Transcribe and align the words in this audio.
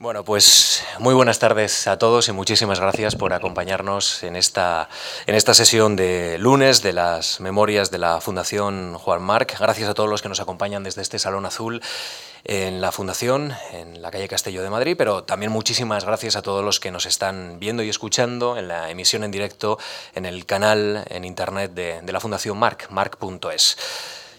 Bueno, 0.00 0.22
pues 0.24 0.84
muy 1.00 1.12
buenas 1.12 1.40
tardes 1.40 1.88
a 1.88 1.98
todos 1.98 2.28
y 2.28 2.32
muchísimas 2.32 2.78
gracias 2.78 3.16
por 3.16 3.32
acompañarnos 3.32 4.22
en 4.22 4.36
esta, 4.36 4.88
en 5.26 5.34
esta 5.34 5.54
sesión 5.54 5.96
de 5.96 6.38
lunes 6.38 6.82
de 6.82 6.92
las 6.92 7.40
memorias 7.40 7.90
de 7.90 7.98
la 7.98 8.20
Fundación 8.20 8.94
Juan 8.94 9.20
Marc. 9.20 9.58
Gracias 9.58 9.88
a 9.88 9.94
todos 9.94 10.08
los 10.08 10.22
que 10.22 10.28
nos 10.28 10.38
acompañan 10.38 10.84
desde 10.84 11.02
este 11.02 11.18
Salón 11.18 11.46
Azul 11.46 11.82
en 12.44 12.80
la 12.80 12.92
Fundación, 12.92 13.52
en 13.72 14.00
la 14.00 14.12
calle 14.12 14.28
Castillo 14.28 14.62
de 14.62 14.70
Madrid, 14.70 14.94
pero 14.96 15.24
también 15.24 15.50
muchísimas 15.50 16.04
gracias 16.04 16.36
a 16.36 16.42
todos 16.42 16.64
los 16.64 16.78
que 16.78 16.92
nos 16.92 17.04
están 17.04 17.58
viendo 17.58 17.82
y 17.82 17.88
escuchando 17.88 18.56
en 18.56 18.68
la 18.68 18.90
emisión 18.90 19.24
en 19.24 19.32
directo 19.32 19.80
en 20.14 20.26
el 20.26 20.46
canal 20.46 21.06
en 21.10 21.24
internet 21.24 21.72
de, 21.72 22.02
de 22.02 22.12
la 22.12 22.20
Fundación 22.20 22.56
Marc, 22.56 22.88
marc.es. 22.90 23.76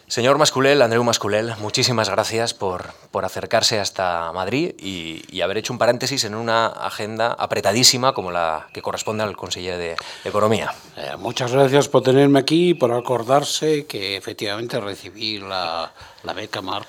Señor 0.10 0.40
Masculel, 0.40 0.82
Andreu 0.82 1.04
Masculel, 1.04 1.54
muchísimas 1.60 2.10
gracias 2.10 2.56
por, 2.56 2.94
por 3.12 3.26
acercarse 3.26 3.80
hasta 3.80 4.32
Madrid 4.34 4.74
y, 4.80 5.22
y, 5.30 5.42
haber 5.42 5.58
hecho 5.58 5.72
un 5.72 5.78
paréntesis 5.78 6.24
en 6.24 6.34
una 6.34 6.66
agenda 6.66 7.34
apretadísima 7.34 8.14
como 8.14 8.32
la 8.32 8.70
que 8.74 8.82
corresponde 8.82 9.24
al 9.24 9.38
consejero 9.38 9.78
de 9.78 9.96
Economía. 10.26 10.74
Eh, 10.98 11.12
muchas 11.20 11.52
gracias 11.52 11.90
por 11.90 12.02
tenerme 12.02 12.40
aquí 12.40 12.70
y 12.70 12.74
por 12.74 12.92
acordarse 12.92 13.86
que 13.86 14.18
efectivamente 14.18 14.80
recibí 14.80 15.38
la, 15.38 15.94
la 16.24 16.34
beca 16.34 16.62
Mark 16.62 16.88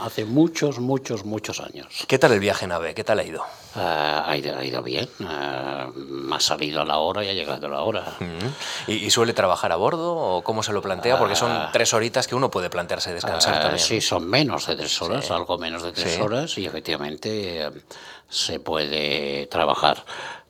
hace 0.00 0.24
muchos, 0.24 0.80
muchos, 0.80 1.24
muchos 1.24 1.60
años. 1.60 1.86
¿Qué 2.08 2.18
tal 2.18 2.32
el 2.32 2.40
viaje 2.40 2.64
en 2.64 2.72
AVE? 2.72 2.94
¿Qué 2.94 3.04
tal 3.04 3.20
ha 3.20 3.24
ido? 3.24 3.42
Uh, 3.76 3.78
ha, 3.78 4.36
ido 4.36 4.56
ha 4.56 4.64
ido 4.64 4.82
bien. 4.82 5.08
Uh, 5.20 6.34
ha 6.34 6.40
salido 6.40 6.80
a 6.80 6.84
la 6.84 6.98
hora 6.98 7.24
y 7.24 7.28
ha 7.28 7.32
llegado 7.32 7.66
a 7.66 7.70
la 7.70 7.82
hora. 7.82 8.04
Uh 8.20 8.24
-huh. 8.24 8.50
¿Y, 8.88 8.92
¿Y, 9.06 9.10
suele 9.10 9.32
trabajar 9.32 9.70
a 9.70 9.76
bordo 9.76 10.16
o 10.16 10.42
cómo 10.42 10.62
se 10.62 10.72
lo 10.72 10.82
plantea? 10.82 11.18
Porque 11.18 11.36
son 11.36 11.68
tres 11.72 11.94
horitas 11.94 12.26
que 12.26 12.34
uno 12.34 12.50
puede 12.50 12.68
plantearse 12.68 13.14
descansar 13.14 13.60
también. 13.60 13.78
Sí, 13.78 14.00
son 14.00 14.28
menos 14.28 14.66
de 14.66 14.76
tres 14.76 15.00
horas, 15.02 15.26
sí. 15.26 15.32
algo 15.32 15.56
menos 15.58 15.82
de 15.82 15.92
tres 15.92 16.14
sí. 16.14 16.20
horas 16.20 16.58
y 16.58 16.66
efectivamente 16.66 17.70
se 18.28 18.58
puede 18.58 19.46
trabajar. 19.46 20.04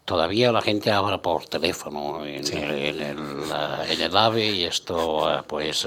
Todavía 0.07 0.53
la 0.53 0.61
gente 0.61 0.91
habla 0.91 1.21
por 1.21 1.47
teléfono 1.47 2.25
en, 2.27 2.45
sí. 2.45 2.57
el, 2.57 2.71
en, 2.71 3.03
el, 3.03 3.19
en 3.89 4.01
el 4.01 4.17
AVE 4.17 4.51
y 4.51 4.65
esto 4.65 5.45
pues 5.47 5.87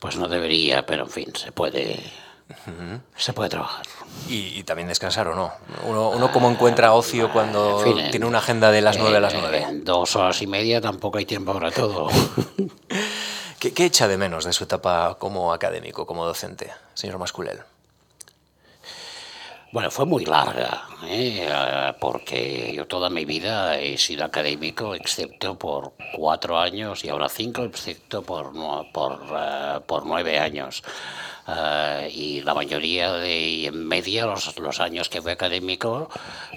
pues 0.00 0.16
no 0.16 0.26
debería, 0.26 0.84
pero 0.86 1.04
en 1.04 1.10
fin, 1.10 1.32
se 1.36 1.52
puede, 1.52 2.00
uh 2.48 2.70
-huh. 2.70 3.00
se 3.16 3.32
puede 3.32 3.50
trabajar. 3.50 3.86
Y, 4.28 4.58
y, 4.58 4.64
también 4.64 4.88
descansar 4.88 5.28
o 5.28 5.34
no. 5.36 5.52
Uno, 5.84 6.10
uno 6.10 6.32
cómo 6.32 6.50
encuentra 6.50 6.94
ocio 6.94 7.32
cuando 7.32 7.86
en 7.86 7.96
fin, 7.96 8.10
tiene 8.10 8.26
una 8.26 8.38
agenda 8.38 8.72
de 8.72 8.80
las 8.80 8.98
nueve 8.98 9.18
a 9.18 9.20
las 9.20 9.34
nueve. 9.34 9.62
En 9.62 9.84
dos 9.84 10.16
horas 10.16 10.42
y 10.42 10.46
media 10.46 10.80
tampoco 10.80 11.18
hay 11.18 11.26
tiempo 11.26 11.52
para 11.52 11.70
todo. 11.70 12.08
¿Qué, 13.60 13.72
¿Qué, 13.74 13.84
echa 13.84 14.08
de 14.08 14.16
menos 14.16 14.46
de 14.46 14.54
su 14.54 14.64
etapa 14.64 15.16
como 15.18 15.52
académico, 15.52 16.06
como 16.06 16.24
docente, 16.24 16.72
señor 16.94 17.18
Masculel? 17.18 17.60
Bueno, 19.72 19.88
fue 19.92 20.04
muy 20.04 20.24
larga, 20.24 20.82
¿eh? 21.04 21.48
porque 22.00 22.72
yo 22.74 22.88
toda 22.88 23.08
mi 23.08 23.24
vida 23.24 23.78
he 23.78 23.96
sido 23.98 24.24
académico, 24.24 24.96
excepto 24.96 25.56
por 25.56 25.92
cuatro 26.12 26.58
años 26.58 27.04
y 27.04 27.08
ahora 27.08 27.28
cinco, 27.28 27.62
excepto 27.62 28.22
por, 28.22 28.52
por, 28.90 29.12
uh, 29.12 29.80
por 29.86 30.06
nueve 30.06 30.40
años. 30.40 30.82
Uh, 31.46 32.08
y 32.10 32.42
la 32.42 32.52
mayoría 32.52 33.12
de 33.12 33.66
en 33.66 33.86
media, 33.86 34.26
los, 34.26 34.58
los 34.58 34.80
años 34.80 35.08
que 35.08 35.22
fui 35.22 35.30
académico, 35.30 36.10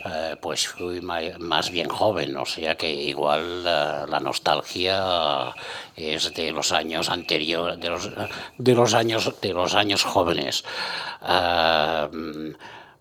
uh, 0.06 0.36
pues 0.42 0.68
fui 0.68 1.00
más 1.00 1.70
bien 1.70 1.90
joven, 1.90 2.36
o 2.36 2.48
sea 2.48 2.76
que 2.76 2.92
igual 2.92 3.64
la 3.64 4.20
nostalgia 4.22 5.54
es 5.96 6.34
de 6.34 6.52
los 6.52 6.72
años 6.72 7.10
anteriores, 7.10 7.80
de 7.80 7.90
los, 7.90 8.10
de 8.58 8.74
los, 8.74 8.94
años, 8.96 9.40
de 9.40 9.54
los 9.54 9.76
años 9.76 10.04
jóvenes. 10.04 10.64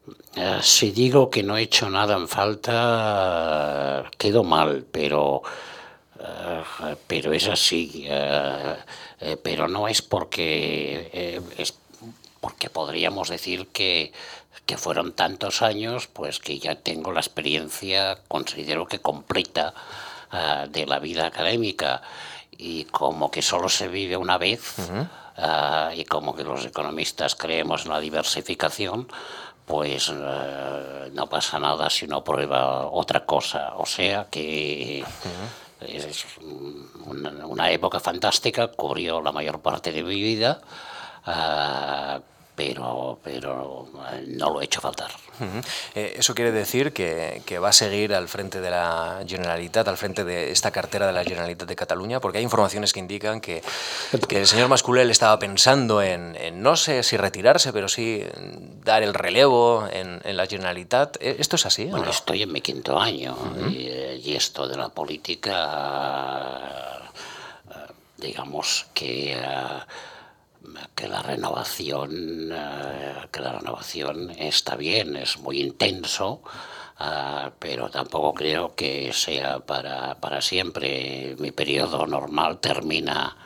Uh, 0.05 0.61
si 0.63 0.91
digo 0.91 1.31
que 1.31 1.43
no 1.43 1.57
he 1.57 1.63
hecho 1.63 1.89
nada 1.89 2.17
en 2.17 2.27
falta, 2.27 4.11
quedo 4.19 4.43
mal, 4.43 4.85
pero, 4.91 5.43
uh, 6.17 6.97
pero 7.07 7.33
es 7.33 7.47
así. 7.47 8.05
Eh, 8.09 9.37
pero 9.41 9.69
no 9.69 9.87
es 9.87 10.03
porque, 10.03 11.11
eh, 11.13 11.41
es 11.57 11.75
porque 12.41 12.69
podríamos 12.71 13.29
decir 13.29 13.69
que, 13.69 14.13
que 14.67 14.77
fueron 14.77 15.13
tantos 15.13 15.63
años, 15.63 16.09
pues 16.09 16.41
que 16.41 16.59
ya 16.59 16.75
tengo 16.75 17.13
la 17.13 17.21
experiencia, 17.21 18.19
considero 18.27 18.87
que 18.87 19.01
completa, 19.01 19.75
de 20.71 20.87
la 20.87 20.99
vida 20.99 21.27
académica. 21.27 22.01
Y 22.57 22.85
como 22.85 23.31
que 23.31 23.43
solo 23.43 23.69
se 23.69 23.89
vive 23.89 24.17
una 24.17 24.39
vez, 24.39 24.79
uh 24.79 24.83
-huh. 24.83 25.95
y 25.95 26.07
como 26.07 26.35
que 26.35 26.43
los 26.43 26.65
economistas 26.65 27.35
creemos 27.35 27.85
en 27.85 27.91
la 27.93 28.01
diversificación, 28.01 29.09
pues 29.67 30.09
uh, 30.09 31.11
no 31.13 31.29
pasa 31.29 31.59
nada 31.59 31.89
si 31.89 32.05
uno 32.05 32.23
prueba 32.23 32.87
otra 32.87 33.25
cosa. 33.25 33.75
O 33.77 33.87
sea 33.87 34.27
que 34.31 35.05
uh 35.05 35.85
-huh. 35.85 35.89
es 35.89 36.25
una, 37.07 37.47
una, 37.47 37.71
época 37.71 38.01
fantástica, 38.01 38.69
cubrió 38.69 39.21
la 39.21 39.33
mayor 39.33 39.61
parte 39.61 39.93
de 39.93 40.03
mi 40.03 40.21
vida, 40.21 40.61
uh, 41.27 42.21
pero, 42.55 43.19
pero 43.23 43.89
no 44.27 44.51
lo 44.53 44.61
he 44.61 44.65
hecho 44.65 44.81
faltar. 44.81 45.11
Uh 45.41 45.45
-huh. 45.45 45.65
eh, 45.95 46.15
¿Eso 46.19 46.35
quiere 46.35 46.53
decir 46.53 46.93
que, 46.93 47.43
que, 47.47 47.59
va 47.59 47.71
a 47.71 47.73
seguir 47.73 48.15
al 48.15 48.29
frente 48.29 48.61
de 48.61 48.71
la 48.71 49.25
Generalitat, 49.27 49.89
al 49.89 49.97
frente 49.97 50.23
de 50.25 50.51
esta 50.51 50.71
cartera 50.71 51.07
de 51.07 51.13
la 51.13 51.25
Generalitat 51.25 51.67
de 51.67 51.77
Cataluña? 51.77 52.21
Porque 52.21 52.39
hay 52.39 52.45
informaciones 52.45 52.93
que 52.93 53.01
indican 53.01 53.41
que, 53.41 53.63
que 54.29 54.41
el 54.41 54.47
señor 54.47 54.69
Masculel 54.69 55.11
estaba 55.11 55.39
pensando 55.39 56.03
en, 56.03 56.37
en, 56.37 56.63
no 56.63 56.77
sé 56.77 57.03
si 57.03 57.17
retirarse, 57.17 57.73
pero 57.73 57.89
sí 57.89 58.23
dar 58.85 59.03
el 59.03 59.15
relevo 59.15 59.89
en, 59.91 60.21
en 60.25 60.37
la 60.37 60.47
Generalitat. 60.47 61.17
¿Esto 61.21 61.57
es 61.57 61.65
así? 61.65 61.87
Bueno, 61.87 62.05
no? 62.07 62.11
estoy 62.11 62.43
en 62.43 62.53
mi 62.53 62.61
quinto 62.61 62.99
año 62.99 63.33
uh 63.33 63.57
-huh. 63.57 63.73
y, 63.73 64.29
y, 64.29 64.37
esto 64.37 64.69
de 64.69 64.77
la 64.77 64.91
política, 64.91 65.61
digamos 68.19 68.87
que... 68.93 69.37
Uh, 69.41 70.12
que 70.95 71.09
la 71.09 71.23
renovación 71.23 72.53
uh, 72.53 73.29
que 73.31 73.41
la 73.41 73.53
renovación 73.53 74.31
está 74.31 74.77
bien 74.77 75.17
es 75.17 75.39
muy 75.39 75.61
intenso 75.61 76.43
uh, 77.01 77.51
pero 77.59 77.89
tampoco 77.91 78.35
creo 78.35 78.75
que 78.75 79.13
sea 79.13 79.61
para, 79.61 80.15
para 80.17 80.41
siempre. 80.41 81.37
Mi 81.39 81.51
periodo 81.51 82.07
normal 82.07 82.59
termina 82.59 83.37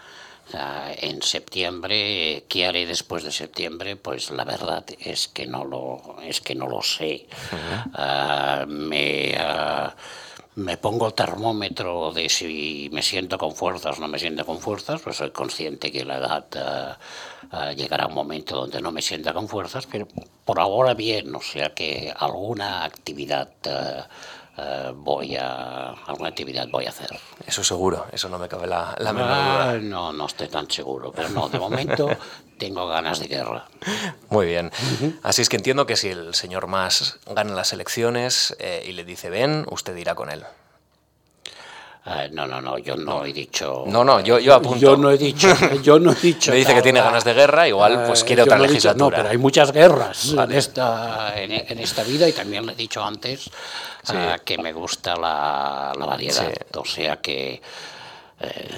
uh, 0.52 0.58
en 0.98 1.22
septiembre. 1.22 2.44
Qué 2.48 2.66
haré 2.66 2.86
después 2.86 3.24
de 3.24 3.32
septiembre 3.32 3.96
pues 3.96 4.30
la 4.30 4.44
verdad 4.44 4.84
es 5.00 5.28
que 5.28 5.46
no 5.46 5.64
lo 5.64 6.16
es 6.22 6.40
que 6.40 6.54
no 6.54 6.68
lo 6.68 6.82
sé. 6.82 7.26
-huh. 7.50 8.66
me 8.66 9.34
me 10.56 10.78
pongo 10.78 11.06
el 11.06 11.14
termómetro 11.14 12.12
de 12.12 12.28
si 12.30 12.88
me 12.90 13.02
siento 13.02 13.36
con 13.36 13.54
fuerzas 13.54 13.98
o 13.98 14.00
no 14.00 14.08
me 14.08 14.18
siento 14.18 14.46
con 14.46 14.58
fuerzas, 14.58 15.02
pues 15.02 15.16
soy 15.16 15.30
consciente 15.30 15.92
que 15.92 16.04
la 16.04 16.16
edad 16.16 16.96
uh, 17.52 17.56
uh, 17.56 17.72
llegará 17.72 18.06
un 18.06 18.14
momento 18.14 18.56
donde 18.56 18.80
no 18.80 18.90
me 18.90 19.02
sienta 19.02 19.34
con 19.34 19.48
fuerzas, 19.48 19.86
pero 19.86 20.08
por 20.46 20.58
ahora 20.58 20.94
bien, 20.94 21.34
o 21.34 21.42
sea 21.42 21.74
que 21.74 22.12
alguna 22.16 22.84
actividad 22.84 23.50
uh, 23.66 24.04
Uh, 24.58 24.92
voy 24.94 25.36
a 25.36 25.90
alguna 26.06 26.30
actividad 26.30 26.66
voy 26.68 26.86
a 26.86 26.88
hacer. 26.88 27.10
Eso 27.46 27.62
seguro, 27.62 28.06
eso 28.10 28.30
no 28.30 28.38
me 28.38 28.48
cabe 28.48 28.66
la, 28.66 28.94
la 28.98 29.12
menor 29.12 29.28
duda. 29.28 29.78
No, 29.80 30.12
no 30.14 30.24
estoy 30.26 30.48
tan 30.48 30.70
seguro, 30.70 31.12
pero 31.12 31.28
no, 31.28 31.50
de 31.50 31.58
momento 31.58 32.08
tengo 32.58 32.88
ganas 32.88 33.20
de 33.20 33.26
guerra. 33.28 33.66
Muy 34.30 34.46
bien. 34.46 34.66
Uh 34.66 35.04
-huh. 35.04 35.20
Así 35.22 35.42
es 35.42 35.50
que 35.50 35.56
entiendo 35.56 35.84
que 35.84 35.96
si 35.96 36.08
el 36.08 36.34
señor 36.34 36.68
Mas 36.68 37.18
gana 37.26 37.52
las 37.54 37.74
elecciones 37.74 38.56
eh, 38.58 38.82
y 38.88 38.92
le 38.92 39.04
dice 39.04 39.28
ven, 39.28 39.66
usted 39.70 39.94
irá 39.96 40.14
con 40.14 40.30
él. 40.30 40.44
Uh, 42.06 42.28
no, 42.30 42.46
no, 42.46 42.60
no, 42.60 42.78
yo 42.78 42.94
no 42.94 43.24
he 43.24 43.32
dicho. 43.32 43.82
No, 43.88 44.04
no, 44.04 44.20
yo, 44.20 44.38
yo 44.38 44.54
apunto. 44.54 44.78
Yo 44.78 44.96
no 44.96 45.10
he 45.10 45.18
dicho, 45.18 45.48
yo 45.82 45.98
no 45.98 46.12
he 46.12 46.14
dicho. 46.14 46.50
Me 46.52 46.58
dice 46.58 46.72
que 46.72 46.82
tiene 46.82 47.00
ganas 47.00 47.24
de 47.24 47.34
guerra, 47.34 47.66
igual 47.66 48.04
pues 48.06 48.22
quiere 48.22 48.42
otra 48.42 48.58
no 48.58 48.62
legislatura. 48.62 49.06
Dicho, 49.06 49.10
no, 49.10 49.16
pero 49.16 49.28
hay 49.28 49.38
muchas 49.38 49.72
guerras 49.72 50.32
vale. 50.32 50.52
en, 50.52 50.58
esta, 50.58 51.32
en, 51.36 51.50
en, 51.50 51.78
esta 51.80 52.04
vida 52.04 52.28
y 52.28 52.32
también 52.32 52.64
le 52.64 52.74
he 52.74 52.76
dicho 52.76 53.02
antes 53.02 53.50
sí. 54.04 54.14
uh, 54.14 54.38
que 54.44 54.56
me 54.58 54.72
gusta 54.72 55.16
la, 55.16 55.92
la 55.98 56.06
variedad. 56.06 56.46
Sí. 56.46 56.78
O 56.78 56.84
sea 56.84 57.16
que. 57.16 57.60
Eh, 58.38 58.68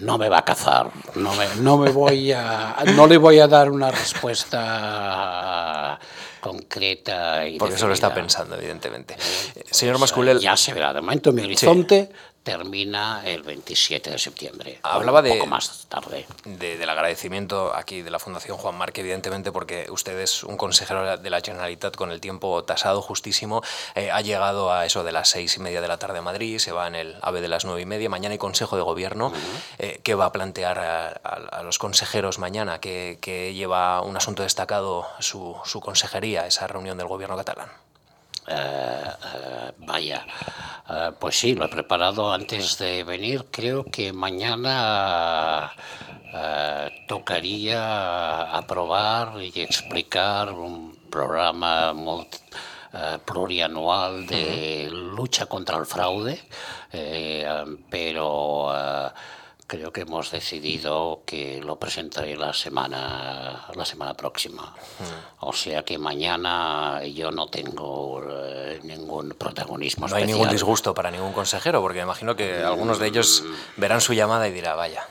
no 0.00 0.18
me 0.18 0.28
va 0.28 0.38
a 0.38 0.44
cazar, 0.44 0.90
no 1.16 1.34
me, 1.34 1.46
no 1.60 1.78
me 1.78 1.90
voy 1.90 2.32
a, 2.32 2.76
no 2.94 3.06
le 3.06 3.16
voy 3.16 3.40
a 3.40 3.48
dar 3.48 3.70
una 3.70 3.90
respuesta 3.90 5.98
concreta 6.40 7.46
y 7.46 7.58
porque 7.58 7.76
eso 7.76 7.86
lo 7.86 7.94
está 7.94 8.12
pensando 8.12 8.56
evidentemente 8.56 9.14
eh, 9.54 9.64
señor 9.70 10.00
Masculel 10.00 10.40
ya 10.40 10.56
se 10.56 10.74
verá 10.74 10.92
de 10.92 11.00
momento 11.00 11.32
mi 11.32 11.42
horizonte 11.42 12.10
sí 12.10 12.31
termina 12.42 13.22
el 13.24 13.42
27 13.42 14.10
de 14.10 14.18
septiembre. 14.18 14.80
Hablaba 14.82 15.20
un 15.20 15.24
de, 15.24 15.30
poco 15.34 15.46
más 15.46 15.86
tarde. 15.88 16.26
De, 16.44 16.76
del 16.76 16.88
agradecimiento 16.90 17.74
aquí 17.74 18.02
de 18.02 18.10
la 18.10 18.18
Fundación 18.18 18.56
Juan 18.56 18.74
Marc, 18.74 18.96
evidentemente, 18.98 19.52
porque 19.52 19.86
usted 19.90 20.18
es 20.18 20.42
un 20.42 20.56
consejero 20.56 21.16
de 21.16 21.30
la 21.30 21.40
Generalitat 21.40 21.96
con 21.96 22.10
el 22.10 22.20
tiempo 22.20 22.64
tasado 22.64 23.02
justísimo. 23.02 23.62
Eh, 23.94 24.10
ha 24.10 24.20
llegado 24.20 24.72
a 24.72 24.86
eso 24.86 25.04
de 25.04 25.12
las 25.12 25.28
seis 25.30 25.56
y 25.56 25.60
media 25.60 25.80
de 25.80 25.88
la 25.88 25.98
tarde 25.98 26.18
a 26.18 26.22
Madrid, 26.22 26.58
se 26.58 26.72
va 26.72 26.86
en 26.86 26.94
el 26.94 27.16
AVE 27.22 27.40
de 27.40 27.48
las 27.48 27.64
nueve 27.64 27.80
y 27.82 27.86
media. 27.86 28.08
Mañana 28.08 28.32
hay 28.32 28.38
Consejo 28.38 28.76
de 28.76 28.82
Gobierno. 28.82 29.28
Uh 29.28 29.32
-huh. 29.32 29.38
eh, 29.78 30.00
¿Qué 30.02 30.14
va 30.14 30.26
a 30.26 30.32
plantear 30.32 30.78
a, 30.78 31.08
a, 31.08 31.58
a 31.58 31.62
los 31.62 31.78
consejeros 31.78 32.38
mañana? 32.38 32.80
¿Qué, 32.80 33.52
lleva 33.54 34.02
un 34.02 34.16
asunto 34.16 34.42
destacado 34.42 35.06
su, 35.20 35.56
su 35.64 35.80
consejería, 35.80 36.46
esa 36.46 36.66
reunión 36.66 36.98
del 36.98 37.06
Gobierno 37.06 37.36
catalán? 37.36 37.68
Vaya, 39.78 40.26
pues 41.18 41.38
sí, 41.38 41.54
lo 41.54 41.64
he 41.66 41.68
preparado 41.68 42.32
antes 42.32 42.78
de 42.78 43.04
venir. 43.04 43.46
Creo 43.50 43.84
que 43.84 44.12
mañana 44.12 45.72
tocaría 47.06 48.56
aprobar 48.56 49.42
y 49.42 49.60
explicar 49.60 50.52
un 50.52 50.96
programa 51.10 51.94
plurianual 53.24 54.26
de 54.26 54.88
lucha 54.90 55.46
contra 55.46 55.78
el 55.78 55.86
fraude, 55.86 56.42
pero 57.90 58.72
creo 59.72 59.90
que 59.90 60.02
hemos 60.02 60.30
decidido 60.30 61.22
que 61.24 61.58
lo 61.64 61.76
presentaré 61.76 62.36
la 62.36 62.52
semana, 62.52 63.68
la 63.74 63.84
semana 63.86 64.12
próxima. 64.12 64.74
O 65.40 65.54
sea 65.54 65.82
que 65.82 65.96
mañana 65.96 67.02
yo 67.04 67.30
no 67.30 67.46
tengo 67.46 68.22
eh, 68.22 68.80
ningún 68.82 69.30
protagonismo. 69.30 70.08
No 70.08 70.16
hay 70.16 70.26
ningún 70.26 70.50
disgusto 70.50 70.92
para 70.92 71.10
ningún 71.10 71.32
consejero, 71.32 71.80
porque 71.80 72.00
imagino 72.00 72.36
que 72.36 72.62
algunos 72.62 72.98
de 72.98 73.06
ellos 73.06 73.44
mm. 73.46 73.80
verán 73.80 74.02
su 74.02 74.12
llamada 74.12 74.46
y 74.46 74.52
dirá, 74.52 74.74
vaya. 74.74 75.08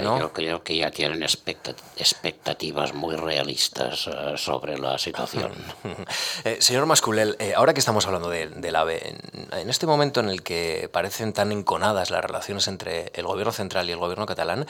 Eh, 0.00 0.18
yo 0.18 0.32
creo 0.32 0.62
que 0.62 0.76
ya 0.76 0.90
tienen 0.90 1.22
expectativas 1.22 2.94
muy 2.94 3.16
realistas 3.16 4.06
eh, 4.06 4.34
sobre 4.36 4.78
la 4.78 4.98
situación. 4.98 5.52
Eh, 6.44 6.56
señor 6.60 6.86
Masculel, 6.86 7.36
ahora 7.56 7.74
que 7.74 7.80
estamos 7.80 8.06
hablando 8.06 8.30
del 8.30 8.76
AVE, 8.76 9.16
en, 9.52 9.68
este 9.68 9.86
momento 9.86 10.20
en 10.20 10.28
el 10.28 10.42
que 10.42 10.88
parecen 10.92 11.32
tan 11.32 11.52
enconadas 11.52 12.10
las 12.10 12.24
relaciones 12.24 12.66
entre 12.68 13.12
el 13.14 13.26
gobierno 13.26 13.52
central 13.52 13.88
y 13.88 13.92
el 13.92 13.98
gobierno 13.98 14.26
catalán, 14.26 14.66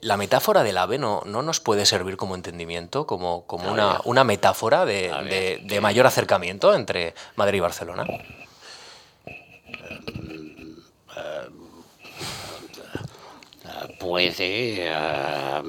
¿la 0.00 0.16
metáfora 0.16 0.62
del 0.62 0.78
AVE 0.78 0.98
no, 0.98 1.22
no 1.26 1.42
nos 1.42 1.60
puede 1.60 1.84
servir 1.84 2.16
como 2.16 2.34
entendimiento, 2.34 3.06
como, 3.06 3.44
como 3.46 3.70
una, 3.70 4.00
una, 4.04 4.24
metáfora 4.24 4.84
de, 4.84 5.60
de 5.62 5.80
mayor 5.80 6.06
acercamiento 6.06 6.74
entre 6.74 7.14
Madrid 7.36 7.58
y 7.58 7.60
Barcelona? 7.60 8.06
Puede. 13.98 14.86
Eh, 14.86 15.62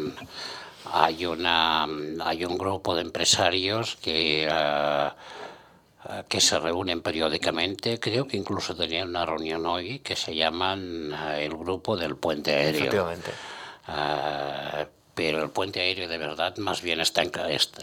hay, 0.94 1.26
una, 1.26 1.88
hay 2.26 2.46
un 2.46 2.58
grupo 2.58 2.96
de 2.96 3.02
empresarios 3.02 3.98
que, 3.98 4.48
eh, 4.50 5.10
que 6.28 6.42
se 6.42 6.60
reúnen 6.60 7.02
periódicamente, 7.02 8.00
creo 8.00 8.28
que 8.28 8.38
incluso 8.38 8.76
tenían 8.76 9.10
una 9.10 9.26
reunión 9.26 9.66
hoy, 9.66 10.00
que 10.00 10.16
se 10.16 10.36
llaman 10.36 11.14
eh, 11.14 11.46
el 11.46 11.56
grupo 11.56 11.96
del 11.96 12.16
puente 12.16 12.54
aéreo. 12.54 12.82
Efectivamente. 12.82 13.32
pero 15.14 15.44
el 15.44 15.50
puente 15.50 15.82
aéreo 15.82 16.08
de 16.08 16.18
verdad 16.18 16.58
más 16.58 16.82
bien 16.82 17.00
está, 17.00 17.24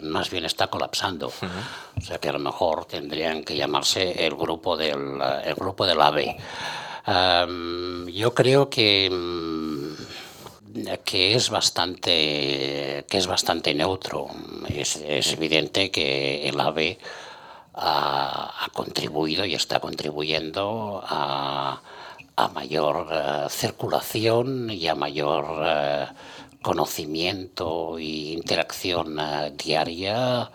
más 0.03 0.31
bien 0.31 0.45
está 0.45 0.67
colapsando. 0.67 1.29
O 1.29 2.01
sea 2.01 2.19
que 2.19 2.29
a 2.29 2.33
lo 2.33 2.39
mejor 2.39 2.87
tendrían 2.87 3.45
que 3.45 3.57
llamarse 3.57 4.27
el 4.27 4.35
grupo 4.35 4.77
del, 4.77 5.21
el 5.45 5.55
grupo 5.55 5.87
del 5.87 6.01
AVE. 6.01 6.37
yo 7.09 8.35
creo 8.35 8.69
que 8.69 9.09
mm, 9.11 9.69
que 11.05 11.35
es 11.35 11.51
bastante, 11.51 13.05
que 13.09 13.19
es 13.19 13.27
bastante 13.27 13.75
neutro. 13.75 14.29
Es, 14.69 14.97
evidente 15.33 15.91
que 15.91 16.49
el 16.49 16.61
AVE 16.61 16.99
ha, 17.75 18.69
contribuido 18.73 19.45
y 19.45 19.55
está 19.55 19.81
contribuyendo 19.81 21.03
a, 21.05 21.81
mayor 22.55 23.09
eh, 23.11 23.47
circulación 23.51 24.71
y 24.71 24.87
a 24.87 24.95
mayor 24.95 25.63
eh, 25.67 26.07
conocimiento 26.63 27.99
e 27.99 28.33
interacción 28.39 29.19
eh, 29.19 29.53
diaria 29.57 30.49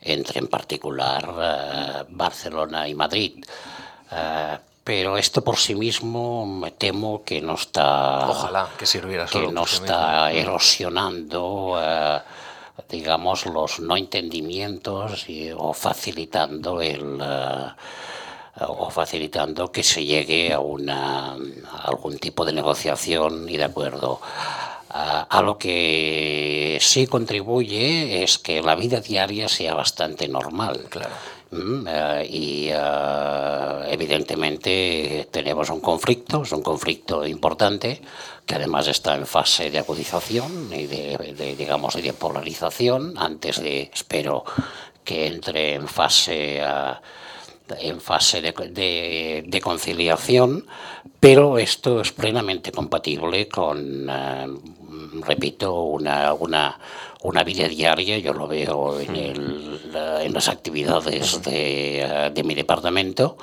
entre 0.00 0.40
en 0.40 0.48
particular 0.48 2.06
Barcelona 2.08 2.88
y 2.88 2.94
Madrid 2.94 3.44
pero 4.90 5.16
esto 5.16 5.44
por 5.44 5.56
sí 5.56 5.76
mismo 5.76 6.44
me 6.44 6.72
temo 6.72 7.22
que 7.22 7.40
no 7.40 7.54
está 7.54 8.28
ojalá 8.28 8.68
que 8.76 8.86
sirviera 8.86 9.24
que 9.24 9.46
no 9.46 9.62
está 9.62 10.32
erosionando 10.32 11.78
eh, 11.80 12.18
digamos 12.88 13.46
los 13.46 13.78
no 13.78 13.96
entendimientos 13.96 15.26
o 15.56 15.72
facilitando 15.74 16.82
el 16.82 17.20
eh, 17.22 17.68
o 18.66 18.90
facilitando 18.90 19.70
que 19.70 19.84
se 19.84 20.04
llegue 20.04 20.52
a 20.52 20.58
una 20.58 21.36
algún 21.84 22.18
tipo 22.18 22.44
de 22.44 22.52
negociación 22.52 23.48
y 23.48 23.58
de 23.58 23.64
acuerdo 23.70 24.20
a 24.92 25.42
lo 25.42 25.56
que 25.56 26.78
sí 26.80 27.06
contribuye 27.06 28.22
es 28.22 28.38
que 28.38 28.60
la 28.60 28.74
vida 28.74 29.00
diaria 29.00 29.48
sea 29.48 29.74
bastante 29.74 30.26
normal. 30.26 30.86
Claro. 30.88 31.14
Mm, 31.52 31.86
eh, 31.88 32.26
y 32.30 32.68
eh, 32.70 33.88
evidentemente 33.90 35.28
tenemos 35.32 35.68
un 35.70 35.80
conflicto, 35.80 36.42
es 36.42 36.52
un 36.52 36.62
conflicto 36.62 37.26
importante 37.26 38.00
que 38.46 38.54
además 38.54 38.86
está 38.86 39.16
en 39.16 39.26
fase 39.26 39.68
de 39.70 39.78
agudización 39.78 40.70
y 40.72 40.86
de, 40.86 41.54
digamos 41.58 41.94
de 41.94 42.12
polarización 42.12 43.14
antes 43.18 43.60
de 43.60 43.90
espero 43.92 44.44
que 45.04 45.26
entre 45.26 45.74
en 45.74 45.88
fase 45.88 46.62
uh, 46.62 46.94
en 47.78 48.00
fase 48.00 48.40
de, 48.42 49.60
conciliación, 49.62 50.66
pero 51.20 51.58
esto 51.58 52.00
es 52.00 52.12
plenamente 52.12 52.72
compatible 52.72 53.48
con, 53.48 54.08
repito, 55.26 55.82
una, 55.82 56.32
una, 56.34 56.78
una, 57.22 57.44
vida 57.44 57.68
diaria, 57.68 58.18
yo 58.18 58.32
lo 58.32 58.46
veo 58.46 58.98
en, 59.00 59.16
el, 59.16 59.80
en 59.94 60.32
las 60.32 60.48
actividades 60.48 61.42
de, 61.42 62.02
eh, 62.02 62.30
de 62.32 62.44
mi 62.44 62.54
departamento, 62.54 63.36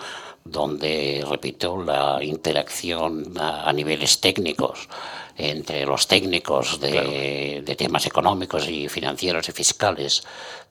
donde, 0.43 1.25
repito, 1.29 1.81
la 1.81 2.19
interacción 2.23 3.33
a, 3.37 3.71
niveles 3.73 4.19
técnicos 4.21 4.87
entre 5.35 5.85
los 5.85 6.07
técnicos 6.07 6.79
de, 6.79 7.61
de, 7.63 7.75
temas 7.75 8.07
económicos 8.07 8.67
y 8.67 8.89
financieros 8.89 9.47
y 9.49 9.51
fiscales 9.51 10.23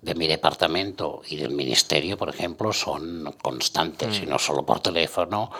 de 0.03 0.15
mi 0.15 0.27
departamento 0.27 1.23
y 1.29 1.37
del 1.37 1.51
ministerio, 1.51 2.17
por 2.17 2.31
ejemplo, 2.31 2.73
son 2.73 3.35
constantes, 3.41 4.19
y 4.19 4.27
mm. 4.27 4.31
no 4.31 4.39
solo 4.39 4.65
por 4.65 4.81
teléfono, 4.81 5.53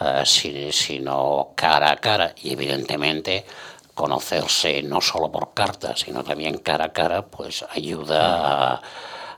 eh, 0.00 0.70
sino 0.72 1.52
cara 1.54 1.92
a 1.92 1.96
cara. 1.96 2.34
Y 2.42 2.52
evidentemente 2.52 3.44
conocerse 4.00 4.82
no 4.82 5.00
solo 5.00 5.30
por 5.30 5.52
cartas, 5.52 6.00
sino 6.00 6.24
también 6.24 6.58
cara 6.58 6.86
a 6.86 6.92
cara, 6.92 7.26
pues 7.26 7.64
ayuda 7.70 8.80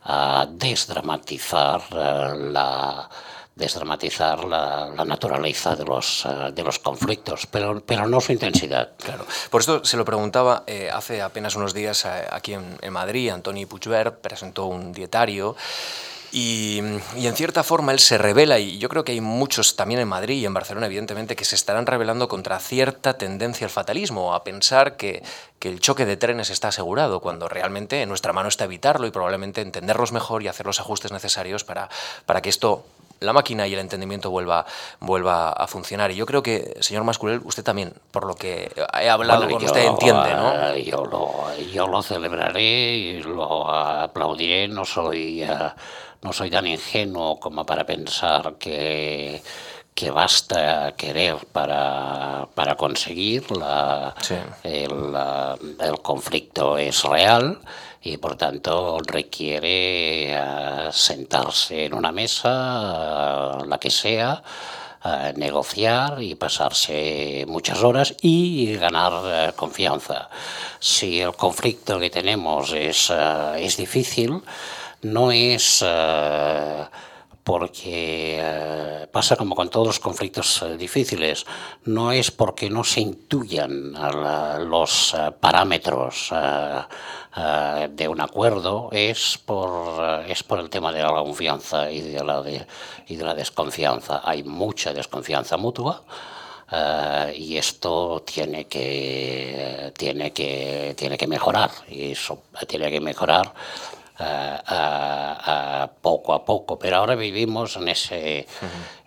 a, 0.04 0.46
desdramatizar 0.48 1.82
eh, 1.90 2.50
la 2.50 3.08
desdramatizar 3.54 4.44
la, 4.44 5.04
naturaleza 5.04 5.76
de 5.76 5.84
los, 5.84 6.24
eh, 6.24 6.52
de 6.52 6.62
los 6.62 6.78
conflictos, 6.78 7.46
pero, 7.46 7.82
pero 7.84 8.06
no 8.06 8.20
su 8.20 8.32
intensidad. 8.32 8.92
Claro. 8.96 9.26
Por 9.50 9.60
esto 9.60 9.84
se 9.84 9.96
lo 9.96 10.04
preguntaba 10.04 10.64
eh, 10.66 10.90
hace 10.90 11.20
apenas 11.20 11.54
unos 11.56 11.74
días 11.74 12.04
eh, 12.04 12.26
aquí 12.30 12.54
en, 12.54 12.92
Madrid, 12.92 13.30
Antoni 13.30 13.66
Puigvert 13.66 14.20
presentó 14.20 14.66
un 14.66 14.92
dietario 14.92 15.54
y, 16.32 16.78
en 16.78 17.36
cierta 17.36 17.62
forma 17.62 17.92
él 17.92 17.98
se 17.98 18.16
revela, 18.16 18.58
y 18.58 18.78
yo 18.78 18.88
creo 18.88 19.04
que 19.04 19.12
hay 19.12 19.20
muchos 19.20 19.76
también 19.76 20.00
en 20.00 20.08
Madrid 20.08 20.40
y 20.40 20.46
en 20.46 20.54
Barcelona, 20.54 20.86
evidentemente, 20.86 21.36
que 21.36 21.44
se 21.44 21.54
estarán 21.54 21.86
revelando 21.86 22.26
contra 22.26 22.58
cierta 22.58 23.18
tendencia 23.18 23.66
al 23.66 23.70
fatalismo, 23.70 24.34
a 24.34 24.42
pensar 24.42 24.96
que, 24.96 25.22
que 25.58 25.68
el 25.68 25.78
choque 25.78 26.06
de 26.06 26.16
trenes 26.16 26.50
está 26.50 26.68
asegurado, 26.68 27.20
cuando 27.20 27.48
realmente 27.48 28.02
en 28.02 28.08
nuestra 28.08 28.32
mano 28.32 28.48
está 28.48 28.64
evitarlo 28.64 29.06
y 29.06 29.10
probablemente 29.10 29.60
entenderlos 29.60 30.10
mejor 30.12 30.42
y 30.42 30.48
hacer 30.48 30.66
los 30.66 30.80
ajustes 30.80 31.12
necesarios 31.12 31.64
para, 31.64 31.90
para 32.26 32.40
que 32.40 32.48
esto 32.48 32.84
la 33.22 33.32
máquina 33.32 33.66
y 33.66 33.74
el 33.74 33.80
entendimiento 33.80 34.30
vuelva, 34.30 34.66
vuelva 35.00 35.50
a 35.50 35.66
funcionar. 35.66 36.10
Y 36.10 36.16
yo 36.16 36.26
creo 36.26 36.42
que, 36.42 36.76
señor 36.80 37.04
Masculel, 37.04 37.40
usted 37.44 37.62
también, 37.62 37.92
por 38.10 38.26
lo 38.26 38.34
que 38.34 38.70
he 39.00 39.08
hablado 39.08 39.48
con 39.48 39.64
usted, 39.64 39.84
entiende, 39.84 40.34
¿no? 40.34 40.76
Yo 40.76 41.04
lo, 41.04 41.56
yo 41.72 41.86
lo 41.86 42.02
celebraré 42.02 42.94
y 42.94 43.22
lo 43.22 43.68
aplaudiré. 43.68 44.68
No 44.68 44.84
soy, 44.84 45.42
eh, 45.42 45.72
no 46.22 46.32
soy 46.32 46.50
tan 46.50 46.66
ingenuo 46.66 47.38
como 47.38 47.64
para 47.64 47.84
pensar 47.84 48.54
que 48.58 49.42
que 49.94 50.10
basta 50.10 50.94
querer 50.96 51.36
para, 51.52 52.48
para 52.54 52.76
conseguir. 52.76 53.50
La, 53.50 54.14
el, 54.62 55.14
el, 55.80 56.00
conflicto 56.00 56.78
es 56.78 57.02
real 57.04 57.60
y 58.02 58.16
por 58.16 58.36
tanto 58.36 58.98
requiere 59.06 60.32
eh, 60.32 60.88
sentarse 60.90 61.86
en 61.86 61.94
una 61.94 62.10
mesa, 62.10 63.58
eh, 63.60 63.66
la 63.66 63.78
que 63.78 63.90
sea, 63.90 64.42
eh, 65.04 65.32
negociar 65.36 66.22
y 66.22 66.34
pasarse 66.34 67.44
muchas 67.46 67.82
horas 67.82 68.14
y 68.22 68.74
ganar 68.76 69.54
confianza. 69.54 70.28
Si 70.80 71.20
el 71.20 71.34
conflicto 71.34 72.00
que 72.00 72.10
tenemos 72.10 72.72
es, 72.72 73.12
es 73.56 73.76
difícil, 73.76 74.42
no 75.02 75.30
es 75.30 75.84
porque 77.44 78.38
eh, 78.40 79.06
pasa 79.10 79.36
como 79.36 79.56
con 79.56 79.68
todos 79.68 79.86
los 79.86 80.00
conflictos 80.00 80.62
eh, 80.62 80.76
difíciles, 80.76 81.44
no 81.84 82.12
es 82.12 82.30
porque 82.30 82.70
no 82.70 82.84
se 82.84 83.00
intuyan 83.00 83.92
los 84.68 85.14
eh, 85.14 85.32
parámetros 85.40 86.32
de 87.90 88.08
un 88.08 88.20
acuerdo, 88.20 88.90
es 88.92 89.38
por, 89.38 90.24
es 90.28 90.42
por 90.42 90.60
el 90.60 90.68
tema 90.68 90.92
de 90.92 91.02
la 91.02 91.08
confianza 91.08 91.90
y 91.90 92.02
de 92.02 92.22
la, 92.22 92.44
y 93.06 93.16
de 93.16 93.24
la 93.24 93.34
desconfianza. 93.34 94.20
Hay 94.22 94.42
mucha 94.44 94.92
desconfianza 94.92 95.56
mutua. 95.56 96.04
y 97.34 97.56
esto 97.56 98.22
tiene 98.24 98.66
que, 98.66 99.92
tiene, 99.96 100.32
que, 100.32 100.94
tiene 100.96 101.16
que 101.16 101.26
mejorar, 101.26 101.70
y 101.88 102.12
eso 102.12 102.42
tiene 102.68 102.90
que 102.90 103.00
mejorar 103.00 103.52
poco 106.00 106.34
a 106.34 106.44
poco, 106.44 106.78
pero 106.78 106.96
ahora 106.96 107.14
vivimos 107.14 107.76
en 107.76 107.88
ese, 107.88 108.46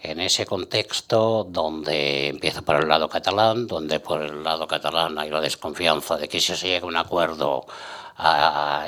en 0.02 0.20
ese 0.20 0.46
contexto 0.46 1.46
donde 1.50 2.30
empieza 2.30 2.62
por 2.62 2.76
el 2.76 2.88
lado 2.88 3.10
catalán, 3.10 3.68
donde 3.68 4.00
por 4.00 4.22
el 4.22 4.44
lado 4.44 4.68
catalán 4.68 5.18
hay 5.18 5.30
la 5.30 5.42
desconfianza 5.42 6.18
de 6.18 6.28
que 6.28 6.40
si 6.40 6.56
se 6.56 6.68
llega 6.68 6.86
a 6.86 6.88
un 6.88 6.98
acuerdo 6.98 7.66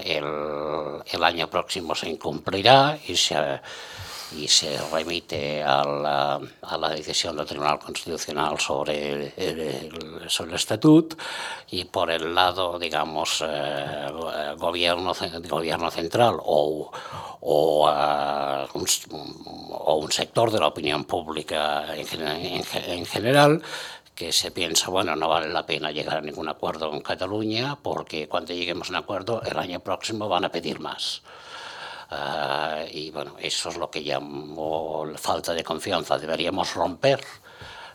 el, 0.05 1.01
el, 1.05 1.23
año 1.23 1.49
próximo 1.49 1.93
se 1.95 2.09
incumplirá 2.09 2.97
y 3.07 3.15
se 3.17 3.35
y 4.35 4.47
se 4.47 4.77
remite 4.91 5.63
a 5.63 5.83
la, 5.83 6.41
a 6.61 6.77
la 6.77 6.89
decisión 6.89 7.37
del 7.37 7.45
Tribunal 7.45 7.79
Constitucional 7.79 8.59
sobre 8.59 9.33
el, 9.37 10.29
sobre 10.29 10.51
el 10.51 10.55
estatut 10.55 11.19
y 11.71 11.85
por 11.85 12.11
el 12.11 12.35
lado, 12.35 12.77
digamos, 12.77 13.43
eh, 13.47 14.07
gobierno, 14.57 15.13
gobierno 15.47 15.91
central 15.91 16.37
o, 16.43 16.91
o, 17.41 17.89
uh, 17.89 18.77
un, 18.77 18.85
o, 19.71 19.95
un, 19.95 20.11
sector 20.11 20.51
de 20.51 20.59
la 20.59 20.67
opinión 20.67 21.05
pública 21.05 21.95
en, 21.95 22.21
en, 22.21 22.63
en 22.73 23.05
general 23.05 23.61
que 24.13 24.31
se 24.31 24.49
piensa, 24.49 24.89
bueno, 24.89 25.15
no 25.15 25.29
vale 25.29 25.47
la 25.47 25.65
pena 25.65 25.91
llegar 25.91 26.17
a 26.17 26.21
ningún 26.21 26.49
acuerdo 26.49 26.89
con 26.89 27.01
Cataluña 27.01 27.77
porque 27.81 28.27
cuando 28.27 28.51
lleguemos 28.51 28.89
a 28.89 28.93
un 28.93 28.95
acuerdo 28.95 29.43
el 29.43 29.57
año 29.59 29.79
próximo 29.79 30.27
van 30.27 30.43
a 30.43 30.49
pedir 30.49 30.79
más. 30.79 31.21
Uh, 32.09 32.87
y 32.91 33.11
bueno, 33.11 33.35
eso 33.37 33.67
es 33.69 33.77
lo 33.77 33.91
que 33.91 33.99
llamo 33.99 35.07
falta 35.17 35.53
de 35.53 35.63
confianza. 35.63 36.17
Deberíamos 36.17 36.73
romper 36.73 37.19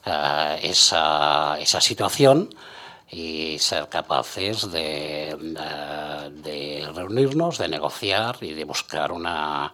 uh, 0.06 0.58
esa, 0.60 1.56
esa, 1.58 1.80
situación 1.80 2.54
y 3.10 3.58
ser 3.58 3.88
capaces 3.88 4.70
de, 4.70 5.34
uh, 5.34 6.30
de, 6.42 6.90
reunirnos, 6.94 7.56
de 7.56 7.68
negociar 7.68 8.36
y 8.42 8.52
de 8.52 8.64
buscar 8.64 9.12
una, 9.12 9.72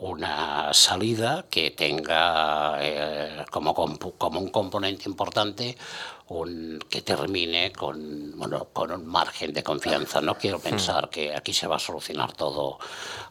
una 0.00 0.72
salida 0.72 1.44
que 1.50 1.70
tenga 1.70 2.78
eh, 2.80 3.44
como, 3.50 3.74
como 3.74 4.40
un 4.40 4.48
componente 4.48 5.08
importante 5.08 5.76
un, 6.28 6.82
que 6.88 7.02
termine 7.02 7.70
con, 7.72 8.32
bueno, 8.36 8.68
con 8.72 8.90
un 8.90 9.06
margen 9.06 9.52
de 9.52 9.62
confianza. 9.62 10.20
No 10.20 10.36
quiero 10.36 10.58
hmm. 10.58 10.62
pensar 10.62 11.10
que 11.10 11.34
aquí 11.34 11.52
se 11.52 11.66
va 11.66 11.76
a 11.76 11.78
solucionar 11.78 12.32
todo 12.32 12.78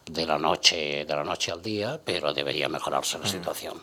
de 0.06 0.26
la 0.26 0.38
noche, 0.38 1.04
de 1.04 1.14
la 1.14 1.24
noche 1.24 1.50
al 1.50 1.62
día, 1.62 2.00
pero 2.04 2.32
debería 2.32 2.68
mejorarse 2.68 3.18
la 3.18 3.24
hmm. 3.24 3.28
situación. 3.28 3.82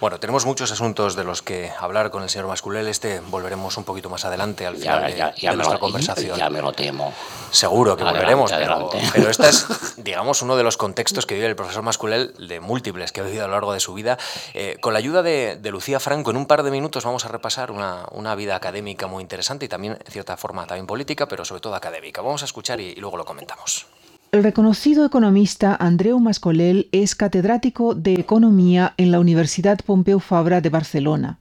Bueno, 0.00 0.20
tenemos 0.20 0.46
muchos 0.46 0.70
asuntos 0.70 1.16
de 1.16 1.24
los 1.24 1.42
que 1.42 1.72
hablar 1.78 2.10
con 2.10 2.22
el 2.22 2.30
señor 2.30 2.46
Masculel. 2.46 2.86
Este 2.86 3.20
volveremos 3.20 3.76
un 3.76 3.84
poquito 3.84 4.08
más 4.08 4.24
adelante 4.24 4.66
al 4.66 4.76
final 4.76 5.12
de, 5.12 5.56
nuestra 5.56 5.78
conversación. 5.78 6.38
Ya 6.38 6.50
me 6.50 6.62
lo 6.62 6.72
temo. 6.72 7.12
Seguro 7.50 7.96
que 7.96 8.04
volveremos, 8.04 8.52
pero, 8.52 8.90
pero 9.12 9.30
este 9.30 9.48
es, 9.48 9.66
digamos, 9.96 10.40
uno 10.42 10.56
de 10.56 10.62
los 10.62 10.76
contextos 10.76 11.26
que 11.26 11.34
vive 11.34 11.46
el 11.46 11.56
profesor 11.56 11.82
Masculel, 11.82 12.32
de 12.48 12.60
múltiples 12.60 13.10
que 13.10 13.20
ha 13.20 13.24
vivido 13.24 13.44
a 13.44 13.48
lo 13.48 13.54
largo 13.54 13.72
de 13.72 13.80
su 13.80 13.92
vida. 13.94 14.18
Eh, 14.54 14.76
con 14.80 14.92
la 14.92 15.00
ayuda 15.00 15.22
de, 15.22 15.56
de 15.56 15.70
Lucía 15.70 15.98
Franco, 15.98 16.30
en 16.30 16.36
un 16.36 16.46
par 16.46 16.62
de 16.62 16.70
minutos 16.70 17.04
vamos 17.04 17.24
a 17.24 17.28
repasar 17.28 17.72
una, 17.72 18.06
una 18.12 18.34
vida 18.36 18.51
académica 18.52 19.06
muy 19.06 19.22
interesante 19.22 19.66
y 19.66 19.68
también, 19.68 19.94
en 19.94 20.12
cierta 20.12 20.36
forma, 20.36 20.66
también 20.66 20.86
política, 20.86 21.26
pero 21.28 21.44
sobre 21.44 21.60
todo 21.60 21.74
académica. 21.74 22.22
Vamos 22.22 22.42
a 22.42 22.44
escuchar 22.46 22.80
y, 22.80 22.88
y 22.88 22.96
luego 22.96 23.16
lo 23.16 23.24
comentamos. 23.24 23.86
El 24.32 24.42
reconocido 24.42 25.04
economista 25.04 25.76
Andreu 25.78 26.18
Mascolel 26.18 26.88
es 26.90 27.14
catedrático 27.14 27.94
de 27.94 28.14
Economía 28.14 28.94
en 28.96 29.12
la 29.12 29.20
Universidad 29.20 29.80
Pompeu 29.84 30.20
Fabra 30.20 30.62
de 30.62 30.70
Barcelona. 30.70 31.38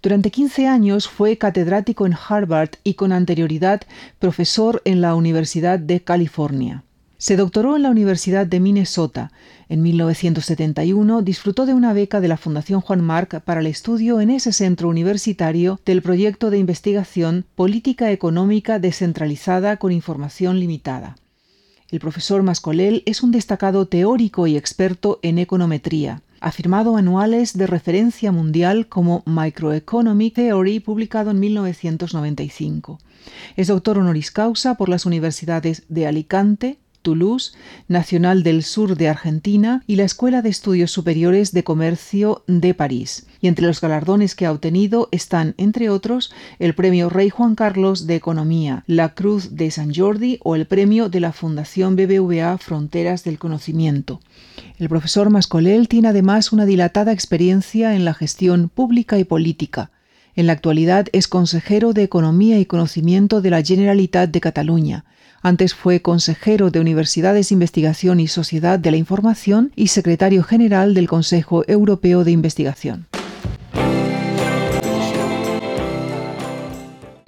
Durante 0.00 0.30
15 0.30 0.66
años 0.66 1.06
fue 1.06 1.36
catedrático 1.36 2.06
en 2.06 2.14
Harvard 2.14 2.70
y 2.82 2.94
con 2.94 3.12
anterioridad 3.12 3.82
profesor 4.18 4.80
en 4.86 5.02
la 5.02 5.14
Universidad 5.16 5.78
de 5.78 6.02
California. 6.02 6.82
Se 7.20 7.36
doctoró 7.36 7.76
en 7.76 7.82
la 7.82 7.90
Universidad 7.90 8.46
de 8.46 8.60
Minnesota. 8.60 9.30
En 9.68 9.82
1971 9.82 11.20
disfrutó 11.20 11.66
de 11.66 11.74
una 11.74 11.92
beca 11.92 12.18
de 12.22 12.28
la 12.28 12.38
Fundación 12.38 12.80
Juan 12.80 13.02
Marc 13.04 13.42
para 13.42 13.60
el 13.60 13.66
estudio 13.66 14.22
en 14.22 14.30
ese 14.30 14.54
centro 14.54 14.88
universitario 14.88 15.78
del 15.84 16.00
proyecto 16.00 16.48
de 16.48 16.56
investigación 16.56 17.44
Política 17.56 18.10
Económica 18.10 18.78
Descentralizada 18.78 19.76
con 19.76 19.92
Información 19.92 20.60
Limitada. 20.60 21.16
El 21.90 22.00
profesor 22.00 22.42
Mascolel 22.42 23.02
es 23.04 23.22
un 23.22 23.32
destacado 23.32 23.84
teórico 23.84 24.46
y 24.46 24.56
experto 24.56 25.18
en 25.20 25.38
econometría. 25.38 26.22
Ha 26.40 26.52
firmado 26.52 26.96
anuales 26.96 27.54
de 27.54 27.66
referencia 27.66 28.32
mundial 28.32 28.86
como 28.86 29.22
Microeconomic 29.26 30.36
Theory, 30.36 30.80
publicado 30.80 31.32
en 31.32 31.40
1995. 31.40 32.98
Es 33.56 33.66
doctor 33.66 33.98
honoris 33.98 34.30
causa 34.30 34.76
por 34.76 34.88
las 34.88 35.04
universidades 35.04 35.82
de 35.90 36.06
Alicante, 36.06 36.78
Toulouse, 37.02 37.52
Nacional 37.88 38.42
del 38.42 38.62
Sur 38.62 38.96
de 38.96 39.08
Argentina 39.08 39.82
y 39.86 39.96
la 39.96 40.04
Escuela 40.04 40.42
de 40.42 40.48
Estudios 40.48 40.90
Superiores 40.90 41.52
de 41.52 41.64
Comercio 41.64 42.44
de 42.46 42.74
París. 42.74 43.26
Y 43.40 43.48
entre 43.48 43.66
los 43.66 43.80
galardones 43.80 44.34
que 44.34 44.46
ha 44.46 44.52
obtenido 44.52 45.08
están, 45.10 45.54
entre 45.56 45.90
otros, 45.90 46.32
el 46.58 46.74
Premio 46.74 47.08
Rey 47.08 47.30
Juan 47.30 47.54
Carlos 47.54 48.06
de 48.06 48.16
Economía, 48.16 48.84
la 48.86 49.14
Cruz 49.14 49.56
de 49.56 49.70
San 49.70 49.94
Jordi 49.94 50.38
o 50.42 50.56
el 50.56 50.66
Premio 50.66 51.08
de 51.08 51.20
la 51.20 51.32
Fundación 51.32 51.96
BBVA 51.96 52.58
Fronteras 52.58 53.24
del 53.24 53.38
Conocimiento. 53.38 54.20
El 54.78 54.88
profesor 54.88 55.30
Mascolel 55.30 55.88
tiene 55.88 56.08
además 56.08 56.52
una 56.52 56.66
dilatada 56.66 57.12
experiencia 57.12 57.94
en 57.94 58.04
la 58.04 58.14
gestión 58.14 58.68
pública 58.68 59.18
y 59.18 59.24
política. 59.24 59.90
En 60.36 60.46
la 60.46 60.52
actualidad 60.52 61.06
es 61.12 61.28
consejero 61.28 61.92
de 61.92 62.02
Economía 62.02 62.58
y 62.58 62.66
Conocimiento 62.66 63.40
de 63.40 63.50
la 63.50 63.62
Generalitat 63.62 64.30
de 64.30 64.40
Cataluña 64.40 65.04
antes 65.42 65.74
fue 65.74 66.02
consejero 66.02 66.70
de 66.70 66.80
Universidades, 66.80 67.50
Investigación 67.50 68.20
y 68.20 68.28
Sociedad 68.28 68.78
de 68.78 68.90
la 68.90 68.98
Información 68.98 69.72
y 69.74 69.88
secretario 69.88 70.42
general 70.42 70.92
del 70.92 71.08
Consejo 71.08 71.64
Europeo 71.66 72.24
de 72.24 72.32
Investigación. 72.32 73.06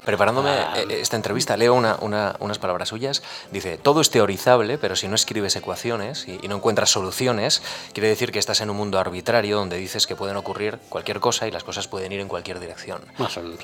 Preparándome 0.04 0.50
ah. 0.50 0.75
eh, 0.76 1.00
esta 1.00 1.16
entrevista, 1.16 1.56
leo 1.56 1.75
unas 1.75 2.59
palabras 2.59 2.88
suyas. 2.88 3.23
Dice, 3.50 3.78
todo 3.78 4.00
es 4.00 4.11
teorizable, 4.11 4.78
pero 4.78 4.97
si 4.97 5.09
no 5.09 5.14
escribes 5.14 5.54
ecuaciones 5.56 6.26
y, 6.28 6.49
no 6.49 6.56
encuentras 6.56 6.90
soluciones, 6.90 7.62
quiere 7.92 8.09
decir 8.09 8.32
que 8.32 8.38
estás 8.38 8.61
en 8.61 8.71
un 8.71 8.76
mundo 8.76 8.99
arbitrario 8.99 9.56
donde 9.56 9.76
dices 9.76 10.06
que 10.06 10.16
pueden 10.16 10.37
ocurrir 10.37 10.78
cualquier 10.88 11.21
cosa 11.21 11.47
y 11.47 11.50
las 11.50 11.64
cosas 11.64 11.88
pueden 11.88 12.12
ir 12.12 12.21
en 12.21 12.28
cualquier 12.28 12.61
dirección. 12.61 13.02
Más 13.18 13.37
o 13.37 13.42
menos. 13.42 13.61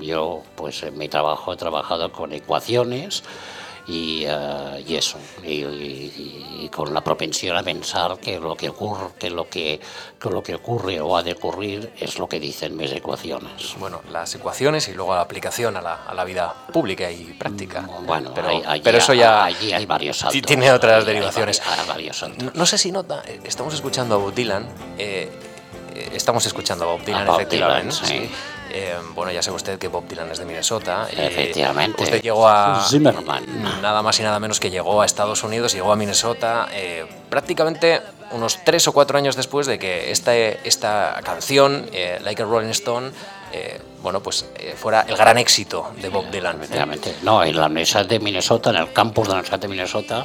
Yo, 0.00 0.42
pues 0.54 0.82
en 0.82 0.96
mi 0.96 1.08
trabajo 1.08 1.52
he 1.52 1.56
trabajado 1.56 2.12
con 2.12 2.32
ecuaciones, 2.32 3.24
y, 3.88 4.26
uh, 4.26 4.78
y 4.86 4.96
eso, 4.96 5.18
y, 5.42 5.64
y, 5.64 6.60
y, 6.60 6.68
con 6.68 6.92
la 6.92 7.00
propensión 7.00 7.56
a 7.56 7.62
pensar 7.62 8.18
que 8.18 8.38
lo 8.38 8.54
que 8.54 8.68
ocurre, 8.68 9.08
que 9.18 9.30
lo 9.30 9.48
que, 9.48 9.80
que 10.20 10.28
lo 10.28 10.42
que 10.42 10.54
ocurre 10.54 11.00
o 11.00 11.16
ha 11.16 11.22
de 11.22 11.32
ocurrir 11.32 11.90
es 11.98 12.18
lo 12.18 12.28
que 12.28 12.38
dicen 12.38 12.76
mis 12.76 12.92
ecuaciones. 12.92 13.76
Bueno, 13.78 14.02
las 14.12 14.34
ecuaciones 14.34 14.88
y 14.88 14.92
luego 14.92 15.14
la 15.14 15.22
aplicación 15.22 15.78
a 15.78 15.80
la, 15.80 16.04
a 16.04 16.12
la 16.12 16.24
vida 16.24 16.54
pública 16.70 17.10
y 17.10 17.32
práctica. 17.32 17.80
Mm, 17.80 18.06
bueno, 18.06 18.32
pero, 18.34 18.48
allí, 18.48 18.82
pero 18.84 18.98
eso 18.98 19.14
ya 19.14 19.44
allí 19.44 19.72
hay 19.72 19.86
varios 19.86 20.18
saltos, 20.18 20.42
tiene 20.42 20.70
otras 20.70 21.06
derivaciones. 21.06 21.62
Hay, 21.64 21.80
hay 21.80 21.88
varios 21.88 22.22
no, 22.22 22.50
no, 22.52 22.66
sé 22.66 22.76
si 22.76 22.92
nota, 22.92 23.22
eh, 23.26 23.40
estamos 23.44 23.72
escuchando 23.72 24.16
a 24.16 24.18
Bob 24.18 24.34
Dylan. 24.34 24.68
Eh, 24.98 25.30
eh, 25.94 26.10
estamos 26.12 26.44
escuchando 26.44 26.84
a 26.84 26.88
Bob 26.88 27.04
Dylan, 27.04 27.22
a 27.22 27.30
Bob 27.30 27.40
efectivamente. 27.40 27.94
Dylan, 27.94 28.06
sí. 28.06 28.28
sí. 28.28 28.30
Eh, 28.70 28.94
bueno, 29.14 29.32
ya 29.32 29.42
sabe 29.42 29.56
usted 29.56 29.78
que 29.78 29.88
Bob 29.88 30.06
Dylan 30.06 30.30
es 30.30 30.38
de 30.38 30.44
Minnesota. 30.44 31.08
Efectivamente. 31.10 32.02
Eh, 32.02 32.04
usted 32.04 32.22
llegó 32.22 32.48
a. 32.48 32.86
Zimmerman. 32.88 33.80
Nada 33.82 34.02
más 34.02 34.18
y 34.20 34.22
nada 34.22 34.38
menos 34.38 34.60
que 34.60 34.70
llegó 34.70 35.02
a 35.02 35.06
Estados 35.06 35.42
Unidos, 35.42 35.72
llegó 35.72 35.92
a 35.92 35.96
Minnesota 35.96 36.68
eh, 36.72 37.06
prácticamente 37.28 38.00
unos 38.30 38.62
tres 38.64 38.86
o 38.88 38.92
cuatro 38.92 39.16
años 39.16 39.36
después 39.36 39.66
de 39.66 39.78
que 39.78 40.10
esta, 40.10 40.36
esta 40.36 41.18
canción, 41.24 41.86
eh, 41.92 42.18
Like 42.22 42.42
a 42.42 42.44
Rolling 42.44 42.68
Stone, 42.70 43.10
eh, 43.52 43.80
bueno, 44.02 44.22
pues 44.22 44.44
fuera 44.76 45.06
el 45.08 45.16
gran 45.16 45.38
éxito 45.38 45.92
de 46.00 46.10
Bob 46.10 46.30
Dylan. 46.30 46.56
Efectivamente. 46.56 47.14
No, 47.22 47.42
en 47.42 47.56
la 47.56 47.66
Universidad 47.66 48.06
de 48.06 48.18
Minnesota, 48.20 48.70
en 48.70 48.76
el 48.76 48.92
campus 48.92 49.24
de 49.24 49.28
la 49.30 49.34
Universidad 49.36 49.60
de 49.60 49.68
Minnesota, 49.68 50.24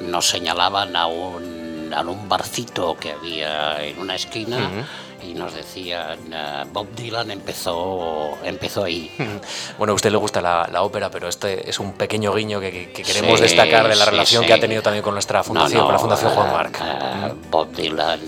nos 0.00 0.28
señalaban 0.28 0.94
a 0.94 1.06
un 1.06 1.62
un, 2.00 2.08
un 2.08 2.28
barcito 2.28 2.96
que 2.98 3.12
había 3.12 3.84
en 3.84 3.98
una 3.98 4.14
esquina 4.14 4.86
y 5.22 5.34
nos 5.34 5.54
decían 5.54 6.18
eh, 6.32 6.64
Bob 6.72 6.94
Dylan 6.94 7.30
empezó 7.30 8.38
empezó 8.42 8.84
ahí. 8.84 9.10
Bueno, 9.78 9.92
a 9.92 9.96
usted 9.96 10.10
le 10.10 10.18
gusta 10.18 10.40
la, 10.40 10.82
ópera, 10.82 11.10
pero 11.10 11.28
este 11.28 11.68
es 11.68 11.78
un 11.80 11.94
pequeño 11.94 12.34
guiño 12.34 12.60
que, 12.60 12.92
queremos 12.92 13.40
destacar 13.40 13.88
de 13.88 13.96
la 13.96 14.04
relación 14.04 14.44
que 14.44 14.52
ha 14.52 14.60
tenido 14.60 14.82
también 14.82 15.02
con 15.02 15.14
nuestra 15.14 15.42
fundación, 15.42 15.82
con 15.82 15.92
la 15.92 15.98
Fundación 15.98 16.32
Juan 16.32 16.52
Marc. 16.52 16.80
Eh, 16.80 17.34
Bob 17.50 17.72
Dylan 17.72 18.20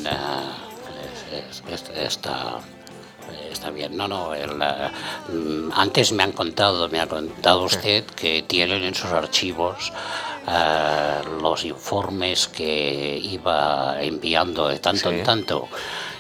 está 1.97 2.59
está 3.51 3.71
bien. 3.71 3.97
No, 3.97 4.09
no. 4.09 4.31
Mm, 5.29 5.71
antes 5.75 6.13
me 6.13 6.23
han 6.23 6.33
contado, 6.33 6.89
me 6.89 7.01
ha 7.01 7.07
contado 7.07 7.63
usted 7.65 8.05
que 8.05 8.43
tienen 8.43 8.83
en 8.85 8.95
sus 8.95 9.11
archivos 9.11 9.93
los 11.41 11.65
informes 11.65 12.49
que 12.49 13.19
iba 13.23 14.03
enviando 14.03 14.69
de 14.69 14.79
tanto 14.79 15.11
en 15.11 15.23
tanto 15.23 15.69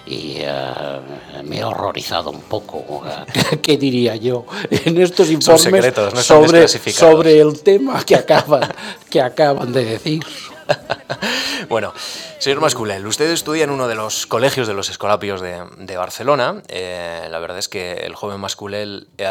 y 0.06 0.36
eh, 0.40 1.00
me 1.44 1.58
he 1.58 1.64
horrorizado 1.64 2.30
un 2.30 2.42
poco, 2.42 3.02
¿qué 3.62 3.76
diría 3.76 4.16
yo? 4.16 4.46
En 4.70 5.00
estos 5.00 5.30
informes 5.30 5.94
sobre, 6.16 6.68
sobre 6.68 7.40
el 7.40 7.62
tema 7.62 8.04
que 8.04 8.16
acaban, 8.16 8.68
que 9.08 9.20
acaban 9.20 9.72
de 9.72 9.84
decir. 9.84 10.22
bueno, 11.68 11.92
señor 12.38 12.60
Masculel, 12.60 13.06
usted 13.06 13.30
estudia 13.30 13.64
en 13.64 13.70
uno 13.70 13.86
de 13.86 13.94
los 13.94 14.26
colegios 14.26 14.66
de 14.66 14.74
los 14.74 14.88
escolapios 14.88 15.40
de, 15.40 15.96
Barcelona. 15.96 16.62
Eh, 16.68 17.26
la 17.30 17.38
verdad 17.38 17.58
es 17.58 17.68
que 17.68 17.92
el 17.92 18.14
joven 18.14 18.40
Masculel 18.40 19.08
eh, 19.18 19.26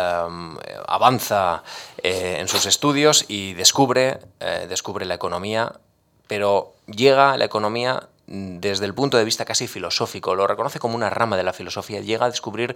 avanza 0.87 1.63
en 2.01 2.47
sus 2.47 2.65
estudios 2.65 3.25
y 3.27 3.53
descubre, 3.53 4.19
descubre 4.67 5.05
la 5.05 5.13
economía, 5.13 5.79
pero 6.27 6.73
llega 6.87 7.31
a 7.31 7.37
la 7.37 7.45
economía 7.45 8.09
desde 8.25 8.85
el 8.85 8.93
punto 8.93 9.17
de 9.17 9.25
vista 9.25 9.45
casi 9.45 9.67
filosófico, 9.67 10.35
lo 10.35 10.47
reconoce 10.47 10.79
como 10.79 10.95
una 10.95 11.09
rama 11.09 11.35
de 11.35 11.43
la 11.43 11.53
filosofía, 11.53 11.99
llega 11.99 12.25
a 12.25 12.29
descubrir, 12.29 12.75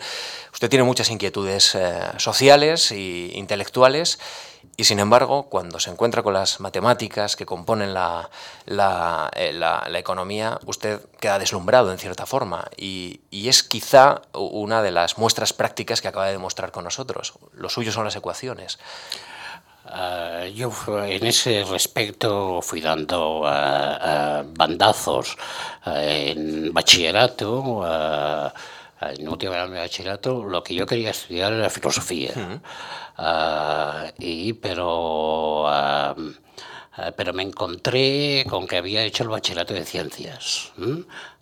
usted 0.51 0.69
tiene 0.69 0.83
muchas 0.83 1.09
inquietudes 1.09 1.75
eh, 1.75 1.99
sociales 2.17 2.91
e 2.91 3.31
intelectuales, 3.33 4.19
y 4.75 4.83
sin 4.83 4.99
embargo, 4.99 5.49
cuando 5.49 5.79
se 5.79 5.89
encuentra 5.89 6.21
con 6.21 6.33
las 6.33 6.59
matemáticas 6.59 7.35
que 7.35 7.45
componen 7.45 7.93
la, 7.93 8.29
la, 8.65 9.31
eh, 9.35 9.53
economía, 9.95 10.59
usted 10.65 11.01
queda 11.19 11.39
deslumbrado 11.39 11.91
en 11.91 11.97
cierta 11.97 12.25
forma, 12.25 12.69
y, 12.75 13.21
y 13.31 13.47
es 13.47 13.63
quizá 13.63 14.21
una 14.33 14.81
de 14.81 14.91
las 14.91 15.17
muestras 15.17 15.53
prácticas 15.53 16.01
que 16.01 16.09
acaba 16.09 16.27
de 16.27 16.33
demostrar 16.33 16.71
con 16.71 16.83
nosotros. 16.83 17.33
Lo 17.53 17.69
suyo 17.69 17.91
son 17.91 18.03
las 18.05 18.15
ecuaciones. 18.15 18.77
Uh, 19.89 20.47
yo 20.53 20.71
en 21.05 21.25
ese 21.25 21.63
respecto 21.63 22.61
fui 22.61 22.81
dando 22.81 23.39
uh, 23.39 24.43
bandazos 24.53 25.37
en 25.85 26.73
bachillerato, 26.73 27.85
en 28.99 29.29
último 29.29 29.53
año 29.53 29.69
de 29.71 29.79
bachillerato, 29.79 30.43
lo 30.43 30.61
que 30.61 30.73
yo 30.73 30.85
quería 30.85 31.11
estudiar 31.11 31.53
era 31.53 31.69
filosofía. 31.69 32.33
y, 34.19 34.53
pero, 34.53 35.65
pero 37.15 37.33
me 37.33 37.43
encontré 37.43 38.45
con 38.49 38.67
que 38.67 38.77
había 38.77 39.03
hecho 39.03 39.23
el 39.23 39.29
bachillerato 39.29 39.73
de 39.73 39.85
ciencias. 39.85 40.73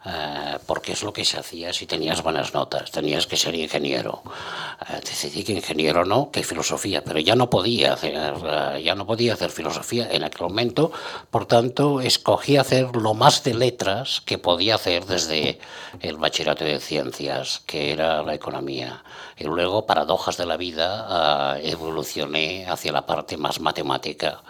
Eh, 0.06 0.60
porque 0.68 0.92
es 0.92 1.02
lo 1.02 1.12
que 1.12 1.26
se 1.26 1.40
hacía 1.40 1.74
si 1.74 1.88
tenías 1.88 2.22
buenas 2.22 2.54
notas, 2.54 2.92
tenías 2.92 3.26
que 3.26 3.38
ser 3.38 3.56
ingeniero. 3.56 4.22
Eh, 4.88 5.02
decidí 5.04 5.44
que 5.44 5.54
ingeniero 5.54 6.06
no, 6.06 6.30
que 6.30 6.44
filosofía, 6.44 7.04
pero 7.04 7.20
ya 7.20 7.36
no 7.36 7.50
podía 7.50 7.94
hacer, 7.94 8.36
eh, 8.44 8.84
ya 8.84 8.94
no 8.94 9.08
podía 9.08 9.34
hacer 9.34 9.50
filosofía 9.50 10.08
en 10.12 10.24
aquel 10.24 10.44
momento, 10.44 10.92
por 11.32 11.48
tanto 11.48 12.02
escogí 12.02 12.58
hacer 12.58 12.96
lo 12.96 13.16
más 13.16 13.44
de 13.44 13.56
letras 13.56 14.22
que 14.22 14.38
podía 14.38 14.76
hacer 14.76 15.06
desde 15.06 15.60
el 16.02 16.18
bachillerato 16.18 16.64
de 16.66 16.80
ciencias, 16.80 17.64
que 17.66 17.92
era 17.92 18.22
la 18.22 18.36
economía. 18.36 19.04
Y 19.38 19.46
luego, 19.46 19.88
paradojas 19.88 20.38
de 20.38 20.46
la 20.46 20.56
vida, 20.56 21.60
evolucioné 21.62 22.68
hacia 22.68 22.92
la 22.92 23.06
parte 23.06 23.38
más 23.38 23.60
matemática 23.60 24.42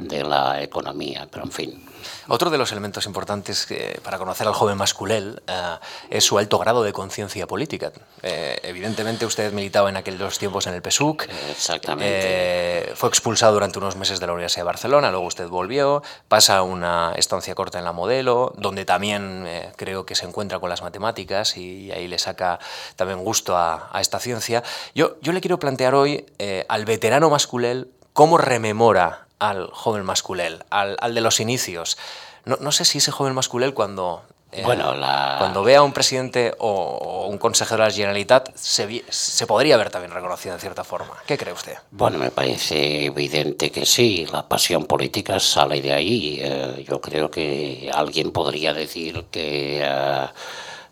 de 0.00 0.24
la 0.24 0.62
economía, 0.62 1.26
pero 1.30 1.44
en 1.44 1.52
fin. 1.52 1.86
Otro 2.28 2.50
de 2.50 2.58
los 2.58 2.72
elementos 2.72 3.06
importantes 3.06 3.66
que, 3.66 4.00
para 4.02 4.18
conocer 4.18 4.46
al 4.46 4.54
joven 4.54 4.76
Masculel 4.96 5.42
eh, 5.46 5.76
es 6.08 6.24
su 6.24 6.38
alto 6.38 6.58
grado 6.58 6.82
de 6.82 6.90
conciencia 6.90 7.46
política. 7.46 7.92
Eh, 8.22 8.58
evidentemente 8.62 9.26
usted 9.26 9.52
militaba 9.52 9.90
en 9.90 9.98
aquellos 9.98 10.38
tiempos 10.38 10.66
en 10.66 10.72
el 10.72 10.80
PSUC. 10.80 11.28
Exactamente. 11.50 12.06
Eh, 12.08 12.92
fue 12.94 13.10
expulsado 13.10 13.52
durante 13.52 13.78
unos 13.78 13.96
meses 13.96 14.20
de 14.20 14.26
la 14.26 14.32
Universidad 14.32 14.62
de 14.62 14.66
Barcelona, 14.68 15.10
luego 15.10 15.26
usted 15.26 15.48
volvió, 15.48 16.02
pasa 16.28 16.62
una 16.62 17.12
estancia 17.14 17.54
corta 17.54 17.78
en 17.78 17.84
la 17.84 17.92
Modelo, 17.92 18.54
donde 18.56 18.86
también 18.86 19.46
creo 19.76 20.06
que 20.06 20.14
se 20.14 20.24
encuentra 20.24 20.60
con 20.60 20.70
las 20.70 20.80
matemáticas 20.80 21.58
y 21.58 21.92
ahí 21.92 22.08
le 22.08 22.18
saca 22.18 22.58
también 22.96 23.22
gusto 23.22 23.54
a, 23.54 23.90
esta 24.00 24.18
ciencia. 24.18 24.62
Yo, 24.94 25.16
yo 25.20 25.34
le 25.34 25.42
quiero 25.42 25.58
plantear 25.58 25.94
hoy 25.94 26.24
al 26.68 26.86
veterano 26.86 27.28
Masculel 27.28 27.90
cómo 28.14 28.38
rememora 28.38 29.26
al 29.38 29.66
joven 29.72 30.06
masculel, 30.06 30.64
al, 30.70 30.96
al 31.00 31.14
de 31.14 31.20
los 31.20 31.38
inicios. 31.38 31.98
No, 32.46 32.56
no, 32.60 32.72
sé 32.72 32.86
si 32.86 32.98
ese 32.98 33.10
joven 33.10 33.34
masculel 33.34 33.74
cuando, 33.74 34.22
bueno, 34.64 34.94
la... 34.94 35.36
cuando 35.38 35.62
ve 35.62 35.76
a 35.76 35.82
un 35.82 35.92
presidente 35.92 36.54
o, 36.58 37.26
un 37.28 37.38
consejero 37.38 37.82
de 37.82 37.88
la 37.88 37.94
Generalitat 37.94 38.54
se, 38.54 39.04
se, 39.08 39.46
podría 39.46 39.76
ver 39.76 39.90
también 39.90 40.12
reconocido 40.12 40.54
en 40.54 40.60
cierta 40.60 40.84
forma. 40.84 41.14
¿Qué 41.26 41.36
cree 41.36 41.52
usted? 41.52 41.76
Bueno, 41.90 42.18
me 42.18 42.30
parece 42.30 43.06
evidente 43.06 43.70
que 43.70 43.84
sí, 43.84 44.26
la 44.32 44.48
pasión 44.48 44.86
política 44.86 45.40
sale 45.40 45.80
de 45.82 45.92
ahí. 45.92 46.38
Eh, 46.40 46.84
yo 46.88 47.00
creo 47.00 47.30
que 47.30 47.90
alguien 47.92 48.30
podría 48.30 48.72
decir 48.72 49.26
que... 49.30 49.84
Uh, 49.84 50.28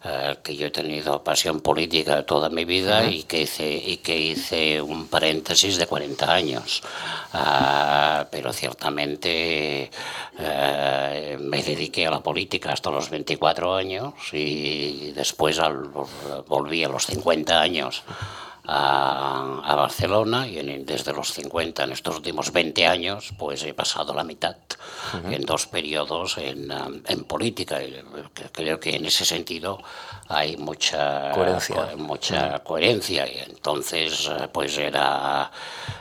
eh, 0.05 0.37
que 0.43 0.55
yo 0.55 0.67
he 0.67 0.71
tenido 0.71 1.23
pasión 1.25 1.61
política 1.61 2.27
toda 2.27 2.51
mi 2.51 2.67
vida 2.67 3.07
y, 3.07 3.23
que 3.23 3.43
hice, 3.43 3.73
y 3.75 3.97
que 3.99 4.19
hice 4.19 4.83
un 4.83 5.09
paréntesis 5.09 5.79
de 5.79 5.87
40 5.87 6.31
años. 6.31 6.83
Ah, 7.33 8.27
pero 8.31 8.53
ciertamente 8.53 9.91
eh, 10.39 11.39
me 11.41 11.63
dediqué 11.63 12.07
a 12.07 12.11
la 12.11 12.21
política 12.21 12.73
hasta 12.73 12.91
los 12.91 13.09
24 13.09 13.75
años 13.75 14.13
y 14.33 15.13
después 15.13 15.59
volví 16.49 16.85
a 16.85 16.89
los 16.89 17.07
50 17.07 17.61
años 17.61 18.03
a, 18.67 19.75
Barcelona 19.77 20.47
y 20.47 20.57
desde 20.85 21.13
los 21.13 21.33
50, 21.33 21.85
en 21.85 21.93
estos 21.93 22.17
últimos 22.17 22.53
20 22.53 22.87
años, 22.87 23.33
pues 23.39 23.63
he 23.65 23.75
pasado 23.75 24.15
la 24.15 24.25
mitad 24.25 24.57
en 25.31 25.43
dos 25.43 25.67
periodos 25.67 26.39
en, 26.39 26.71
um, 26.71 27.03
en 27.07 27.25
política. 27.25 27.83
Y 27.83 28.03
creo 28.53 28.81
que 28.81 28.97
en 28.97 29.05
ese 29.07 29.25
sentido 29.25 29.81
hay 30.29 30.57
mucha 30.57 31.33
coherencia. 31.33 31.97
mucha 31.97 32.59
coherencia. 32.61 33.27
Y 33.27 33.39
entonces, 33.39 34.31
eh, 34.31 34.49
pues 34.53 34.79
era, 34.79 35.51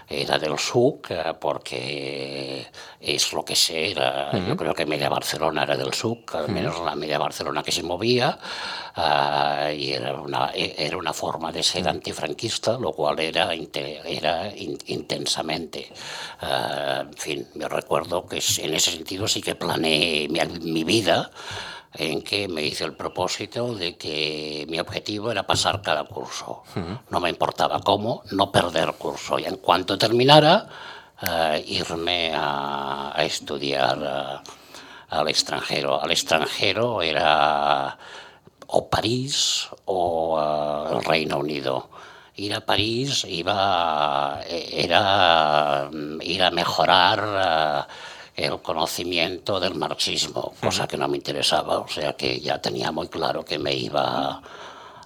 era 0.08 0.38
del 0.38 0.58
SUC, 0.58 1.12
eh, 1.12 1.34
porque 1.40 2.68
es 3.00 3.34
lo 3.34 3.44
que 3.44 3.56
sé. 3.56 3.92
Era, 3.92 4.32
Yo 4.48 4.56
creo 4.56 4.74
que 4.74 4.86
media 4.86 5.10
Barcelona 5.10 5.64
era 5.64 5.76
del 5.76 5.94
SUC, 5.94 6.36
al 6.36 6.50
menos 6.50 6.80
la 6.82 6.96
media 6.96 7.18
Barcelona 7.18 7.64
que 7.64 7.72
se 7.72 7.84
movía, 7.84 8.38
uh, 8.96 9.70
y 9.72 9.92
era 9.94 10.14
una, 10.14 10.52
era 10.54 10.98
una 10.98 11.14
forma 11.14 11.52
de 11.52 11.64
ser 11.64 11.88
antifranquista 11.88 12.78
lo 12.80 12.92
cual 12.94 13.20
era, 13.20 13.54
era 13.54 14.52
intensamente. 14.56 15.92
Eh, 16.42 17.00
en 17.02 17.14
fin, 17.14 17.48
me 17.56 17.68
recuerdo 17.68 18.26
que 18.26 18.42
en 18.58 18.74
ese 18.74 18.92
sentido 18.92 19.28
sí 19.28 19.42
que 19.42 19.56
planeé 19.56 20.28
mi, 20.30 20.84
vida 20.84 21.32
en 21.96 22.22
que 22.24 22.48
me 22.48 22.64
hice 22.64 22.86
el 22.86 22.94
propósito 22.94 23.76
de 23.76 23.96
que 23.98 24.66
mi 24.70 24.80
objetivo 24.80 25.32
era 25.32 25.46
pasar 25.46 25.82
cada 25.82 26.04
curso. 26.06 26.64
No 27.10 27.20
me 27.20 27.30
importaba 27.30 27.80
cómo, 27.82 28.24
no 28.32 28.52
perder 28.52 28.94
curso. 28.94 29.38
Y 29.40 29.46
en 29.46 29.58
cuanto 29.58 29.98
terminara, 29.98 30.68
eh, 31.22 31.64
irme 31.68 32.34
a, 32.36 33.14
estudiar 33.20 34.44
eh, 34.44 34.50
al 35.10 35.28
extranjero. 35.30 36.02
Al 36.02 36.12
extranjero 36.12 37.02
era 37.02 37.98
o 38.68 38.90
París 38.90 39.68
o 39.86 40.88
el 40.92 41.04
Reino 41.04 41.38
Unido 41.38 41.90
ir 42.36 42.54
a 42.54 42.62
París 42.62 43.26
iba, 43.30 44.42
era 44.50 45.90
ir 46.22 46.44
a 46.44 46.52
mejorar 46.52 47.88
el 48.36 48.62
conocimiento 48.62 49.60
del 49.60 49.76
marxismo, 49.76 50.54
cosa 50.62 50.88
que 50.88 50.98
no 50.98 51.08
me 51.08 51.18
interesaba, 51.18 51.80
o 51.80 51.88
sea 51.88 52.14
que 52.14 52.40
ya 52.40 52.60
tenía 52.60 52.92
muy 52.92 53.08
claro 53.08 53.46
que 53.46 53.60
me 53.60 53.74
iba 53.74 54.42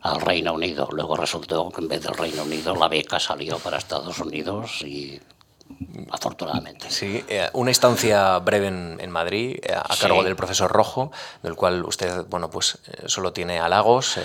al 0.02 0.22
Reino 0.22 0.54
Unido. 0.54 0.88
Luego 0.92 1.16
resultó 1.16 1.70
que 1.70 1.82
en 1.82 1.88
vez 1.88 2.04
del 2.04 2.16
Reino 2.16 2.44
Unido 2.44 2.76
la 2.76 2.88
beca 2.88 3.20
salió 3.20 3.60
para 3.60 3.78
Estados 3.78 4.20
Unidos 4.20 4.82
y 4.84 5.20
afortunadamente. 6.12 6.90
Sí, 6.90 7.24
eh, 7.28 7.50
una 7.54 7.72
instancia 7.72 8.40
breve 8.40 8.68
en, 8.68 9.12
Madrid 9.12 9.58
eh, 9.62 9.74
a 9.74 9.96
cargo 10.00 10.24
del 10.24 10.36
profesor 10.36 10.72
Rojo, 10.72 11.12
del 11.44 11.56
cual 11.56 11.84
usted, 11.84 12.26
bueno, 12.30 12.50
pues 12.50 12.78
eh, 12.88 13.04
solo 13.08 13.34
tiene 13.34 13.60
halagos. 13.60 14.18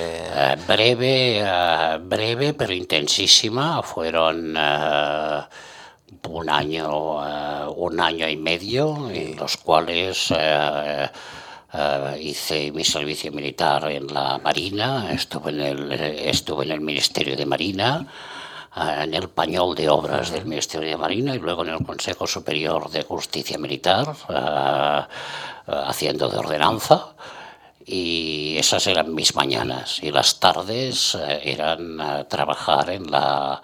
breve, 0.66 1.44
breve, 2.02 2.54
pero 2.54 2.72
intensísima. 2.72 3.82
Fueron 3.82 4.56
un 6.28 6.50
año, 6.50 7.72
un 7.74 8.00
año 8.00 8.28
y 8.28 8.36
medio, 8.36 9.10
en 9.10 9.36
los 9.36 9.56
cuales 9.56 10.32
Uh, 11.74 12.18
hice 12.20 12.70
mi 12.70 12.84
servicio 12.84 13.32
militar 13.32 13.90
en 13.90 14.06
la 14.12 14.36
Marina, 14.36 15.10
estuve 15.10 15.52
en 15.52 15.60
el, 15.62 15.92
estuve 15.92 16.66
en 16.66 16.72
el 16.72 16.82
Ministerio 16.82 17.34
de 17.34 17.46
Marina, 17.46 18.06
en 18.76 19.14
el 19.14 19.30
pañol 19.30 19.74
de 19.74 19.88
obras 19.88 20.30
del 20.32 20.44
Ministerio 20.44 20.90
de 20.90 20.98
Marina 20.98 21.34
y 21.34 21.38
luego 21.38 21.62
en 21.62 21.70
el 21.70 21.82
Consejo 21.82 22.26
Superior 22.26 22.90
de 22.90 23.04
Justicia 23.04 23.56
Militar, 23.56 24.14
haciendo 25.66 26.28
de 26.28 26.36
ordenanza. 26.36 27.14
Y 27.86 28.58
esas 28.58 28.86
eran 28.86 29.14
mis 29.14 29.34
mañanas. 29.34 30.02
Y 30.02 30.10
las 30.10 30.40
tardes 30.40 31.16
eran 31.42 32.26
trabajar 32.28 32.90
en 32.90 33.10
la, 33.10 33.62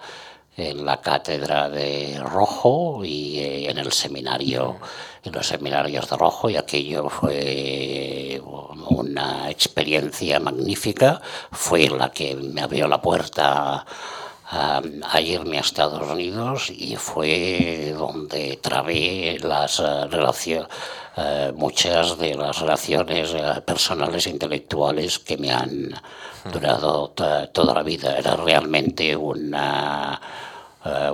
en 0.59 0.85
la 0.85 1.01
cátedra 1.01 1.69
de 1.69 2.19
Rojo 2.23 3.03
y 3.03 3.39
en 3.67 3.77
el 3.77 3.91
seminario 3.91 4.77
en 5.23 5.33
los 5.33 5.47
seminarios 5.47 6.09
de 6.09 6.17
Rojo 6.17 6.49
y 6.49 6.57
aquello 6.57 7.09
fue 7.09 8.41
una 8.89 9.49
experiencia 9.49 10.39
magnífica, 10.39 11.21
fue 11.51 11.89
la 11.89 12.11
que 12.11 12.35
me 12.35 12.61
abrió 12.61 12.87
la 12.87 13.01
puerta 13.01 13.85
a, 14.51 15.21
irme 15.21 15.57
a 15.57 15.61
Estados 15.61 16.09
Unidos 16.09 16.71
y 16.71 16.95
fue 16.95 17.93
donde 17.95 18.57
trabé 18.57 19.37
las 19.41 19.79
eh, 19.79 20.07
relaciones, 20.09 20.67
eh, 21.17 21.51
muchas 21.55 22.17
de 22.17 22.33
las 22.33 22.59
relaciones 22.59 23.33
eh, 23.35 23.61
personales 23.63 24.25
e 24.25 24.31
intelectuales 24.31 25.19
que 25.19 25.37
me 25.37 25.51
han 25.51 25.93
durado 26.51 27.09
toda 27.09 27.73
la 27.75 27.83
vida. 27.83 28.17
Era 28.17 28.37
realmente 28.37 29.15
una 29.15 30.19
eh, 30.19 30.48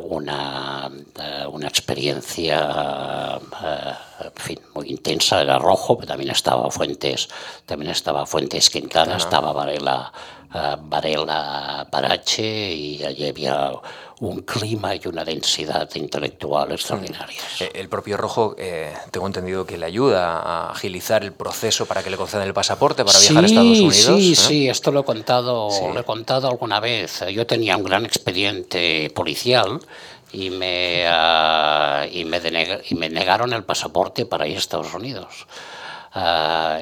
una, 0.01 0.89
eh, 1.19 1.45
una 1.47 1.67
experiencia 1.67 3.39
eh, 3.63 3.93
en 4.25 4.31
fin, 4.35 4.59
muy 4.73 4.89
intensa, 4.89 5.41
era 5.41 5.59
rojo, 5.59 5.97
pero 5.97 6.07
también 6.07 6.31
estaba 6.31 6.69
Fuentes, 6.71 7.27
también 7.65 7.91
estaba 7.91 8.25
Fuentes 8.25 8.69
Quintana, 8.69 9.17
estaba 9.17 9.51
Varela, 9.51 10.11
Varela 10.81 11.87
Parache 11.89 12.73
y 12.73 13.03
allí 13.03 13.27
había 13.27 13.71
un 14.21 14.41
clima 14.41 14.95
y 14.95 15.01
una 15.05 15.25
densidad 15.25 15.89
intelectual 15.95 16.71
extraordinarias. 16.71 17.61
Eh, 17.61 17.71
el 17.75 17.89
propio 17.89 18.15
Rojo, 18.15 18.55
eh, 18.57 18.93
tengo 19.11 19.27
entendido 19.27 19.65
que 19.65 19.77
le 19.77 19.85
ayuda 19.85 20.39
a 20.39 20.71
agilizar 20.71 21.23
el 21.23 21.33
proceso 21.33 21.85
para 21.85 22.01
que 22.01 22.09
le 22.09 22.17
concedan 22.17 22.47
el 22.47 22.53
pasaporte 22.53 23.03
para 23.03 23.19
viajar 23.19 23.43
a 23.43 23.47
Estados 23.47 23.79
Unidos. 23.79 23.95
Sí, 23.95 24.31
¿eh? 24.31 24.35
sí, 24.35 24.69
esto 24.69 24.91
lo 24.91 25.01
he 25.01 25.03
contado, 25.03 25.69
lo 25.93 25.99
he 25.99 26.03
contado 26.03 26.47
alguna 26.47 26.79
vez. 26.79 27.23
Yo 27.31 27.45
tenía 27.45 27.75
un 27.75 27.83
gran 27.83 28.05
expediente 28.05 29.11
policial 29.13 29.79
y 30.31 30.49
me, 30.49 31.05
y 32.11 32.25
me, 32.25 32.81
y 32.89 32.95
me 32.95 33.09
negaron 33.09 33.51
el 33.51 33.63
pasaporte 33.63 34.25
para 34.25 34.47
ir 34.47 34.55
a 34.55 34.59
Estados 34.59 34.93
Unidos. 34.93 35.45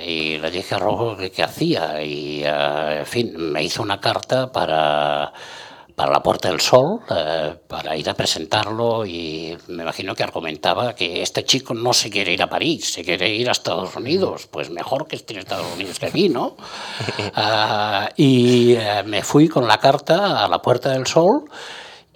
Y 0.06 0.38
le 0.38 0.52
dije 0.52 0.76
a 0.76 0.80
Rojo 0.80 1.18
qué 1.18 1.44
hacía 1.44 2.02
y, 2.04 2.44
en 2.44 3.06
fin, 3.06 3.34
me 3.36 3.64
hizo 3.64 3.82
una 3.82 4.00
carta 4.00 4.52
para 4.52 5.34
para 5.96 6.12
la 6.12 6.24
Puerta 6.24 6.50
del 6.50 6.60
Sol, 6.60 7.02
eh, 7.10 7.56
para 7.68 7.96
ir 7.96 8.10
a 8.10 8.14
presentarlo 8.14 9.06
y 9.06 9.56
me 9.68 9.84
imagino 9.84 10.16
que 10.16 10.24
argumentaba 10.24 10.96
que 10.96 11.22
este 11.22 11.44
chico 11.46 11.74
no 11.74 11.94
se 11.94 12.10
quiere 12.10 12.34
ir 12.34 12.42
a 12.42 12.50
París, 12.50 12.94
se 12.94 13.04
quiere 13.04 13.30
ir 13.30 13.48
a 13.48 13.52
Estados 13.52 13.96
Unidos, 13.96 14.48
pues 14.50 14.70
mejor 14.70 15.08
que 15.08 15.16
esté 15.16 15.34
en 15.34 15.40
Estados 15.40 15.68
Unidos 15.76 16.00
que 16.00 16.08
aquí, 16.08 16.30
¿no? 16.30 16.56
Ah, 17.36 18.10
y 18.16 18.74
eh, 18.74 19.04
me 19.06 19.24
fui 19.24 19.48
con 19.48 19.68
la 19.68 19.78
carta 19.78 20.44
a 20.44 20.48
la 20.48 20.62
Puerta 20.62 20.90
del 20.90 21.08
Sol 21.08 21.46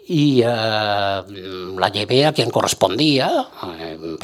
y 0.10 0.42
eh, 0.42 0.46
la 0.48 1.92
llevé 1.92 2.26
a 2.26 2.32
quien 2.32 2.50
correspondía, 2.50 3.50
eh, 3.78 4.18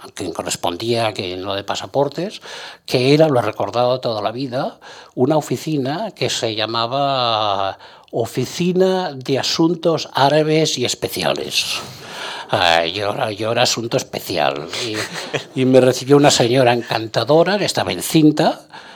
a 0.00 0.08
quien 0.14 0.32
correspondía 0.32 1.12
que 1.12 1.36
lo 1.36 1.54
de 1.54 1.62
pasaportes, 1.62 2.40
que 2.86 3.12
era, 3.12 3.28
lo 3.28 3.38
he 3.38 3.42
recordado 3.42 4.00
toda 4.00 4.22
la 4.22 4.32
vida, 4.32 4.80
una 5.14 5.36
oficina 5.36 6.12
que 6.12 6.30
se 6.30 6.54
llamaba 6.54 7.78
Oficina 8.10 9.12
de 9.12 9.38
Asuntos 9.38 10.08
Árabes 10.14 10.78
y 10.78 10.86
Especiales. 10.86 11.80
Uh, 12.50 12.86
yo, 12.86 13.52
era, 13.52 13.62
asunto 13.62 13.96
especial. 13.96 14.68
Y, 15.54 15.64
me 15.64 15.80
recibió 15.80 16.16
una 16.16 16.30
señora 16.30 16.72
encantadora 16.72 17.58
que 17.58 17.64
estaba 17.64 17.92
encinta 17.92 18.60
eh, 18.70 18.95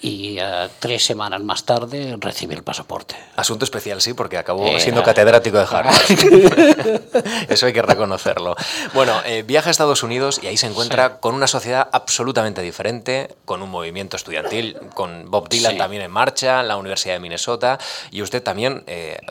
y 0.00 0.38
eh, 0.38 0.68
tres 0.78 1.04
semanas 1.04 1.40
más 1.42 1.64
tarde 1.64 2.16
recibí 2.18 2.54
el 2.54 2.62
pasaporte. 2.62 3.16
Asunto 3.36 3.64
especial, 3.64 4.00
sí, 4.00 4.14
porque 4.14 4.36
acabó 4.36 4.78
siendo 4.78 5.02
catedrático 5.02 5.58
de 5.58 5.64
Harvard. 5.64 5.94
Eso 7.48 7.66
hay 7.66 7.72
que 7.72 7.82
reconocerlo. 7.82 8.54
Bueno, 8.94 9.20
eh, 9.24 9.42
viaja 9.46 9.68
a 9.68 9.70
Estados 9.70 10.02
Unidos 10.02 10.40
y 10.42 10.46
ahí 10.46 10.56
se 10.56 10.66
encuentra 10.66 11.20
con 11.20 11.34
una 11.34 11.46
sociedad 11.46 11.88
absolutamente 11.92 12.60
diferente, 12.60 13.34
con 13.44 13.62
un 13.62 13.70
movimiento 13.70 14.16
estudiantil, 14.16 14.76
con 14.94 15.30
Bob 15.30 15.48
Dylan 15.48 15.78
también 15.78 16.02
en 16.02 16.10
marcha, 16.10 16.62
la 16.62 16.76
Universidad 16.76 17.14
de 17.14 17.20
Minnesota, 17.20 17.78
y 18.10 18.22
usted 18.22 18.42
también, 18.42 18.84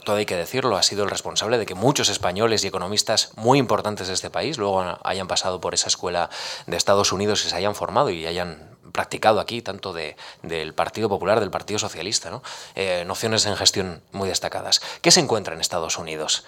todo 0.06 0.16
hay 0.16 0.26
que 0.26 0.36
decirlo, 0.36 0.78
ha 0.78 0.84
sido 0.84 1.04
el 1.04 1.10
responsable 1.10 1.58
de 1.58 1.66
que 1.66 1.76
muchos 1.76 2.10
españoles 2.10 2.64
y 2.64 2.68
economistas 2.68 3.32
muy 3.36 3.60
importantes 3.60 4.08
de 4.08 4.14
este 4.14 4.30
país 4.30 4.58
luego 4.58 4.98
hayan 5.04 5.28
pasado 5.28 5.62
por 5.62 5.74
esa 5.74 5.88
escuela 5.88 6.30
de 6.66 6.78
Estados 6.78 7.12
Unidos 7.12 7.46
y 7.46 7.50
se 7.50 7.56
hayan 7.56 7.76
formado 7.76 8.10
y 8.10 8.26
hayan 8.26 8.77
practicado 8.98 9.40
aquí, 9.40 9.62
tanto 9.62 9.94
de, 9.94 10.18
del 10.42 10.74
Partido 10.74 11.08
Popular, 11.08 11.40
del 11.40 11.52
Partido 11.52 11.78
Socialista, 11.78 12.32
¿no? 12.32 12.42
Eh, 12.76 13.04
nociones 13.06 13.46
en 13.46 13.56
gestión 13.56 14.02
muy 14.12 14.28
destacadas. 14.28 14.82
¿Qué 15.02 15.12
se 15.12 15.20
encuentra 15.20 15.54
en 15.54 15.62
Estados 15.62 16.00
Unidos, 16.00 16.44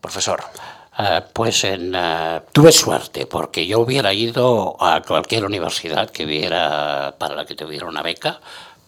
profesor? 0.00 0.44
Uh, 0.96 1.22
pues 1.32 1.64
en, 1.64 1.94
uh, 1.94 2.40
tuve 2.52 2.72
suerte 2.72 3.26
porque 3.26 3.66
yo 3.66 3.80
hubiera 3.80 4.12
ido 4.12 4.76
a 4.80 5.02
cualquier 5.02 5.44
universidad 5.44 6.10
que 6.10 6.24
hubiera 6.24 7.14
para 7.18 7.34
la 7.36 7.44
que 7.44 7.54
tuviera 7.54 7.86
una 7.86 8.02
beca 8.02 8.40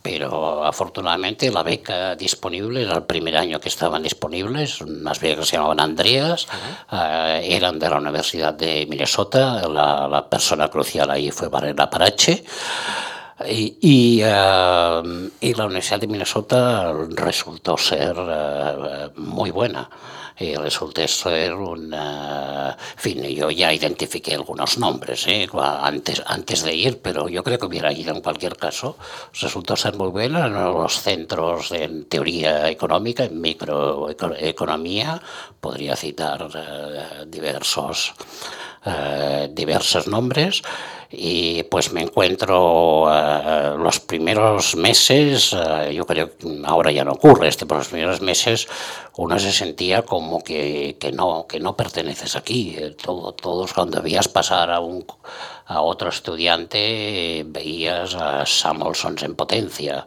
pero 0.03 0.65
afortunadamente 0.65 1.51
la 1.51 1.63
beca 1.63 2.15
disponible 2.17 2.83
era 2.83 2.95
el 2.95 3.05
primer 3.05 3.37
año 3.37 3.61
que 3.61 3.69
estaban 3.69 4.03
disponibles, 4.03 4.81
unas 4.81 5.21
becas 5.21 5.41
que 5.41 5.47
se 5.47 5.57
llamaban 5.57 5.81
Andreas, 5.81 6.47
uh 6.47 6.95
-huh. 6.95 7.41
uh, 7.41 7.57
eran 7.57 7.79
de 7.79 7.89
la 7.89 7.97
Universidad 7.97 8.55
de 8.55 8.87
Minnesota, 8.87 9.69
la, 9.69 10.09
la 10.09 10.29
persona 10.29 10.69
crucial 10.69 11.11
ahí 11.11 11.31
fue 11.31 11.49
Varela 11.49 11.91
Parache, 11.91 12.45
y, 13.49 13.79
y, 13.81 14.23
uh, 14.23 15.31
y, 15.41 15.55
la 15.55 15.65
Universidad 15.65 16.01
de 16.01 16.07
Minnesota 16.07 16.93
resultó 17.17 17.77
ser 17.79 18.15
muy 19.17 19.51
buena 19.51 19.89
y 20.39 20.55
resulta 20.55 21.07
ser 21.07 21.55
una... 21.55 22.71
En 22.71 22.99
fin, 22.99 23.23
yo 23.23 23.51
ya 23.51 23.73
identifiqué 23.73 24.35
algunos 24.35 24.79
nombres 24.79 25.27
¿eh? 25.27 25.49
antes, 25.53 26.23
antes 26.27 26.63
de 26.63 26.75
ir, 26.75 27.01
pero 27.03 27.29
yo 27.29 27.43
creo 27.43 27.59
que 27.59 27.67
hubiera 27.67 27.93
ido 27.93 28.15
en 28.15 28.21
cualquier 28.21 28.57
caso. 28.57 28.97
Resultó 29.41 29.77
ser 29.77 29.97
muy 29.97 30.09
buena 30.09 30.47
en 30.47 30.55
los 30.55 31.01
centros 31.01 31.73
en 31.73 32.05
teoría 32.05 32.69
económica, 32.69 33.25
en 33.25 33.41
microeconomía, 33.41 35.21
podría 35.61 35.97
citar 35.97 36.43
uh, 36.43 37.27
diversos, 37.27 38.15
uh, 38.87 39.47
diversos 39.53 40.07
nombres 40.07 40.63
y 41.13 41.65
pues 41.65 41.93
me 41.93 42.03
encuentro 42.03 43.05
uh, 43.05 43.77
los 43.77 43.99
primeros 43.99 44.77
meses, 44.77 45.53
uh, 45.53 45.91
yo 45.91 46.07
creo 46.07 46.37
que 46.37 46.63
ahora 46.65 46.93
ya 46.93 47.05
no 47.05 47.13
ocurre, 47.13 47.49
este, 47.49 47.67
por 47.67 47.79
los 47.79 47.89
primeros 47.89 48.21
meses 48.21 48.69
uno 49.17 49.39
se 49.39 49.51
sentía 49.51 50.03
como 50.03 50.43
que, 50.43 50.97
que, 51.01 51.11
no, 51.11 51.47
que 51.49 51.59
no 51.59 51.77
perteneces 51.77 52.37
aquí. 52.37 52.77
Todo, 53.03 53.33
todos 53.33 53.73
cuando 53.75 54.01
veías 54.01 54.29
pasar 54.29 54.71
a, 54.71 54.81
un, 54.81 55.05
a 55.67 55.83
otro 55.83 56.09
estudiante 56.09 57.45
veías 57.47 58.15
a 58.15 58.47
Samuelsons 58.47 59.23
en 59.25 59.35
potencia 59.35 60.07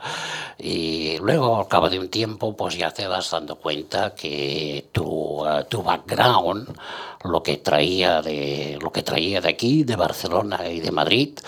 y 0.58 1.18
luego 1.18 1.58
al 1.58 1.68
cabo 1.68 1.90
de 1.90 2.00
un 2.00 2.10
tiempo 2.10 2.56
pues 2.56 2.78
ya 2.78 2.92
te 2.92 3.06
vas 3.06 3.30
dando 3.30 3.58
cuenta 3.58 4.16
que 4.16 4.90
tu, 4.92 5.48
uh, 5.48 5.64
tu 5.70 5.84
background 5.84 6.76
lo 7.24 7.42
que 7.42 7.58
traía 7.58 8.22
de 8.22 8.78
lo 8.82 8.92
que 8.92 9.04
traía 9.04 9.42
de 9.42 9.50
aquí, 9.50 9.84
de 9.84 9.96
Barcelona 9.96 10.68
y 10.70 10.80
de 10.80 10.92
Madrid, 10.92 11.40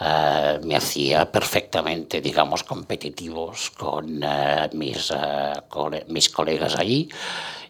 Uh, 0.00 0.64
me 0.64 0.76
hacía 0.76 1.30
perfectamente, 1.30 2.22
digamos, 2.22 2.64
competitivos 2.64 3.70
con, 3.72 4.24
uh, 4.24 4.68
mis, 4.72 5.10
uh, 5.10 5.60
cole 5.68 6.06
mis 6.08 6.30
colegas 6.30 6.74
allí 6.76 7.06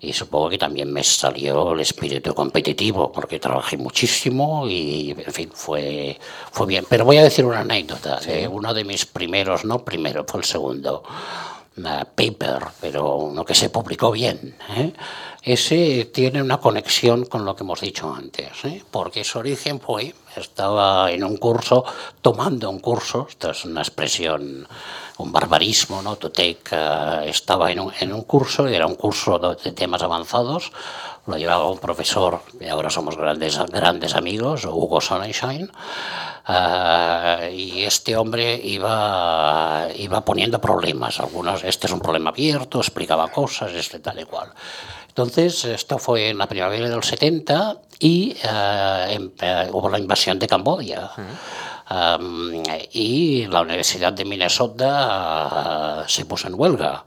y 0.00 0.12
supongo 0.12 0.50
que 0.50 0.56
también 0.56 0.92
me 0.92 1.02
salió 1.02 1.72
el 1.72 1.80
espíritu 1.80 2.32
competitivo 2.32 3.10
porque 3.10 3.40
trabajé 3.40 3.76
muchísimo 3.76 4.68
y, 4.68 5.10
en 5.10 5.32
fin, 5.32 5.50
fue, 5.52 6.20
fue 6.52 6.68
bien. 6.68 6.86
Pero 6.88 7.04
voy 7.04 7.16
a 7.16 7.24
decir 7.24 7.44
una 7.44 7.60
anécdota. 7.60 8.20
Sí. 8.20 8.46
uno 8.48 8.72
de 8.74 8.84
mis 8.84 9.06
primeros, 9.06 9.64
no 9.64 9.84
primero, 9.84 10.24
fue 10.24 10.38
el 10.38 10.46
segundo 10.46 11.02
paper, 12.14 12.62
pero 12.80 13.16
uno 13.16 13.44
que 13.44 13.54
se 13.54 13.70
publicó 13.70 14.10
bien. 14.10 14.56
¿eh? 14.76 14.92
Ese 15.42 16.10
tiene 16.12 16.42
una 16.42 16.58
conexión 16.58 17.24
con 17.24 17.46
lo 17.46 17.56
que 17.56 17.62
hemos 17.62 17.80
dicho 17.80 18.12
antes, 18.12 18.64
¿eh? 18.64 18.84
porque 18.90 19.24
su 19.24 19.38
origen 19.38 19.80
fue, 19.80 20.14
estaba 20.36 21.10
en 21.10 21.24
un 21.24 21.38
curso, 21.38 21.84
tomando 22.20 22.68
un 22.68 22.78
curso, 22.78 23.26
esta 23.28 23.52
es 23.52 23.64
una 23.64 23.80
expresión, 23.80 24.68
un 25.16 25.32
barbarismo, 25.32 26.02
¿no? 26.02 26.16
Take, 26.16 26.60
uh, 26.72 27.24
estaba 27.24 27.72
en 27.72 27.80
un, 27.80 27.92
en 28.00 28.12
un 28.12 28.22
curso, 28.22 28.66
era 28.66 28.86
un 28.86 28.96
curso 28.96 29.38
de 29.38 29.72
temas 29.72 30.02
avanzados, 30.02 30.72
lo 31.26 31.36
llevaba 31.36 31.70
un 31.70 31.78
profesor, 31.78 32.42
y 32.60 32.68
ahora 32.68 32.90
somos 32.90 33.16
grandes, 33.16 33.58
grandes 33.70 34.14
amigos, 34.14 34.64
Hugo 34.64 35.00
Sonnenschein, 35.00 35.70
y 37.52 37.82
este 37.82 38.16
hombre 38.16 38.60
iba, 38.62 39.88
iba 39.94 40.24
poniendo 40.24 40.60
problemas. 40.60 41.20
Algunos, 41.20 41.62
este 41.64 41.86
es 41.86 41.92
un 41.92 42.00
problema 42.00 42.30
abierto, 42.30 42.78
explicaba 42.78 43.28
cosas, 43.28 43.72
este 43.72 44.00
tal 44.00 44.20
y 44.20 44.24
cual. 44.24 44.52
Entonces, 45.22 45.66
esto 45.66 45.98
fue 45.98 46.30
en 46.30 46.38
la 46.38 46.46
primavera 46.48 46.88
del 46.88 47.02
70 47.02 47.76
y 47.98 48.34
em, 48.42 49.30
hubo 49.70 49.90
la 49.90 49.98
invasión 49.98 50.38
de 50.38 50.46
Camboya. 50.46 51.10
y 52.92 53.46
la 53.46 53.60
Universidad 53.60 54.14
de 54.14 54.24
Minnesota 54.24 56.04
se 56.08 56.24
puso 56.24 56.48
en 56.48 56.54
huelga. 56.54 57.04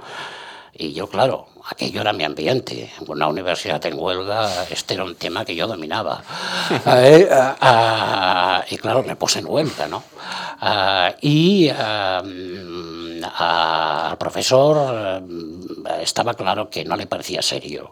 Y 0.74 0.94
yo, 0.94 1.10
claro, 1.10 1.48
aquello 1.70 2.02
era 2.02 2.14
mi 2.14 2.24
ambiente. 2.24 2.92
Una 3.08 3.28
universidad 3.28 3.86
en 3.86 3.98
huelga, 3.98 4.66
este 4.70 4.96
era 4.96 5.04
un 5.04 5.16
tema 5.16 5.46
que 5.46 5.56
yo 5.56 5.68
dominaba. 5.68 6.24
Eh, 6.86 7.28
ah, 7.32 7.56
ah, 7.62 8.64
y 8.70 8.78
claro, 8.78 9.04
me 9.04 9.16
puse 9.16 9.40
en 9.40 9.48
huelga, 9.48 9.88
¿no? 9.88 10.04
Ah, 10.62 11.14
y 11.22 11.70
al 11.70 12.24
profesor 14.18 15.24
estaba 16.02 16.34
claro 16.34 16.70
que 16.70 16.86
no 16.86 16.96
le 16.96 17.08
parecía 17.08 17.42
serio. 17.42 17.92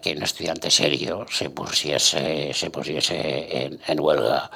que 0.00 0.12
un 0.12 0.22
estudiante 0.22 0.70
serio 0.70 1.26
se 1.30 1.50
pusiese, 1.50 2.52
se 2.54 2.70
pusiese 2.70 3.66
en, 3.66 3.80
en 3.86 4.00
huelga. 4.00 4.50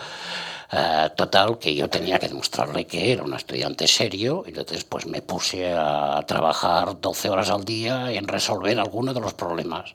Eh, 0.77 1.11
total, 1.17 1.59
que 1.59 1.75
yo 1.75 1.89
tenía 1.89 2.19
que 2.19 2.29
demostrarle 2.29 2.85
que 2.85 3.13
era 3.13 3.23
un 3.23 3.35
estudiante 3.35 3.87
serio 3.87 4.43
y 4.47 4.49
entonces 4.49 4.83
pues 4.85 5.07
me 5.07 5.23
puse 5.23 5.73
a 5.73 6.23
trabajar 6.27 7.01
12 7.01 7.31
horas 7.31 7.51
al 7.51 7.65
día 7.65 8.11
en 8.11 8.27
resolver 8.27 8.81
algunos 8.81 9.15
de 9.15 9.21
los 9.21 9.35
problemas 9.35 9.95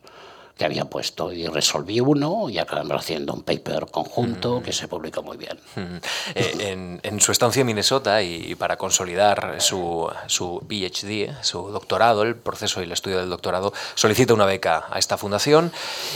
que 0.59 0.65
había 0.65 0.85
puesto. 0.85 1.31
Y 1.33 1.47
resolví 1.47 1.99
uno 2.01 2.49
y 2.49 2.59
acabamos 2.59 2.97
haciendo 2.97 3.33
un 3.33 3.43
paper 3.43 3.87
conjunto 3.91 4.61
que 4.61 4.73
se 4.73 4.87
publicó 4.87 5.23
muy 5.23 5.37
bien. 5.37 5.57
Eh, 6.35 6.99
en, 7.01 7.21
su 7.21 7.31
estancia 7.31 7.61
en 7.61 7.67
Minnesota 7.67 8.21
y, 8.21 8.55
para 8.55 8.77
consolidar 8.77 9.55
su, 9.59 10.09
su, 10.27 10.61
PhD, 10.67 11.33
su 11.43 11.69
doctorado, 11.71 12.23
el 12.23 12.35
proceso 12.35 12.81
y 12.81 12.83
el 12.83 12.91
estudio 12.91 13.19
del 13.19 13.29
doctorado, 13.29 13.73
solicita 13.95 14.33
una 14.33 14.45
beca 14.45 14.85
a 14.91 14.99
esta 14.99 15.17
fundación. 15.17 15.71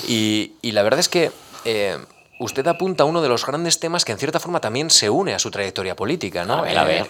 Y, 0.08 0.54
y 0.62 0.74
la 0.74 0.84
verdad 0.84 1.00
es 1.00 1.10
que 1.10 1.32
eh, 1.64 1.98
usted 2.44 2.68
apunta 2.68 3.04
a 3.04 3.06
uno 3.06 3.22
de 3.22 3.30
los 3.30 3.46
grandes 3.46 3.80
temas 3.80 4.06
que 4.06 4.12
en 4.12 4.18
cierta 4.18 4.40
forma 4.40 4.60
también 4.60 4.90
se 4.90 5.10
une 5.10 5.34
a 5.34 5.40
su 5.40 5.50
trayectoria 5.52 5.96
política, 5.96 6.46
¿no? 6.46 6.56
A 6.56 6.62
ver, 6.62 6.78
a 6.78 6.84
ver. 6.84 7.02
Eh, 7.04 7.10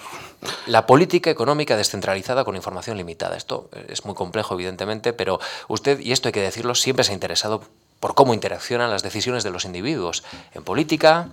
la 0.67 0.85
política 0.85 1.29
económica 1.29 1.75
descentralizada 1.75 2.43
con 2.43 2.55
información 2.55 2.97
limitada. 2.97 3.35
Esto 3.35 3.69
es 3.87 4.05
muy 4.05 4.15
complejo, 4.15 4.53
evidentemente, 4.53 5.13
pero 5.13 5.39
usted, 5.67 5.99
y 5.99 6.11
esto 6.11 6.27
hay 6.27 6.33
que 6.33 6.41
decirlo, 6.41 6.75
siempre 6.75 7.03
se 7.03 7.11
ha 7.11 7.13
interesado 7.13 7.63
por 7.99 8.15
cómo 8.15 8.33
interaccionan 8.33 8.89
las 8.89 9.01
decisiones 9.01 9.43
de 9.43 9.51
los 9.51 9.65
individuos 9.65 10.23
en 10.53 10.63
política, 10.63 11.29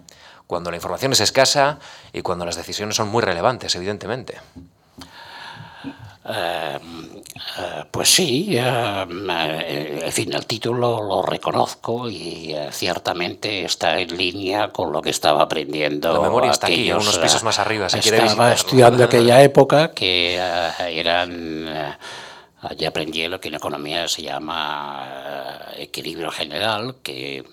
cuando 0.46 0.70
la 0.70 0.76
información 0.76 1.12
es 1.12 1.20
escasa 1.20 1.78
y 2.12 2.22
cuando 2.22 2.44
las 2.44 2.56
decisiones 2.56 2.96
son 2.96 3.08
muy 3.08 3.22
relevantes, 3.22 3.74
evidentemente. 3.74 4.38
Eh, 6.22 6.78
eh, 7.58 7.84
pues 7.90 8.14
sí, 8.14 8.48
eh, 8.50 10.00
en 10.04 10.12
fin, 10.12 10.32
el 10.34 10.44
título 10.44 11.02
lo 11.02 11.22
reconozco 11.22 12.10
y 12.10 12.54
ciertamente 12.70 13.64
está 13.64 13.98
en 13.98 14.16
línea 14.16 14.68
con 14.68 14.92
lo 14.92 15.00
que 15.00 15.10
estaba 15.10 15.42
aprendiendo. 15.42 16.12
La 16.12 16.20
memoria 16.20 16.50
está 16.50 16.66
aquí, 16.66 16.92
unos 16.92 17.18
pisos 17.18 17.42
más 17.42 17.58
arriba, 17.58 17.88
si 17.88 17.98
Estaba 17.98 18.52
estudiando 18.52 19.04
aquella 19.04 19.42
época 19.42 19.92
que 19.92 20.34
eran... 20.90 21.96
allí 22.60 22.84
aprendí 22.84 23.26
lo 23.26 23.40
que 23.40 23.48
en 23.48 23.54
economía 23.54 24.06
se 24.06 24.22
llama 24.22 25.68
equilibrio 25.78 26.30
general, 26.30 26.96
que 27.02 27.44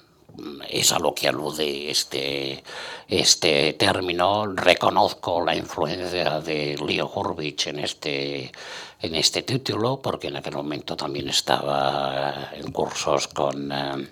es 0.69 0.91
a 0.91 0.99
lo 0.99 1.13
que 1.13 1.27
alude 1.27 1.89
este, 1.89 2.63
este 3.07 3.73
término. 3.73 4.47
Reconozco 4.47 5.43
la 5.43 5.55
influencia 5.55 6.39
de 6.39 6.77
Leo 6.85 7.11
Horvich 7.13 7.67
en 7.67 7.79
este, 7.79 8.51
en 9.01 9.15
este 9.15 9.43
título, 9.43 9.99
porque 10.01 10.27
en 10.27 10.37
aquel 10.37 10.55
momento 10.55 10.95
también 10.95 11.29
estaba 11.29 12.49
en 12.53 12.71
cursos 12.71 13.27
con, 13.27 13.71
eh, 13.71 14.07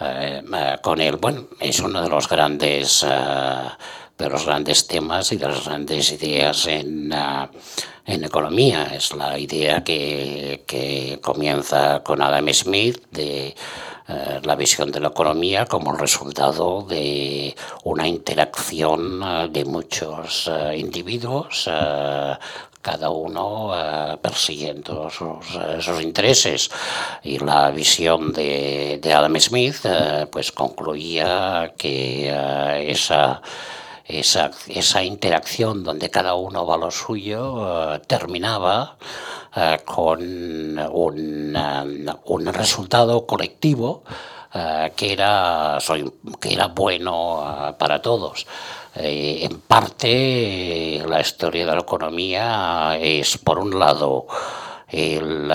eh, 0.00 0.76
con 0.82 1.00
él. 1.00 1.16
Bueno, 1.16 1.48
es 1.60 1.80
uno 1.80 2.02
de 2.02 2.08
los 2.08 2.28
grandes... 2.28 3.04
Eh, 3.08 3.68
de 4.18 4.28
los 4.28 4.44
grandes 4.44 4.86
temas 4.86 5.32
y 5.32 5.36
de 5.36 5.48
las 5.48 5.64
grandes 5.64 6.12
ideas 6.12 6.66
en, 6.66 7.12
en 8.04 8.24
economía. 8.24 8.90
Es 8.94 9.14
la 9.14 9.38
idea 9.38 9.84
que, 9.84 10.64
que 10.66 11.20
comienza 11.22 12.02
con 12.02 12.20
Adam 12.20 12.52
Smith 12.52 13.00
de 13.12 13.54
eh, 14.10 14.40
la 14.42 14.56
visión 14.56 14.90
de 14.90 15.00
la 15.00 15.08
economía 15.08 15.66
como 15.66 15.92
resultado 15.92 16.80
de 16.82 17.54
una 17.84 18.08
interacción 18.08 19.20
eh, 19.22 19.48
de 19.50 19.66
muchos 19.66 20.48
eh, 20.50 20.78
individuos 20.78 21.68
cada 22.80 23.10
uno 23.10 24.18
persiguiendo 24.22 25.10
sus, 25.10 26.00
intereses. 26.00 26.70
Y 27.22 27.38
la 27.38 27.70
visión 27.70 28.32
de, 28.32 28.98
Adam 29.14 29.38
Smith 29.38 29.84
pues 30.30 30.52
concluía 30.52 31.74
que 31.76 32.32
esa, 32.88 33.42
esa, 34.08 34.50
esa, 34.68 35.02
interacción 35.04 35.84
donde 35.84 36.08
cada 36.08 36.34
uno 36.34 36.66
va 36.66 36.76
a 36.76 36.78
lo 36.78 36.90
suyo 36.90 38.00
terminaba 38.06 38.96
eh, 39.56 39.78
con 39.84 40.20
un, 40.20 41.56
eh, 41.56 42.12
un, 42.26 42.46
resultado 42.46 43.26
colectivo 43.26 44.04
eh, 44.54 44.92
que, 44.94 45.12
era, 45.12 45.78
que 46.40 46.52
era 46.52 46.68
bueno 46.68 47.74
para 47.78 48.00
todos. 48.00 48.46
en 48.94 49.60
parte, 49.60 51.02
la 51.08 51.20
historia 51.20 51.66
de 51.66 51.72
la 51.72 51.80
economía 51.80 52.98
es, 53.00 53.38
por 53.38 53.58
un 53.58 53.78
lado, 53.78 54.26
el, 54.88 55.50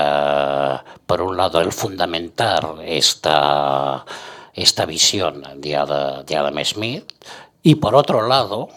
por 1.06 1.22
un 1.22 1.38
lado, 1.38 1.62
el 1.62 1.72
fundamentar 1.72 2.76
esta, 2.84 4.06
esta 4.54 4.86
visión 4.86 5.44
de 5.62 5.76
Adam, 5.76 6.26
de 6.26 6.36
Adam 6.36 6.64
Smith 6.66 7.06
y, 7.64 7.76
por 7.76 7.96
otro 7.96 8.28
lado, 8.28 8.70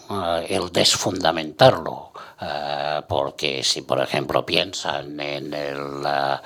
el 0.49 0.71
desfundamentarlo 0.73 2.13
eh, 2.41 3.01
porque 3.09 3.63
si 3.65 3.83
por 3.83 4.01
ejemplo 4.01 4.45
piensan 4.45 5.19
en 5.21 5.55
el 5.55 6.05
eh, 6.07 6.37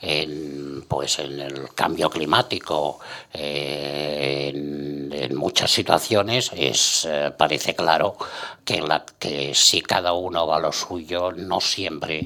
en, 0.00 0.84
pues 0.88 1.18
en 1.18 1.40
el 1.40 1.74
cambio 1.74 2.08
climático, 2.08 3.00
eh, 3.32 4.52
en, 4.54 5.36
muchas 5.36 5.70
situaciones, 5.70 6.50
es, 6.54 7.08
parece 7.36 7.74
claro 7.74 8.16
que, 8.64 8.80
la, 8.80 9.04
que 9.18 9.54
si 9.54 9.82
cada 9.82 10.12
uno 10.12 10.46
va 10.46 10.56
a 10.56 10.60
lo 10.60 10.72
suyo, 10.72 11.32
no 11.32 11.60
siempre 11.60 12.24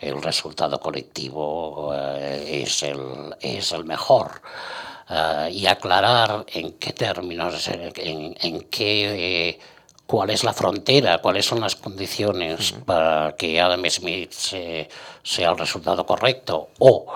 el 0.00 0.20
resultado 0.20 0.80
colectivo 0.80 1.94
es, 1.94 2.82
el, 2.82 3.34
es 3.40 3.72
el 3.72 3.84
mejor. 3.84 4.42
Y 5.50 5.66
aclarar 5.66 6.44
en 6.52 6.72
qué 6.78 6.92
términos, 6.92 7.68
en, 7.68 8.36
en 8.40 8.60
qué 8.70 9.58
cuál 10.12 10.28
es 10.28 10.44
la 10.44 10.52
frontera, 10.52 11.22
cuáles 11.22 11.46
son 11.46 11.60
las 11.60 11.74
condiciones 11.74 12.74
para 12.84 13.34
que 13.34 13.58
Adam 13.58 13.82
Smith 13.88 14.30
sea 14.30 15.50
el 15.50 15.56
resultado 15.56 16.04
correcto 16.04 16.68
o, 16.80 17.06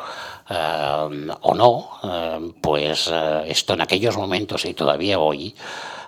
eh, 0.48 1.28
o 1.42 1.54
no, 1.54 1.90
eh, 2.02 2.52
pues 2.58 3.10
eh, 3.12 3.44
esto 3.48 3.74
en 3.74 3.82
aquellos 3.82 4.16
momentos 4.16 4.64
y 4.64 4.72
todavía 4.72 5.18
hoy 5.18 5.54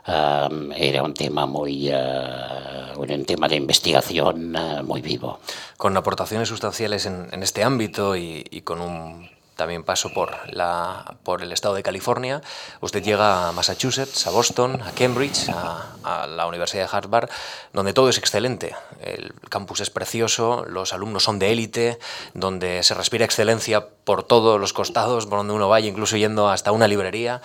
era 0.07 1.03
un 1.03 1.13
tema 1.13 1.45
muy 1.45 1.93
un 1.93 3.25
tema 3.27 3.47
de 3.47 3.57
investigación 3.57 4.57
muy 4.83 5.03
vivo. 5.03 5.39
Con 5.77 5.95
aportaciones 5.95 6.49
sustanciales 6.49 7.05
en, 7.05 7.43
este 7.43 7.63
ámbito 7.63 8.17
y 8.17 8.63
con 8.65 8.81
un 8.81 9.29
también 9.59 9.83
paso 9.83 10.13
por, 10.15 10.37
la, 10.55 11.17
por 11.25 11.43
el 11.43 11.51
estado 11.51 11.75
de 11.75 11.83
California. 11.83 12.41
Usted 12.81 13.03
llega 13.03 13.49
a 13.49 13.53
Massachusetts, 13.53 14.29
a 14.29 14.31
Boston, 14.31 14.81
a 14.81 14.93
Cambridge, 14.93 15.49
a, 15.49 16.29
la 16.29 16.47
Universidad 16.47 16.89
de 16.89 16.97
Harvard, 16.97 17.29
donde 17.73 17.93
todo 17.93 18.09
es 18.09 18.19
excelente. 18.19 18.77
El 19.01 19.35
campus 19.51 19.81
es 19.81 19.91
precioso, 19.91 20.65
los 20.65 20.93
alumnos 20.93 21.25
son 21.25 21.41
de 21.41 21.51
élite, 21.51 21.99
donde 22.35 22.85
se 22.85 22.95
respira 22.95 23.25
excelencia 23.25 23.89
por 24.05 24.23
todos 24.23 24.61
los 24.61 24.73
costados, 24.73 25.27
por 25.27 25.39
donde 25.39 25.55
uno 25.55 25.69
vaya, 25.69 25.89
incluso 25.89 26.17
yendo 26.17 26.49
hasta 26.49 26.71
una 26.71 26.87
librería. 26.87 27.43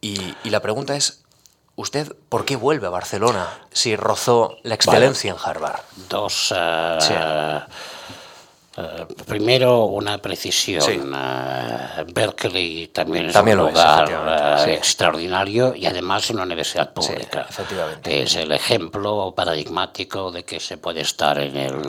Y, 0.00 0.34
la 0.42 0.60
pregunta 0.60 0.96
es, 0.96 1.20
¿Usted 1.76 2.14
por 2.28 2.44
qué 2.44 2.54
vuelve 2.54 2.86
a 2.86 2.90
Barcelona 2.90 3.48
si 3.72 3.96
rozó 3.96 4.58
la 4.62 4.76
excelencia 4.76 5.32
en 5.32 5.36
Harvard? 5.42 5.80
Dos, 6.08 6.54
eh, 6.56 7.60
eh, 8.76 9.06
primero, 9.26 9.84
una 9.86 10.18
precisión. 10.18 11.14
Eh, 11.14 12.04
Berkeley 12.12 12.88
también 12.88 13.26
es 13.26 13.36
un 13.36 13.56
lugar 13.56 14.66
eh, 14.66 14.74
extraordinario 14.74 15.74
y 15.76 15.86
además 15.86 16.28
una 16.30 16.42
universidad 16.42 16.92
pública. 16.92 17.46
Es 18.04 18.34
el 18.34 18.50
ejemplo 18.50 19.32
paradigmático 19.34 20.32
de 20.32 20.44
que 20.44 20.58
se 20.58 20.78
puede 20.78 21.02
estar 21.02 21.38
en 21.38 21.56
el, 21.56 21.82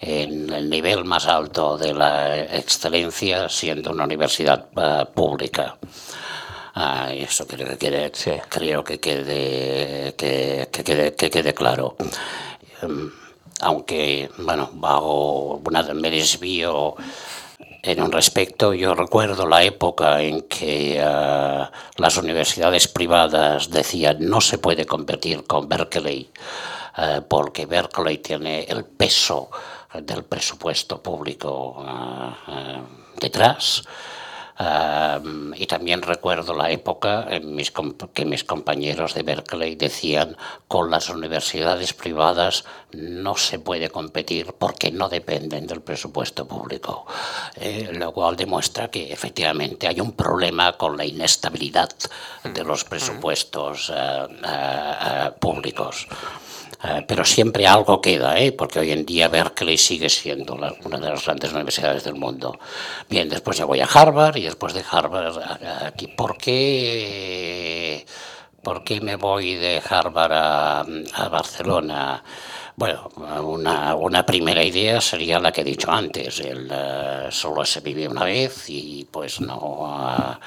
en 0.00 0.52
el 0.52 0.68
nivel 0.68 1.04
más 1.04 1.26
alto 1.26 1.78
de 1.78 1.94
la 1.94 2.38
excelencia 2.38 3.48
siendo 3.48 3.92
una 3.92 4.04
universidad 4.04 4.68
pública. 5.14 5.76
Ah, 6.74 7.12
eso 7.12 7.46
creo 7.46 7.68
que 7.68 7.78
quede, 7.78 8.10
creo 8.48 8.82
que 8.82 8.98
quede, 8.98 10.14
que, 10.16 10.68
quede, 10.72 11.14
que 11.14 11.30
quede 11.30 11.54
claro. 11.54 11.96
Aunque, 13.64 14.30
bueno, 14.38 14.70
hago 14.82 15.56
una, 15.64 15.82
me 15.94 16.10
desvío 16.10 16.94
en 17.82 18.02
un 18.02 18.12
respecto, 18.12 18.72
yo 18.72 18.94
recuerdo 18.94 19.46
la 19.46 19.62
época 19.62 20.22
en 20.22 20.42
que 20.42 21.02
ah, 21.02 21.70
las 21.96 22.16
universidades 22.16 22.88
privadas 22.88 23.70
decían 23.70 24.18
no 24.20 24.40
se 24.40 24.58
puede 24.58 24.86
competir 24.86 25.44
con 25.44 25.68
Berkeley 25.68 26.30
eh, 26.96 27.20
porque 27.28 27.66
Berkeley 27.66 28.18
tiene 28.18 28.64
el 28.64 28.84
peso 28.84 29.50
del 29.94 30.24
presupuesto 30.24 31.02
público 31.02 31.84
eh, 31.86 32.32
eh, 32.48 32.82
y 34.56 35.66
también 35.66 36.02
recuerdo 36.02 36.54
la 36.54 36.70
época 36.70 37.26
en 37.28 37.54
mis, 37.54 37.72
que 38.12 38.24
mis 38.24 38.44
compañeros 38.44 39.14
de 39.14 39.22
Berkeley 39.22 39.74
decían 39.74 40.36
con 40.68 40.90
las 40.90 41.08
universidades 41.08 41.92
privadas 41.92 42.64
no 42.92 43.36
se 43.36 43.58
puede 43.58 43.90
competir 43.90 44.54
porque 44.56 44.92
no 44.92 45.08
dependen 45.08 45.66
del 45.66 45.82
presupuesto 45.82 46.46
público, 46.46 47.06
lo 47.92 48.12
cual 48.12 48.36
demuestra 48.36 48.90
que 48.90 49.12
efectivamente 49.12 49.88
hay 49.88 50.00
un 50.00 50.12
problema 50.12 50.74
con 50.74 50.96
la 50.96 51.04
inestabilidad 51.04 51.90
de 52.44 52.64
los 52.64 52.84
presupuestos 52.84 53.92
públicos. 55.40 56.06
Eh, 56.84 57.02
pero 57.08 57.24
siempre 57.24 57.66
algo 57.66 58.00
queda, 58.00 58.38
¿eh? 58.38 58.52
porque 58.52 58.78
hoy 58.78 58.90
en 58.90 59.06
día 59.06 59.28
Berkeley 59.28 59.78
sigue 59.78 60.10
siendo 60.10 60.52
una 60.52 60.98
de 60.98 61.08
las 61.08 61.24
grandes 61.24 61.50
universidades 61.52 62.04
del 62.04 62.16
mundo. 62.16 62.58
Bien, 63.08 63.26
después 63.28 63.56
ya 63.56 63.64
voy 63.64 63.80
a 63.80 63.86
Harvard 63.86 64.36
y 64.36 64.42
después 64.42 64.74
de 64.74 64.84
Harvard 64.90 65.38
aquí. 65.86 66.08
¿Por 66.08 66.36
qué, 66.36 68.04
por 68.62 68.84
qué 68.84 69.00
me 69.00 69.16
voy 69.16 69.54
de 69.54 69.80
Harvard 69.88 70.32
a, 70.32 71.28
Barcelona? 71.30 72.22
Bueno, 72.76 73.08
una, 73.42 73.94
una, 73.94 74.26
primera 74.26 74.62
idea 74.62 75.00
sería 75.00 75.38
la 75.38 75.52
que 75.52 75.62
he 75.62 75.64
dicho 75.64 75.90
antes, 75.90 76.40
el 76.40 76.68
eh, 76.70 77.28
solo 77.30 77.64
se 77.64 77.80
vive 77.80 78.08
una 78.08 78.24
vez 78.24 78.68
y 78.68 79.06
pues 79.10 79.40
no 79.40 80.38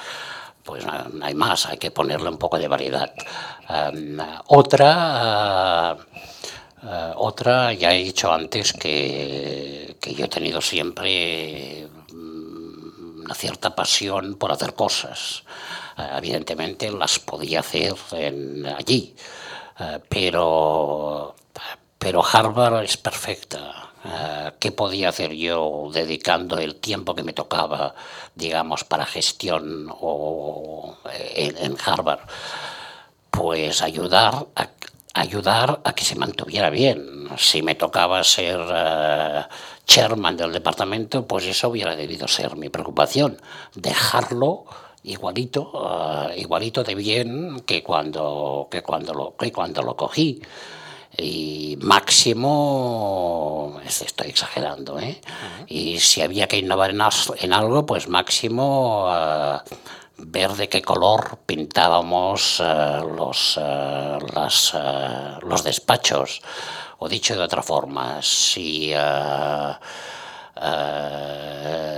pues 0.68 0.84
no 0.84 1.24
hay 1.24 1.34
más, 1.34 1.64
hay 1.64 1.78
que 1.78 1.90
ponerle 1.90 2.28
un 2.28 2.36
poco 2.36 2.58
de 2.58 2.68
variedad. 2.68 3.10
otra, 4.48 5.96
eh, 6.82 7.12
otra, 7.16 7.72
ya 7.72 7.94
he 7.94 8.04
dicho 8.04 8.30
antes 8.30 8.74
que, 8.74 9.96
que, 9.98 10.14
yo 10.14 10.26
he 10.26 10.28
tenido 10.28 10.60
siempre 10.60 11.88
mm, 12.12 13.24
una 13.24 13.34
cierta 13.34 13.74
pasión 13.74 14.34
por 14.34 14.52
hacer 14.52 14.74
cosas. 14.74 15.42
Eh, 15.96 16.06
evidentemente 16.18 16.90
las 16.90 17.18
podía 17.18 17.60
hacer 17.60 17.94
allí, 18.76 19.16
eh, 19.80 20.00
pero, 20.06 21.34
pero 21.98 22.22
Harvard 22.30 22.84
es 22.84 22.98
perfecta. 22.98 23.87
Eh, 24.04 24.52
qué 24.60 24.70
podía 24.70 25.08
hacer 25.08 25.32
yo 25.34 25.90
dedicando 25.92 26.58
el 26.58 26.76
tiempo 26.76 27.14
que 27.14 27.24
me 27.24 27.32
tocaba, 27.32 27.94
digamos, 28.34 28.84
para 28.84 29.04
gestión 29.04 29.88
o 29.90 30.96
eh, 31.12 31.52
en, 31.58 31.76
Harvard, 31.84 32.20
pues 33.30 33.82
ayudar 33.82 34.46
a, 34.54 34.68
ayudar 35.14 35.80
a 35.84 35.92
que 35.94 36.04
se 36.04 36.14
mantuviera 36.14 36.70
bien. 36.70 37.28
Si 37.38 37.62
me 37.62 37.74
tocaba 37.74 38.22
ser 38.22 38.60
eh, 38.72 39.42
chairman 39.86 40.36
del 40.36 40.52
departamento, 40.52 41.26
pues 41.26 41.46
eso 41.46 41.68
hubiera 41.70 41.96
debido 41.96 42.28
ser 42.28 42.56
mi 42.56 42.68
preocupación, 42.68 43.40
dejarlo 43.74 44.64
igualito, 45.02 46.30
igualito 46.36 46.84
de 46.84 46.94
bien 46.94 47.60
que 47.60 47.82
cuando, 47.82 48.68
que 48.70 48.82
cuando, 48.82 49.14
lo, 49.14 49.36
que 49.36 49.50
cuando 49.52 49.82
lo 49.82 49.96
cogí 49.96 50.42
y 51.20 51.76
máximo, 51.80 53.80
estoy 53.84 54.28
exagerando, 54.28 55.00
¿eh? 55.00 55.20
y 55.66 55.98
si 55.98 56.22
había 56.22 56.46
que 56.46 56.58
innovar 56.58 56.90
en, 56.90 57.52
algo, 57.52 57.84
pues 57.84 58.08
máximo 58.08 59.08
uh, 59.08 59.58
ver 60.18 60.52
de 60.52 60.68
qué 60.68 60.80
color 60.80 61.40
pintábamos 61.44 62.60
uh, 62.60 63.04
los, 63.16 63.56
uh, 63.56 64.18
las, 64.32 64.74
los 65.42 65.64
despachos, 65.64 66.40
o 66.98 67.08
dicho 67.08 67.34
de 67.34 67.42
otra 67.42 67.62
forma, 67.62 68.22
si... 68.22 68.92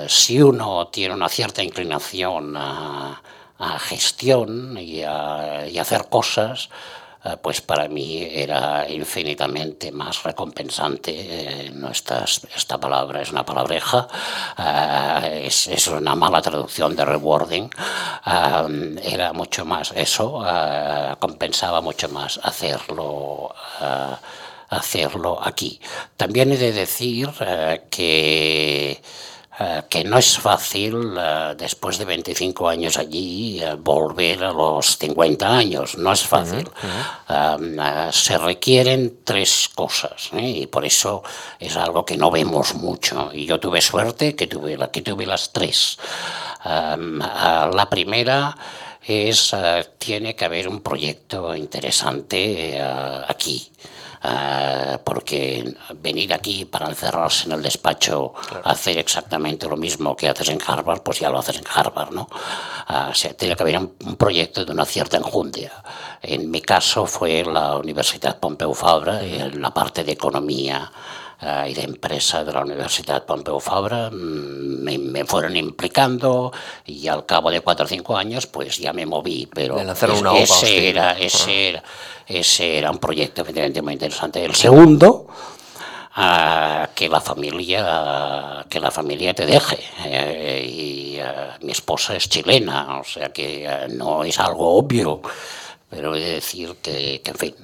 si 0.09 0.43
uno 0.43 0.89
tiene 0.89 1.15
una 1.15 1.29
cierta 1.29 1.63
inclinación 1.63 2.57
a, 2.57 3.21
gestión 3.79 4.79
y 4.79 5.03
a, 5.03 5.67
y 5.69 5.79
a 5.79 5.83
hacer 5.83 6.09
cosas, 6.09 6.69
eh, 6.69 7.00
pues 7.43 7.61
para 7.61 7.89
mí 7.89 8.27
era 8.31 8.89
infinitamente 8.89 9.93
más 9.93 10.23
recompensante. 10.23 11.13
Eh, 11.15 11.73
esta 12.57 12.79
palabra 12.79 13.21
es 13.21 13.31
una 13.31 13.45
palabreja, 13.45 14.09
eh, 14.59 15.43
es, 15.47 15.69
es, 15.69 15.87
una 15.89 16.15
mala 16.15 16.41
traducción 16.41 16.97
de 16.97 17.05
rewarding. 17.05 17.71
era 19.03 19.33
mucho 19.33 19.65
más 19.65 19.93
eso, 19.95 20.43
compensaba 21.19 21.81
mucho 21.81 22.09
más 22.09 22.41
hacerlo 22.43 23.55
hacerlo 24.71 25.39
aquí. 25.43 25.81
También 26.17 26.53
he 26.53 26.57
de 26.57 26.73
decir 26.73 27.29
que 27.91 29.03
eh, 29.63 29.83
que 29.91 30.05
no 30.05 30.17
es 30.17 30.39
fácil, 30.39 31.19
eh, 31.19 31.55
después 31.55 31.99
de 31.99 32.07
25 32.07 32.67
años 32.67 32.97
allí, 32.97 33.61
eh, 33.63 33.75
volver 33.75 34.43
a 34.43 34.53
los 34.53 34.97
50 34.97 35.55
años. 35.55 35.99
No 35.99 36.13
es 36.13 36.23
fácil. 36.23 36.67
se 38.11 38.39
requieren 38.39 39.19
tres 39.23 39.69
cosas 39.75 40.31
y 40.33 40.67
por 40.67 40.87
eso 40.87 41.23
es 41.59 41.77
algo 41.77 42.07
que 42.07 42.17
no 42.17 42.31
vemos 42.31 42.75
mucho. 42.75 43.31
Y 43.35 43.45
yo 43.45 43.61
tuve 43.61 43.83
suerte 43.83 44.35
que 44.35 44.47
tuve, 44.47 44.79
que 44.91 45.03
tuve 45.03 45.27
las 45.27 45.53
tres. 45.53 45.99
la 46.65 47.87
primera 47.91 48.57
es, 49.03 49.55
tiene 49.99 50.35
que 50.35 50.45
haber 50.47 50.69
un 50.69 50.81
proyecto 50.81 51.55
interesante 51.55 52.81
aquí. 53.29 53.71
Eh, 54.23 54.99
porque 55.03 55.75
venir 55.95 56.35
aquí 56.35 56.67
para 56.67 56.89
encerrarse 56.89 57.47
en 57.47 57.53
el 57.53 57.63
despacho, 57.63 58.35
hacer 58.65 58.99
exactamente 58.99 59.67
lo 59.67 59.79
mismo 59.79 60.15
que 60.15 60.29
haces 60.29 60.51
en 60.51 60.59
Harvard, 60.65 61.03
pues 61.03 61.21
ya 61.21 61.31
lo 61.31 61.39
haces 61.39 61.57
en 61.57 61.65
Harvard, 61.73 62.11
¿no? 62.13 62.29
Uh, 62.89 63.13
tiene 63.35 63.57
que 63.57 63.63
haber 63.63 63.79
un, 63.79 64.17
proyecto 64.17 64.65
de 64.65 64.73
una 64.73 64.85
cierta 64.85 65.17
enjundia. 65.17 65.73
En 66.21 66.51
mi 66.51 66.61
caso 66.61 67.07
fue 67.07 67.45
la 67.45 67.77
Universidad 67.77 68.39
Pompeu 68.39 68.75
Fabra, 68.75 69.23
en 69.23 69.63
la 69.63 69.73
parte 69.73 70.05
de 70.05 70.13
economía 70.13 70.91
eh, 71.43 71.69
y 71.71 71.75
de 71.75 71.83
empresa 71.85 72.45
de 72.45 72.53
la 72.53 72.61
Universidad 72.61 73.25
Pompeu 73.25 73.59
Fabra 73.61 74.11
mm, 74.11 75.11
me, 75.11 75.25
fueron 75.25 75.57
implicando 75.57 76.53
y 76.85 77.09
al 77.09 77.25
cabo 77.25 77.51
de 77.51 77.63
cuatro 77.63 77.87
o 77.87 77.89
cinco 77.89 78.15
años 78.15 78.47
pues 78.47 78.77
ya 78.77 78.93
me 78.93 79.07
moví 79.07 79.49
pero 79.51 79.81
ese, 79.81 80.91
era, 80.91 81.13
ese, 81.13 81.69
era, 81.71 81.83
ese 82.27 82.77
era 82.77 82.91
un 82.91 82.99
proyecto 82.99 83.41
evidentemente 83.41 83.81
muy 83.81 83.95
interesante. 83.95 84.45
El 84.45 84.55
segundo 84.55 85.29
uh, 86.15 86.87
que 86.95 87.09
la 87.09 87.23
familia 87.23 88.67
que 88.69 88.79
la 88.79 88.91
familia 88.91 89.33
te 89.33 89.47
deje 89.47 89.79
eh, 90.05 90.67
y 90.69 91.19
mi 91.65 91.73
esposa 91.73 92.15
es 92.17 92.29
chilena 92.29 92.99
o 93.01 93.05
sea 93.05 93.33
que 93.33 93.87
no 93.89 94.25
es 94.25 94.39
algo 94.39 94.77
obvio 94.77 95.23
pero 95.89 96.15
he 96.15 96.21
de 96.21 96.35
decir 96.35 96.77
que, 96.83 97.23
que 97.23 97.31
en 97.31 97.37
fin 97.37 97.55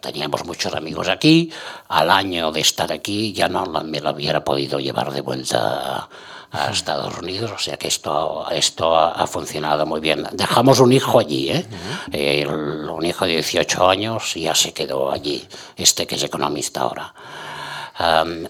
teníamos 0.00 0.44
muchos 0.44 0.74
amigos 0.74 1.08
aquí, 1.08 1.50
al 1.88 2.10
año 2.10 2.52
de 2.52 2.60
estar 2.60 2.92
aquí 2.92 3.32
ya 3.32 3.48
no 3.48 3.66
me 3.84 4.00
lo 4.00 4.10
hubiera 4.10 4.42
podido 4.42 4.78
llevar 4.78 5.12
de 5.12 5.20
vuelta 5.20 6.08
a, 6.52 6.70
Estados 6.72 7.16
Unidos, 7.16 7.52
o 7.54 7.58
sea 7.58 7.76
que 7.76 7.86
esto, 7.86 8.44
esto 8.50 8.98
ha, 8.98 9.24
funcionado 9.28 9.86
muy 9.86 10.00
bien. 10.00 10.26
Dejamos 10.32 10.80
un 10.80 10.92
hijo 10.92 11.20
allí, 11.20 11.48
¿eh? 11.48 12.44
un 12.44 13.06
hijo 13.06 13.24
de 13.24 13.34
18 13.34 13.88
años 13.88 14.36
y 14.36 14.42
ya 14.42 14.54
se 14.56 14.72
quedó 14.72 15.12
allí, 15.12 15.46
este 15.76 16.08
que 16.08 16.16
es 16.16 16.24
economista 16.24 16.80
ahora. 16.80 17.14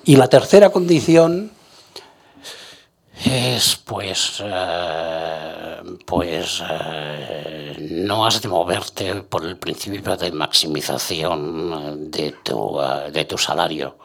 y 0.07 0.17
la 0.17 0.29
tercera 0.29 0.71
condición 0.71 1.51
es 3.25 3.77
pues, 3.77 4.43
eh, 4.45 5.83
pues 6.07 6.63
eh, 6.69 7.77
no 7.91 8.25
has 8.27 8.41
de 8.41 8.49
moverte 8.49 9.15
por 9.23 9.45
el 9.45 9.57
principio 9.57 10.17
de 10.17 10.33
maximización 10.33 12.11
de 12.11 12.33
tu, 12.43 12.81
eh, 12.81 13.11
de 13.13 13.25
tu 13.25 13.37
salario. 13.37 13.97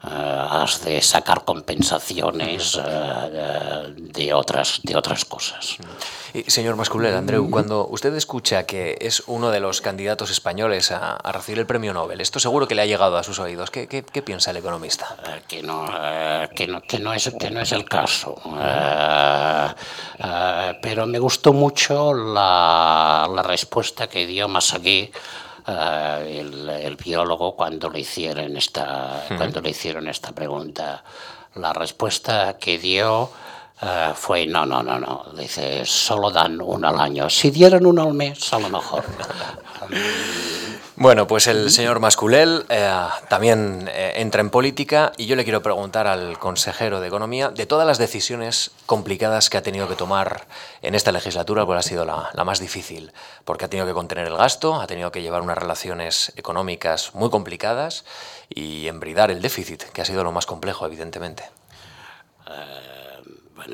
Has 0.00 0.84
de 0.84 1.00
sacar 1.02 1.44
compensaciones 1.44 2.78
de, 3.96 4.34
otras, 4.34 4.80
de 4.82 4.96
otras 4.96 5.24
cosas. 5.24 5.76
Y, 6.34 6.50
señor 6.50 6.76
Masculel, 6.76 7.14
Andreu, 7.14 7.50
cuando 7.50 7.86
usted 7.88 8.14
escucha 8.14 8.64
que 8.64 8.98
es 9.00 9.22
uno 9.26 9.50
de 9.50 9.60
los 9.60 9.80
candidatos 9.80 10.30
españoles 10.30 10.90
a, 10.90 11.18
recibir 11.32 11.60
el 11.60 11.66
premio 11.66 11.94
Nobel, 11.94 12.20
esto 12.20 12.38
seguro 12.40 12.68
que 12.68 12.74
le 12.74 12.82
ha 12.82 12.86
llegado 12.86 13.16
a 13.16 13.22
sus 13.22 13.38
oídos. 13.38 13.70
¿Qué, 13.70 13.88
qué, 13.88 14.22
piensa 14.22 14.50
el 14.50 14.58
economista? 14.58 15.16
que, 15.48 15.62
no, 15.62 15.86
que, 16.54 16.66
no, 16.66 16.82
que, 16.82 16.98
no 16.98 17.12
es, 17.12 17.32
que 17.38 17.50
no 17.50 17.60
es 17.60 17.72
el 17.72 17.84
caso. 17.84 18.34
pero 20.82 21.06
me 21.06 21.18
gustó 21.18 21.52
mucho 21.52 22.12
la, 22.12 23.28
la 23.34 23.42
respuesta 23.42 24.08
que 24.08 24.26
dio 24.26 24.48
Masagui 24.48 25.10
eh, 25.66 26.80
el, 26.82 26.96
biólogo 26.96 27.56
cuando 27.56 27.90
le 27.90 28.00
hicieron 28.00 28.56
esta, 28.56 29.24
cuando 29.36 29.60
le 29.60 29.70
hicieron 29.70 30.08
esta 30.08 30.32
pregunta. 30.32 31.02
La 31.54 31.72
respuesta 31.72 32.56
que 32.58 32.78
dio 32.78 33.30
uh, 33.82 34.14
fue 34.14 34.46
no, 34.46 34.66
no, 34.66 34.82
no, 34.82 34.98
no. 34.98 35.26
Dice, 35.36 35.84
solo 35.84 36.30
dan 36.30 36.60
uno 36.60 36.88
al 36.88 37.00
año. 37.00 37.30
Si 37.30 37.50
dieran 37.50 37.86
uno 37.86 38.02
al 38.02 38.14
mes, 38.14 38.52
a 38.52 38.58
lo 38.58 38.68
mejor. 38.68 39.04
Bueno, 40.98 41.26
pues 41.26 41.46
el 41.46 41.70
señor 41.70 42.00
Masculel 42.00 42.64
eh, 42.70 42.90
también 43.28 43.86
eh, 43.92 44.14
entra 44.16 44.40
en 44.40 44.48
política 44.48 45.12
y 45.18 45.26
yo 45.26 45.36
le 45.36 45.44
quiero 45.44 45.60
preguntar 45.60 46.06
al 46.06 46.38
consejero 46.38 47.00
de 47.00 47.08
Economía 47.08 47.50
de 47.50 47.66
todas 47.66 47.86
las 47.86 47.98
decisiones 47.98 48.70
complicadas 48.86 49.50
que 49.50 49.58
ha 49.58 49.62
tenido 49.62 49.88
que 49.88 49.94
tomar 49.94 50.46
en 50.80 50.94
esta 50.94 51.12
legislatura, 51.12 51.66
cuál 51.66 51.76
ha 51.76 51.82
sido 51.82 52.06
la, 52.06 52.32
más 52.46 52.60
difícil, 52.60 53.12
porque 53.44 53.66
ha 53.66 53.68
tenido 53.68 53.86
que 53.86 53.92
contener 53.92 54.26
el 54.26 54.38
gasto, 54.38 54.80
ha 54.80 54.86
tenido 54.86 55.12
que 55.12 55.20
llevar 55.20 55.42
unas 55.42 55.58
relaciones 55.58 56.32
económicas 56.36 57.14
muy 57.14 57.28
complicadas 57.28 58.06
y 58.48 58.88
embridar 58.88 59.30
el 59.30 59.42
déficit, 59.42 59.82
que 59.82 60.00
ha 60.00 60.06
sido 60.06 60.24
lo 60.24 60.32
más 60.32 60.46
complejo, 60.46 60.86
evidentemente. 60.86 61.44
Eh, 62.48 62.95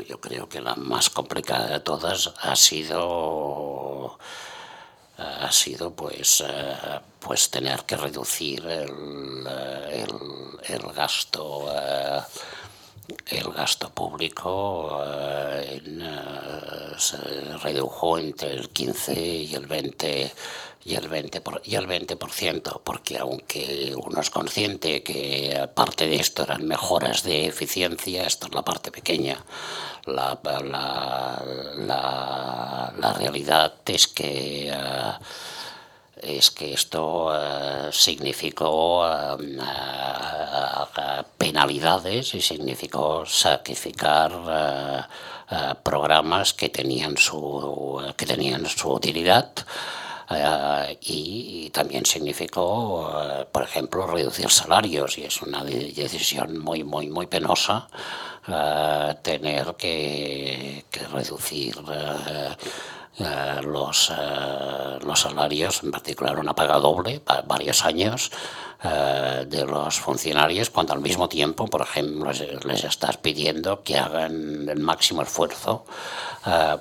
yo 0.09 0.20
creo 0.20 0.49
que 0.49 0.61
la 0.61 0.74
más 0.74 1.11
complicada 1.11 1.66
de 1.66 1.80
todas 1.80 2.32
ha 2.40 2.57
sido 2.57 4.18
ha 5.18 5.53
sido 5.53 5.93
pues, 5.93 6.43
eh, 6.47 7.01
pues 7.20 7.51
tener 7.51 7.84
que 7.84 7.97
reducir 7.97 8.64
el, 8.66 9.47
eh, 9.49 10.07
el, 10.68 10.93
gasto 10.93 11.66
eh, 11.74 12.20
el 13.26 13.53
gasto 13.53 13.90
público 13.90 15.03
se 16.97 17.16
redujo 17.62 18.18
entre 18.18 18.55
el 18.55 18.68
15 18.70 19.20
y 19.20 19.55
el 19.55 19.66
20 19.66 20.32
y 20.85 20.95
el 20.97 21.09
20%, 21.09 21.61
y 21.64 21.76
el 21.76 21.87
20% 21.87 22.80
porque 22.83 23.18
aunque 23.18 23.95
uno 23.97 24.20
es 24.20 24.30
consciente 24.30 25.03
que 25.03 25.68
parte 25.74 26.07
de 26.07 26.16
esto 26.16 26.43
eran 26.43 26.66
mejoras 26.66 27.22
de 27.22 27.47
eficiencia, 27.47 28.24
esta 28.24 28.47
es 28.47 28.55
la 28.55 28.62
parte 28.62 28.91
pequeña. 28.91 29.45
La, 30.07 30.39
la, 30.43 31.43
la, 32.99 33.12
realidad 33.12 33.74
es 33.87 34.09
que... 34.09 34.70
Eh, 34.70 35.12
es 36.22 36.53
que 36.53 36.72
esto 36.72 37.35
eh, 37.35 37.89
significó 37.91 39.05
eh, 39.09 39.37
penalidades 41.37 42.35
y 42.35 42.41
significó 42.41 43.26
sacrificar 43.26 45.09
programas 45.83 46.55
que 46.55 46.68
tenían 46.68 47.16
su, 47.16 48.01
que 48.16 48.24
tenían 48.24 48.64
su 48.66 48.89
utilidad 48.89 49.53
eh, 50.35 50.99
y, 51.03 51.70
también 51.70 52.05
significó, 52.05 53.11
eh, 53.22 53.47
por 53.51 53.62
ejemplo, 53.62 54.07
reducir 54.07 54.51
salarios. 54.51 55.18
Y 55.18 55.24
es 55.24 55.43
una 55.43 55.64
decisión 55.64 56.59
muy, 56.59 56.85
muy, 56.85 57.09
muy 57.09 57.26
penosa 57.26 57.89
eh, 58.49 59.14
tener 59.22 59.74
que, 59.76 60.85
reducir 61.12 61.76
los, 63.18 64.12
los 65.04 65.20
salarios, 65.20 65.82
en 65.82 65.90
particular 65.90 66.38
una 66.38 66.54
paga 66.54 66.78
doble, 66.78 67.20
varios 67.46 67.84
años 67.84 68.30
de 68.82 69.64
los 69.66 70.00
funcionarios, 70.00 70.70
cuando 70.70 70.92
al 70.92 71.00
mismo 71.00 71.28
tiempo, 71.28 71.66
por 71.66 71.82
ejemplo, 71.82 72.30
les, 72.32 72.84
estás 72.84 73.16
pidiendo 73.18 73.82
que 73.82 73.98
hagan 73.98 74.68
el 74.68 74.80
máximo 74.80 75.22
esfuerzo 75.22 75.84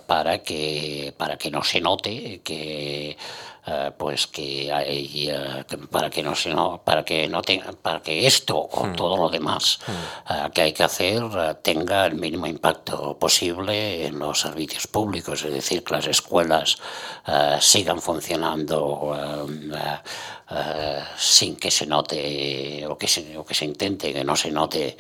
para, 0.08 0.40
que, 0.40 1.14
para 1.18 1.38
que 1.38 1.52
no 1.52 1.64
se 1.64 1.82
note 1.82 2.42
que 2.44 3.18
eh, 3.64 3.92
pues 3.96 4.26
que 4.26 4.74
hay, 4.74 5.30
eh, 5.30 5.64
para 5.92 6.10
que 6.10 6.24
no 6.24 6.34
sino 6.34 6.82
para 6.84 7.06
que 7.06 7.28
no 7.28 7.44
tenga, 7.44 7.72
para 7.74 8.02
que 8.02 8.26
esto 8.26 8.58
o 8.58 8.88
hmm. 8.88 8.96
todo 8.96 9.18
lo 9.18 9.30
demás 9.30 9.78
hmm. 9.86 10.34
eh, 10.34 10.50
que 10.52 10.62
hay 10.64 10.74
que 10.74 10.84
hacer 10.84 11.22
tenga 11.62 12.08
el 12.08 12.16
mínimo 12.16 12.48
impacto 12.48 13.16
posible 13.20 14.08
en 14.08 14.18
los 14.18 14.40
servicios 14.40 14.88
públicos, 14.88 15.44
es 15.44 15.54
decir, 15.54 15.84
que 15.84 15.94
las 15.94 16.08
escuelas 16.08 16.78
sigan 17.60 18.02
funcionando 18.02 19.16
sin 21.18 21.56
que 21.56 21.70
se 21.70 21.86
note 21.86 22.86
o 22.88 22.98
que 22.98 23.08
se, 23.08 23.38
o 23.38 23.46
que 23.46 23.54
se 23.54 23.66
intente 23.66 24.12
que 24.12 24.24
no 24.24 24.36
se 24.36 24.52
note 24.52 24.98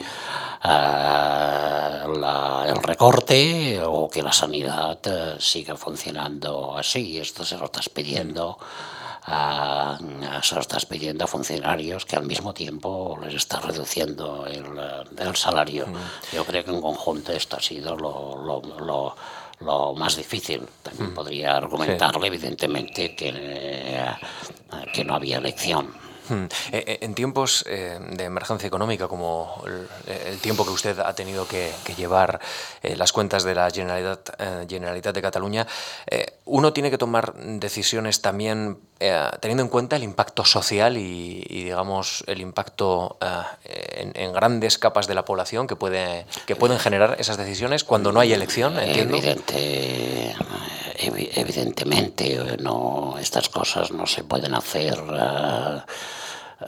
el 2.63 2.83
recorte 2.83 3.81
o 3.83 4.07
que 4.07 4.21
la 4.21 4.31
sanidad 4.31 4.99
siga 5.39 5.75
funcionando 5.75 6.77
así. 6.77 7.17
Esto 7.17 7.43
se 7.43 7.57
lo 7.57 7.65
estás 7.65 7.89
pidiendo 7.89 8.50
a, 9.23 9.97
se 10.41 10.55
lo 10.55 10.61
estás 10.61 10.85
pidiendo 10.85 11.25
a 11.25 11.27
funcionarios 11.27 12.05
que 12.05 12.15
al 12.15 12.25
mismo 12.25 12.53
tiempo 12.53 13.17
les 13.21 13.35
está 13.35 13.59
reduciendo 13.59 14.45
el, 14.47 14.65
el 15.17 15.35
salario. 15.35 15.85
Yo 16.33 16.43
creo 16.45 16.63
que 16.63 16.71
en 16.71 16.81
conjunto 16.81 17.31
esto 17.31 17.57
ha 17.57 17.61
sido 17.61 17.95
lo, 17.95 18.35
lo, 18.43 18.61
lo, 18.79 19.15
lo 19.59 19.93
más 19.93 20.15
difícil. 20.15 20.67
También 20.81 21.13
podría 21.13 21.57
argumentarle, 21.57 22.27
evidentemente, 22.27 23.15
que, 23.15 24.05
que 24.93 25.03
no 25.03 25.15
había 25.15 25.37
elección. 25.37 25.93
Hmm. 26.31 26.45
Eh, 26.71 26.83
eh, 26.87 26.97
en 27.01 27.13
tiempos 27.13 27.65
eh, 27.67 27.99
de 27.99 28.23
emergencia 28.23 28.65
económica, 28.65 29.09
como 29.09 29.61
el, 30.07 30.39
tiempo 30.39 30.63
que 30.63 30.71
usted 30.71 30.97
ha 30.99 31.13
tenido 31.13 31.45
que, 31.45 31.73
llevar 31.97 32.39
las 32.83 33.11
cuentas 33.11 33.43
de 33.43 33.53
la 33.53 33.69
Generalitat, 33.69 34.29
Generalitat 34.67 35.13
de 35.13 35.21
Cataluña, 35.21 35.67
uno 36.45 36.71
tiene 36.71 36.89
que 36.89 36.97
tomar 36.97 37.33
decisiones 37.35 38.21
también 38.21 38.79
teniendo 39.39 39.63
en 39.63 39.69
cuenta 39.69 39.95
el 39.95 40.03
impacto 40.03 40.45
social 40.45 40.97
y, 40.97 41.43
digamos, 41.49 42.23
el 42.27 42.41
impacto 42.41 43.17
en, 43.63 44.33
grandes 44.33 44.77
capas 44.77 45.07
de 45.07 45.15
la 45.15 45.25
población 45.25 45.67
que, 45.67 45.75
puede, 45.75 46.25
que 46.45 46.55
pueden 46.55 46.79
generar 46.79 47.15
esas 47.19 47.37
decisiones 47.37 47.83
cuando 47.83 48.11
no 48.11 48.19
hay 48.19 48.33
elección, 48.33 48.77
Evidente, 48.79 50.35
evidentemente, 50.97 52.57
no, 52.59 53.15
estas 53.19 53.49
cosas 53.49 53.91
no 53.91 54.05
se 54.05 54.23
pueden 54.23 54.53
hacer 54.53 54.99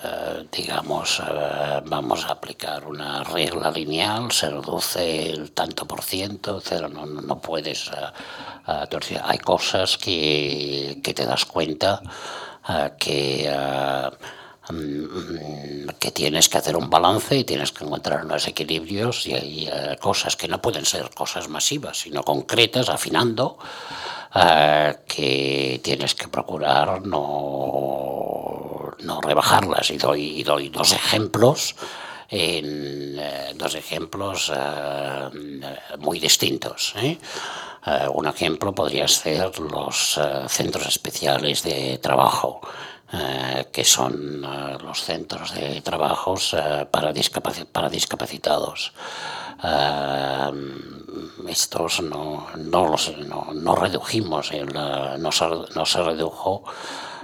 eh, 0.01 0.47
digamos, 0.51 1.19
eh, 1.19 1.81
vamos 1.85 2.25
a 2.25 2.31
aplicar 2.31 2.87
una 2.87 3.23
regla 3.23 3.69
lineal, 3.69 4.31
se 4.31 4.49
reduce 4.49 5.29
el 5.29 5.51
tanto 5.51 5.85
por 5.85 6.01
ciento, 6.01 6.59
cero, 6.63 6.89
no, 6.89 7.05
no 7.05 7.39
puedes... 7.39 7.89
Eh, 7.89 9.19
hay 9.23 9.37
cosas 9.39 9.97
que, 9.97 10.99
que, 11.03 11.13
te 11.13 11.25
das 11.25 11.45
cuenta 11.45 12.01
que... 12.97 13.51
Mm, 14.69 15.89
que 15.99 16.11
tienes 16.11 16.47
que 16.47 16.57
hacer 16.57 16.77
un 16.77 16.89
balance 16.89 17.35
y 17.35 17.43
tienes 17.43 17.73
que 17.73 17.83
encontrar 17.83 18.23
unos 18.25 18.47
equilibrios 18.47 19.27
y 19.27 19.33
hay 19.33 19.97
cosas 19.99 20.37
que 20.37 20.47
no 20.47 20.61
pueden 20.61 20.85
ser 20.85 21.09
cosas 21.09 21.49
masivas, 21.49 21.97
sino 21.99 22.23
concretas, 22.23 22.87
afinando, 22.87 23.57
que 24.33 25.79
tienes 25.83 26.15
que 26.15 26.27
procurar 26.27 27.05
no 27.05 28.43
no 29.03 29.21
rebajarlas. 29.21 29.91
Y 29.91 29.97
doy, 29.97 30.43
doy 30.43 30.69
dos 30.69 30.91
ejemplos 30.93 31.75
en 32.29 33.19
eh, 33.19 33.53
dos 33.55 33.75
ejemplos 33.75 34.51
eh, 34.55 35.29
muy 35.99 36.19
distintos. 36.19 36.93
¿eh? 36.97 37.17
un 38.13 38.27
ejemplo 38.27 38.73
podría 38.73 39.09
ser 39.09 39.59
los 39.59 40.17
centros 40.47 40.87
especiales 40.87 41.63
de 41.63 41.97
trabajo, 41.97 42.61
que 43.73 43.83
son 43.83 44.41
los 44.41 45.03
centros 45.03 45.53
de 45.53 45.81
trabajos 45.81 46.55
para, 46.89 47.11
para 47.73 47.89
discapacitados. 47.89 48.93
Estos 51.47 52.01
no, 52.01 52.47
no, 52.57 52.87
los, 52.87 53.13
no, 53.17 53.75
redujimos, 53.75 54.51
no, 54.73 55.17
no 55.17 55.85
se 55.85 56.03
redujo 56.03 56.63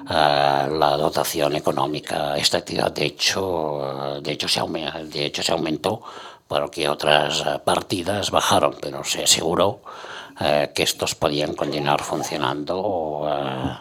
la 0.07 0.97
dotación 0.97 1.55
económica. 1.55 2.37
Esta 2.37 2.59
actividad, 2.59 2.91
de 2.91 3.05
hecho, 3.05 4.19
de 4.21 4.31
hecho, 4.31 4.47
se, 4.47 4.61
de 4.61 5.25
hecho 5.25 5.43
se 5.43 5.51
aumentó 5.51 6.01
porque 6.47 6.89
otras 6.89 7.43
partidas 7.63 8.31
bajaron, 8.31 8.75
pero 8.81 9.03
se 9.03 9.23
aseguró 9.23 9.81
eh, 10.41 10.71
que 10.73 10.83
estos 10.83 11.13
podían 11.15 11.53
continuar 11.53 12.01
funcionando 12.01 13.27
eh, 13.29 13.77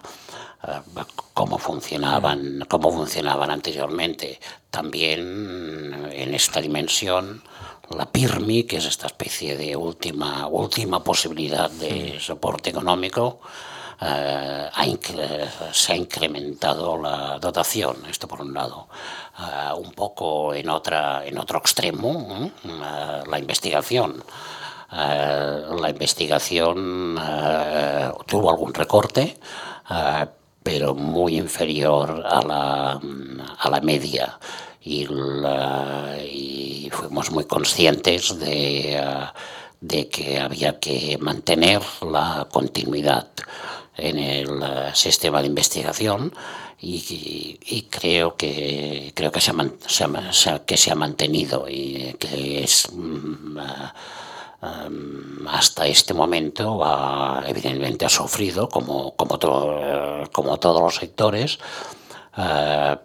como 1.32 1.56
funcionaban, 1.56 2.66
como 2.68 2.92
funcionaban 2.92 3.50
anteriormente. 3.50 4.38
También 4.70 6.11
en 6.12 6.34
esta 6.34 6.61
dimensión 6.61 7.42
la 7.97 8.07
PIRMI, 8.07 8.64
que 8.64 8.76
es 8.76 8.86
esta 8.86 9.07
especie 9.07 9.57
de 9.57 9.76
última, 9.76 10.47
última 10.47 11.03
posibilidad 11.03 11.70
de 11.70 12.18
soporte 12.20 12.70
económico, 12.70 13.41
eh, 14.01 14.68
se 15.72 15.93
ha 15.93 15.97
incrementado 15.97 16.97
la 17.01 17.39
dotación, 17.39 17.97
esto 18.09 18.28
por 18.28 18.41
un 18.41 18.55
lado. 18.55 18.89
Eh, 19.39 19.72
un 19.76 19.93
poco 19.93 20.55
en, 20.55 20.68
otra, 20.68 21.26
en 21.26 21.39
otro 21.39 21.59
extremo, 21.59 22.51
eh, 22.64 23.22
la 23.26 23.39
investigación. 23.39 24.22
la 24.91 25.91
investigación 25.91 27.16
tuvo 28.26 28.51
algún 28.51 28.72
recorte, 28.72 29.39
pero 30.62 30.95
muy 30.95 31.36
inferior 31.36 32.24
a 32.26 32.41
la, 32.43 33.01
a 33.59 33.70
la 33.70 33.80
media. 33.82 34.39
Y, 34.83 35.07
fuimos 36.91 37.31
muy 37.31 37.45
conscientes 37.45 38.39
de, 38.39 38.99
que 40.11 40.41
había 40.41 40.81
que 40.81 41.18
mantener 41.20 41.83
la 42.01 42.49
continuidad 42.51 43.29
en 43.97 44.18
el 44.18 44.62
eh, 44.62 44.91
sistema 44.95 45.41
de 45.41 45.49
investigación 45.49 46.33
y, 46.81 47.87
creo 47.91 48.37
que 48.37 49.12
creo 49.14 49.33
que 49.33 49.41
se, 49.41 49.51
ha, 49.51 50.64
que 50.64 50.76
se 50.76 50.91
ha 50.93 50.95
mantenido 50.95 51.66
y 51.68 52.14
que 52.18 52.62
es 52.62 52.89
mm, 52.93 53.59
eh, 53.59 54.89
mm, 54.89 55.49
hasta 55.49 55.87
este 55.89 56.14
momento 56.14 56.81
evidentemente 57.45 58.07
ha 58.07 58.09
sufrido 58.09 58.68
como 58.68 59.16
como, 59.16 59.39
eh, 59.83 60.24
como 60.31 60.59
todos 60.59 60.81
los 60.81 60.95
sectores 60.95 61.59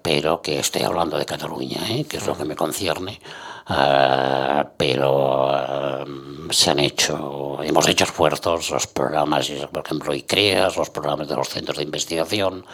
pero 0.01 0.41
que 0.41 0.59
estoy 0.59 0.84
hablando 0.84 1.17
de 1.17 1.25
Cataluña 1.25 1.79
que 2.07 2.17
es 2.17 2.27
lo 2.27 2.38
que 2.38 2.45
me 2.45 2.55
concierne 2.55 3.19
Ah, 3.65 4.67
pero 4.75 5.49
ah, 5.49 6.03
se 6.49 6.71
han 6.71 6.79
hecho, 6.79 7.59
hemos 7.63 7.88
hecho 7.88 8.03
esfuerzos, 8.03 8.69
los 8.69 8.88
programas, 8.88 9.49
por 9.71 9.86
ejemplo, 9.86 10.13
ICREAS, 10.13 10.75
los 10.75 10.89
programas 10.89 11.29
de 11.29 11.36
los 11.36 11.47
centros 11.47 11.77
de 11.77 11.84
investigación, 11.84 12.65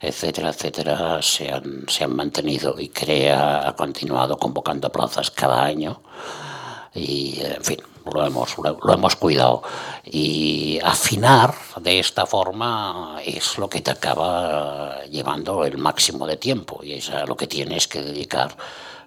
etcétera, 0.00 0.50
etcétera, 0.50 1.20
se 1.20 1.50
han, 1.50 1.86
se 1.88 2.04
han 2.04 2.14
mantenido. 2.14 2.78
ICREA 2.78 3.68
ha 3.68 3.74
continuado 3.74 4.38
convocando 4.38 4.90
plazas 4.92 5.32
cada 5.32 5.64
año 5.64 6.00
y, 6.94 7.40
en 7.42 7.64
fin, 7.64 7.78
lo 8.12 8.26
hemos, 8.26 8.56
lo, 8.58 8.92
hemos 8.92 9.16
cuidado. 9.16 9.62
Y 10.04 10.78
afinar 10.82 11.54
de 11.80 11.98
esta 11.98 12.26
forma 12.26 13.18
es 13.24 13.58
lo 13.58 13.68
que 13.68 13.80
te 13.80 13.90
acaba 13.90 15.02
llevando 15.10 15.64
el 15.64 15.78
máximo 15.78 16.26
de 16.26 16.36
tiempo 16.36 16.80
y 16.82 16.94
es 16.94 17.10
a 17.10 17.24
lo 17.26 17.36
que 17.36 17.46
tienes 17.46 17.88
que 17.88 18.02
dedicar 18.02 18.56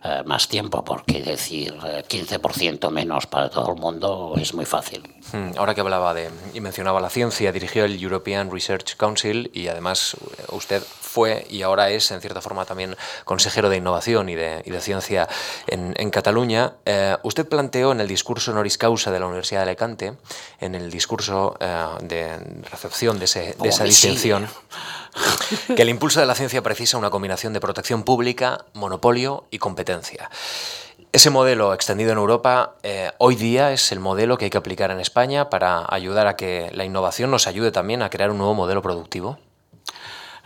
eh, 0.04 0.24
más 0.26 0.48
tiempo, 0.48 0.84
porque 0.84 1.22
decir 1.22 1.74
15% 1.74 2.88
eh, 2.88 2.92
menos 2.92 3.28
para 3.28 3.50
todo 3.50 3.74
el 3.74 3.80
mundo 3.80 4.34
es 4.38 4.54
muy 4.54 4.66
fácil. 4.66 5.04
Hmm, 5.32 5.52
ahora 5.58 5.76
que 5.76 5.82
hablaba 5.82 6.14
de 6.14 6.30
y 6.54 6.62
mencionaba 6.62 7.00
la 7.00 7.10
ciencia, 7.10 7.52
dirigió 7.52 7.86
el 7.86 8.02
European 8.02 8.52
Research 8.52 8.96
Council 8.98 9.52
y 9.54 9.68
además 9.68 10.16
eh, 10.16 10.44
usted 10.52 10.82
fue 10.82 11.46
y 11.50 11.62
ahora 11.62 11.90
es 11.90 12.12
en 12.12 12.22
cierta 12.22 12.42
forma 12.42 12.66
también 12.66 12.96
consejero 13.26 13.70
de 13.70 13.78
innovación 13.78 14.30
y 14.30 14.36
de, 14.36 14.62
y 14.66 14.72
de 14.72 14.82
ciencia 14.82 15.28
en, 15.68 15.94
en 15.98 16.10
Cataluña. 16.12 16.74
usted 17.24 17.48
planteó 17.48 17.92
en 17.92 18.00
el 18.00 18.08
discurso 18.08 18.52
honoris 18.52 18.78
causa 18.78 19.12
de 19.12 19.20
la 19.20 19.26
Universidad 19.26 19.62
de 19.62 19.70
Alicante, 19.70 20.14
en 20.60 20.76
el 20.76 20.92
discurso 20.92 21.58
de 22.02 22.38
recepción 22.70 23.18
de, 23.20 23.26
ese, 23.26 23.56
de 23.60 23.70
esa 23.70 23.84
distinción, 23.84 24.48
que 25.76 25.82
el 25.82 25.90
impulso 25.90 26.20
de 26.20 26.26
la 26.26 26.36
ciencia 26.36 26.62
precisa 26.62 26.98
una 26.98 27.10
combinación 27.10 27.54
de 27.54 27.60
protección 27.60 28.04
pública, 28.04 28.66
monopolio 28.74 29.46
y 29.52 29.58
competencia. 29.58 30.30
Ese 31.12 31.32
modelo 31.32 31.74
extendido 31.74 32.12
en 32.12 32.20
Europa 32.20 32.76
eh, 32.84 33.10
hoy 33.18 33.34
día 33.36 33.72
es 33.72 33.92
el 33.92 34.00
modelo 34.00 34.38
que 34.38 34.46
hay 34.46 34.52
que 34.52 34.60
aplicar 34.60 34.92
en 34.92 35.00
España 35.00 35.50
para 35.50 35.84
ayudar 35.90 36.28
a 36.28 36.36
que 36.36 36.70
la 36.72 36.86
innovación 36.86 37.32
nos 37.32 37.48
ayude 37.48 37.72
también 37.72 38.04
a 38.04 38.12
crear 38.12 38.30
un 38.30 38.38
nuevo 38.38 38.54
modelo 38.54 38.84
productivo. 38.84 39.40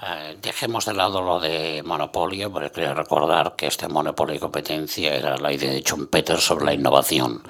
Eh, 0.05 0.37
dejemos 0.41 0.85
de 0.85 0.93
lado 0.93 1.21
lo 1.21 1.39
de 1.39 1.81
monopolio, 1.83 2.51
porque 2.51 2.71
quiero 2.71 2.93
recordar 2.93 3.55
que 3.55 3.67
este 3.67 3.87
monopolio 3.87 4.35
y 4.35 4.39
competencia 4.39 5.15
era 5.15 5.37
la 5.37 5.53
idea 5.53 5.71
de 5.71 5.81
Schumpeter 5.81 6.39
sobre 6.39 6.65
la 6.65 6.73
innovación, 6.73 7.41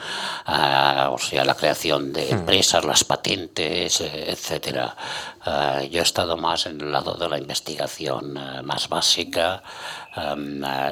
eh, 0.47 1.08
o 1.10 1.18
sea, 1.18 1.45
la 1.45 1.56
creación 1.56 2.14
de 2.14 2.28
hmm. 2.28 2.34
empresas, 2.34 2.86
las 2.86 3.04
patentes, 3.06 4.01
eh, 4.01 4.26
etcétera. 4.28 4.95
yo 5.89 5.99
he 5.99 6.04
estado 6.04 6.38
más 6.38 6.68
en 6.68 6.80
el 6.80 6.91
lado 6.91 7.16
de 7.16 7.28
la 7.28 7.38
investigación 7.38 8.34
más 8.64 8.88
básica 8.88 9.62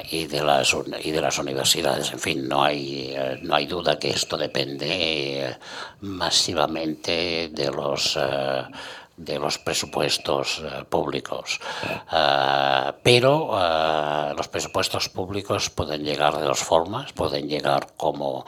y, 0.10 0.26
de 0.26 0.44
las, 0.44 0.76
y 1.04 1.12
de 1.12 1.22
las 1.22 1.38
universidades. 1.38 2.12
En 2.12 2.20
fin, 2.20 2.48
no 2.50 2.64
hay, 2.64 3.16
no 3.44 3.56
hay 3.56 3.66
duda 3.66 3.98
que 3.98 4.10
esto 4.10 4.36
depende 4.36 5.58
masivamente 6.02 7.50
de 7.50 7.72
los 7.72 8.18
de 9.26 9.40
los 9.40 9.58
presupuestos 9.58 10.62
eh, 10.64 10.84
públicos. 10.90 11.60
Eh, 12.12 12.92
pero 13.04 13.52
eh, 13.54 14.34
los 14.36 14.48
presupuestos 14.48 15.10
públicos 15.10 15.70
pueden 15.70 16.04
llegar 16.04 16.38
de 16.38 16.44
dos 16.44 16.60
formas, 16.60 17.14
pueden 17.14 17.48
llegar 17.48 17.88
como, 17.98 18.46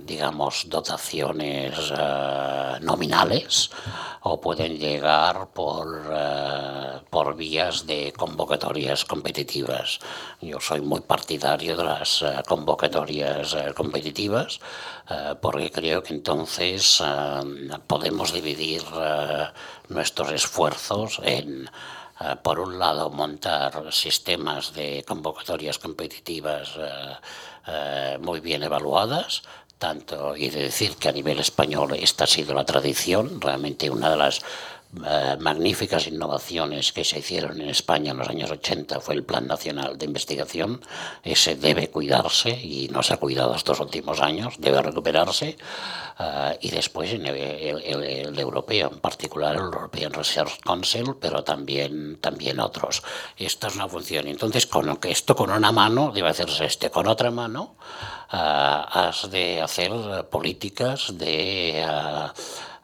digamos, 0.00 0.64
dotaciones 0.68 1.92
nominales 2.80 3.70
o 4.22 4.40
pueden 4.40 4.78
llegar 4.78 5.48
por, 5.48 6.04
por 7.10 7.36
vías 7.36 7.86
de 7.86 8.12
convocatorias 8.16 9.04
competitivas. 9.04 9.98
Yo 10.40 10.60
soy 10.60 10.80
muy 10.80 11.00
partidario 11.00 11.76
de 11.76 11.84
las 11.84 12.24
convocatorias 12.46 13.56
competitivas 13.74 14.60
porque 15.40 15.70
creo 15.72 16.02
que 16.02 16.14
entonces 16.14 17.02
podemos 17.88 18.32
dividir 18.32 18.84
nuestros 19.88 20.32
esfuerzos 20.32 21.20
en, 21.24 21.68
eh, 22.20 22.36
por 22.42 22.60
un 22.60 22.78
lado, 22.78 23.10
montar 23.10 23.92
sistemas 23.92 24.72
de 24.74 25.04
convocatorias 25.06 25.78
competitivas 25.78 26.74
eh, 26.78 27.16
eh, 27.66 28.18
muy 28.20 28.40
bien 28.40 28.62
evaluadas, 28.62 29.42
tanto, 29.82 30.36
y 30.36 30.48
de 30.48 30.62
decir 30.62 30.94
que 30.94 31.08
a 31.08 31.12
nivel 31.12 31.40
español 31.40 31.96
esta 31.96 32.22
ha 32.22 32.28
sido 32.28 32.54
la 32.54 32.64
tradición, 32.64 33.40
realmente 33.40 33.90
una 33.90 34.10
de 34.10 34.16
las 34.16 34.40
eh, 34.94 35.38
magníficas 35.40 36.06
innovaciones 36.06 36.92
que 36.92 37.02
se 37.02 37.20
hicieron 37.20 37.58
en 37.62 37.70
España 37.70 38.10
en 38.10 38.18
los 38.18 38.28
años 38.28 38.50
80 38.50 39.00
fue 39.00 39.14
el 39.14 39.24
Plan 39.24 39.46
Nacional 39.46 39.96
de 39.96 40.04
Investigación. 40.04 40.82
Ese 41.22 41.56
debe 41.56 41.88
cuidarse 41.88 42.50
y 42.50 42.88
no 42.92 43.02
se 43.02 43.14
ha 43.14 43.16
cuidado 43.16 43.54
estos 43.54 43.80
últimos 43.80 44.20
años, 44.20 44.56
debe 44.58 44.82
recuperarse. 44.82 45.56
Eh, 46.18 46.58
y 46.60 46.70
después 46.70 47.10
el, 47.10 47.24
el, 47.24 48.38
europeo, 48.38 48.90
en 48.92 48.98
particular 48.98 49.54
el 49.54 49.62
European 49.62 50.12
Research 50.12 50.60
Council, 50.60 51.16
pero 51.18 51.42
también, 51.42 52.18
también 52.20 52.60
otros. 52.60 53.02
Esta 53.38 53.68
es 53.68 53.76
una 53.76 53.88
función. 53.88 54.28
Entonces, 54.28 54.66
con 54.66 54.98
esto 55.04 55.34
con 55.34 55.50
una 55.50 55.72
mano 55.72 56.12
debe 56.12 56.28
hacerse 56.28 56.66
este, 56.66 56.90
con 56.90 57.06
otra 57.06 57.30
mano 57.30 57.76
eh, 58.30 58.36
has 58.36 59.30
de 59.30 59.62
hacer 59.62 59.90
políticas 60.30 61.16
de 61.16 61.82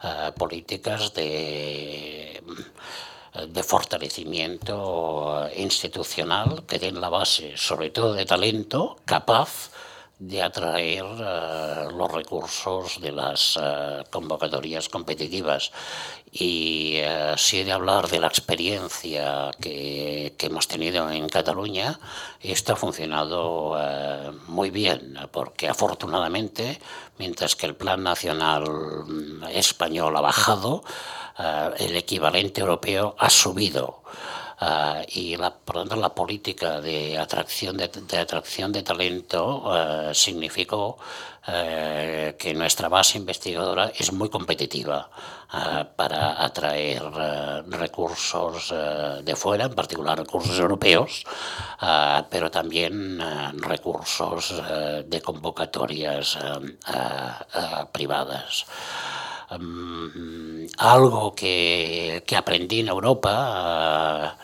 eh, 0.03 0.31
políticas 0.37 1.13
de, 1.13 2.41
de 3.47 3.63
fortalecimiento 3.63 5.49
institucional 5.55 6.63
que 6.67 6.79
den 6.79 7.01
la 7.01 7.09
base, 7.09 7.57
sobre 7.57 7.89
todo 7.89 8.13
de 8.13 8.25
talento, 8.25 8.97
capaz 9.05 9.71
de 10.19 10.41
atraer 10.43 11.05
eh, 11.05 11.87
los 11.95 12.11
recursos 12.11 12.99
de 12.99 13.13
las 13.13 13.57
eh, 13.59 14.03
convocatorias 14.09 14.89
competitivas. 14.89 15.71
Y 16.31 17.01
uh, 17.01 17.35
si 17.37 17.61
he 17.61 17.65
de 17.65 17.71
hablar 17.71 18.07
de 18.07 18.19
la 18.19 18.27
experiencia 18.27 19.49
que, 19.59 20.35
que 20.37 20.45
hemos 20.45 20.67
tenido 20.67 21.09
en 21.09 21.27
Cataluña, 21.27 21.99
esto 22.39 22.73
ha 22.73 22.75
funcionado 22.75 23.75
muy 24.45 24.69
bien, 24.69 25.17
porque 25.31 25.67
afortunadamente, 25.67 26.79
mientras 27.17 27.55
que 27.55 27.65
el 27.65 27.75
Plan 27.75 28.03
Nacional 28.03 28.63
Español 29.51 30.15
ha 30.17 30.21
bajado, 30.21 30.83
el 31.79 31.95
equivalente 31.95 32.61
europeo 32.61 33.15
ha 33.17 33.31
subido. 33.31 34.03
Uh, 34.61 35.07
y 35.07 35.37
la, 35.37 35.51
tanto 35.51 35.95
la 35.95 36.13
política 36.13 36.81
de 36.81 37.17
atracción 37.17 37.77
de, 37.77 37.85
atracción 38.17 38.73
de 38.73 38.83
talento 38.83 39.63
uh, 39.63 40.13
significó 40.13 40.97
uh, 41.47 42.35
que 42.37 42.53
nuestra 42.53 42.89
base 42.89 43.17
investigadora 43.17 43.89
es 43.97 44.11
muy 44.11 44.29
competitiva 44.29 45.09
para 45.95 46.45
atraer 46.45 47.01
recursos 47.69 48.71
de 49.23 49.35
fuera, 49.35 49.65
en 49.65 49.73
particular 49.73 50.19
recursos 50.19 50.59
europeos, 50.59 51.23
pero 52.29 52.51
también 52.51 53.19
recursos 53.59 54.53
de 55.07 55.21
convocatorias 55.21 56.37
privadas. 57.91 58.67
Um, 59.51 60.67
algo 60.77 61.33
que, 61.33 62.23
que, 62.25 62.35
aprendí 62.35 62.81
en 62.81 62.89
Europa 62.89 64.37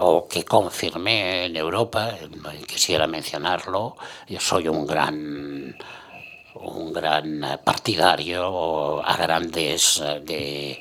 o 0.00 0.26
que 0.26 0.44
confirmé 0.44 1.46
en 1.46 1.56
Europa, 1.56 2.14
quisiera 2.66 3.06
mencionarlo, 3.06 3.96
yo 4.28 4.40
soy 4.40 4.68
un 4.68 4.86
gran 4.86 5.76
un 6.54 6.92
gran 6.92 7.60
partidario 7.64 9.04
a 9.04 9.16
grandes 9.16 10.02
de 10.24 10.80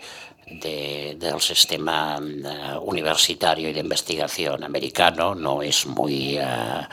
del 0.50 1.40
sistema 1.42 2.20
eh, 2.20 2.78
universitario 2.82 3.70
y 3.70 3.74
de 3.74 3.82
investigación 3.82 4.64
americano. 4.64 5.36
No 5.36 5.62
es 5.62 5.86
muy... 5.86 6.38
Eh, 6.38 6.88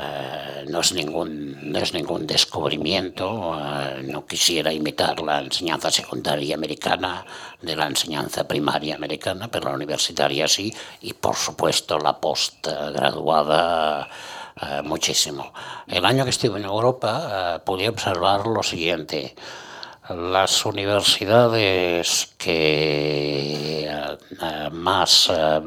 eh, 0.00 0.64
no, 0.68 0.80
es 0.80 0.92
ningún, 0.92 1.72
no 1.72 1.78
es 1.78 1.92
ningún 1.92 2.26
descubrimiento, 2.26 3.58
no 4.04 4.26
quisiera 4.26 4.72
imitar 4.72 5.20
la 5.20 5.40
enseñanza 5.40 5.90
secundaria 5.90 6.54
americana 6.54 7.24
de 7.60 7.74
la 7.74 7.86
enseñanza 7.86 8.46
primaria 8.46 8.94
americana, 8.94 9.48
pero 9.48 9.70
la 9.70 9.76
universitaria 9.76 10.46
sí, 10.46 10.72
y 11.02 11.14
por 11.14 11.36
supuesto 11.36 11.98
la 11.98 12.20
postgraduada 12.20 14.08
muchísimo. 14.84 15.52
El 15.86 16.04
año 16.04 16.24
que 16.24 16.30
estuve 16.30 16.58
en 16.58 16.64
Europa 16.64 17.62
pude 17.64 17.88
observar 17.88 18.46
lo 18.46 18.62
siguiente 18.62 19.36
las 20.10 20.64
universidades 20.64 22.34
que, 22.38 23.84
eh, 23.86 24.70
más, 24.72 25.30
eh, 25.30 25.60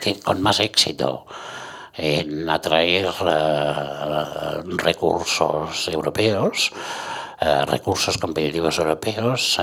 que 0.00 0.18
con 0.20 0.42
más 0.42 0.60
éxito 0.60 1.26
en 1.96 2.48
atraer 2.48 3.06
eh, 3.06 4.62
recursos 4.76 5.88
europeos, 5.88 6.72
recursos 7.66 8.16
competitivos 8.16 8.78
europeos 8.78 9.60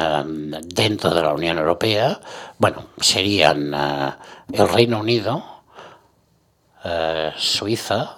dentro 0.66 1.10
de 1.10 1.22
la 1.22 1.34
Unión 1.34 1.58
Europea, 1.58 2.20
bueno, 2.60 2.86
serían 3.00 3.74
el 4.54 4.70
Reino 4.70 5.00
Unido, 5.00 5.64
Suiza, 7.38 8.18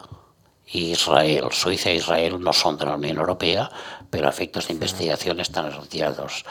Israel. 0.74 1.46
Suiza 1.52 1.90
e 1.92 1.96
Israel 1.96 2.42
no 2.42 2.52
son 2.52 2.78
de 2.78 2.86
la 2.86 2.96
Unión 2.96 3.18
Europea, 3.18 3.70
pero 4.10 4.28
efectos 4.28 4.68
de 4.68 4.74
investigación 4.74 5.40
están 5.40 5.68
asociados. 5.68 6.46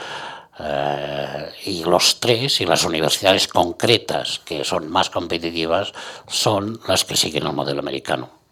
Eh, 0.58 1.52
y 1.64 1.84
los 1.84 2.20
tres 2.20 2.60
y 2.60 2.66
las 2.66 2.84
universidades 2.84 3.48
concretas 3.48 4.40
que 4.44 4.64
son 4.64 4.90
más 4.90 5.08
competitivas 5.08 5.92
son 6.28 6.78
las 6.86 7.04
que 7.04 7.16
siguen 7.16 7.46
el 7.46 7.52
modelo 7.54 7.80
americano. 7.80 8.42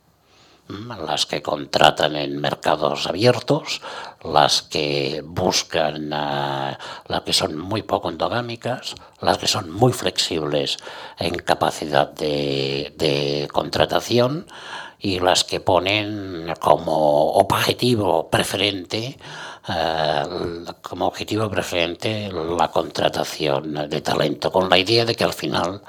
Mm, 0.69 1.05
las 1.05 1.27
que 1.27 1.43
contratan 1.43 2.17
en 2.17 2.41
mercados 2.41 3.07
abiertos, 3.07 3.83
las 4.23 4.63
que 4.63 5.23
buscan, 5.25 6.13
uh, 6.13 6.77
las 7.07 7.21
que 7.25 7.33
son 7.33 7.59
muy 7.59 7.83
poco 7.83 8.09
endogámicas, 8.09 8.95
las 9.21 9.39
que 9.39 9.49
son 9.49 9.71
muy 9.71 9.93
flexibles 9.93 10.79
en 11.19 11.35
capacidad 11.37 12.09
de 12.11 13.49
contratación 13.53 14.47
y 15.01 15.19
las 15.19 15.45
que 15.45 15.61
ponen 15.61 16.55
como 16.61 17.33
objetivo 17.33 18.29
preferente 18.29 19.19
eh, 19.71 20.23
como 20.83 21.07
objetivo 21.07 21.49
preferente 21.49 22.31
la 22.33 22.69
contratación 22.69 23.89
de 23.89 24.01
talento, 24.01 24.51
con 24.51 24.69
la 24.69 24.79
idea 24.79 25.05
de 25.05 25.15
que 25.15 25.25
al 25.25 25.33
final 25.33 25.81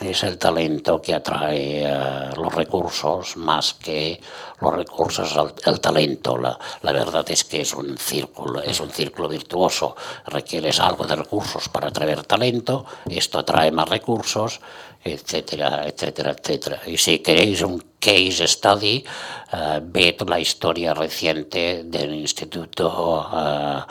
es 0.00 0.22
el 0.24 0.38
talento 0.38 1.00
que 1.00 1.14
atrae 1.14 1.84
eh, 1.84 2.30
los 2.36 2.52
recursos 2.54 3.36
más 3.36 3.74
que 3.74 4.20
los 4.60 4.74
recursos 4.74 5.34
el, 5.64 5.80
talento. 5.80 6.36
La, 6.38 6.58
la, 6.82 6.92
verdad 6.92 7.24
es 7.30 7.44
que 7.44 7.60
es 7.60 7.72
un 7.74 7.96
círculo, 7.96 8.62
es 8.62 8.80
un 8.80 8.90
círculo 8.90 9.28
virtuoso. 9.28 9.96
Requieres 10.26 10.80
algo 10.80 11.06
de 11.06 11.16
recursos 11.16 11.68
para 11.68 11.88
atraer 11.88 12.24
talento, 12.24 12.84
esto 13.08 13.38
atrae 13.38 13.70
más 13.70 13.88
recursos, 13.88 14.60
etcétera, 15.04 15.86
etcétera, 15.86 16.32
etcétera. 16.32 16.80
Y 16.86 16.96
si 16.96 17.18
queréis 17.20 17.62
un 17.62 17.91
case 18.02 18.48
study, 18.48 19.04
uh, 19.52 20.24
la 20.26 20.40
historia 20.40 20.92
reciente 20.92 21.84
del 21.84 22.14
Instituto, 22.14 23.28
uh, 23.32 23.84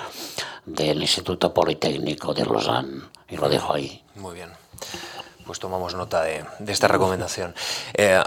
del 0.66 1.02
Instituto 1.02 1.54
Politécnico 1.54 2.34
de 2.34 2.46
Lausanne. 2.46 3.04
Y 3.30 3.38
lo 3.38 3.48
dejo 3.48 3.74
ahí. 3.74 4.04
Muy 4.16 4.36
bien. 4.36 4.50
Pues 5.46 5.60
tomamos 5.60 5.96
nota 5.96 6.24
de, 6.24 6.44
de 6.60 6.72
esta 6.74 6.90
recomendación. 6.90 7.56
Eh, 7.94 8.22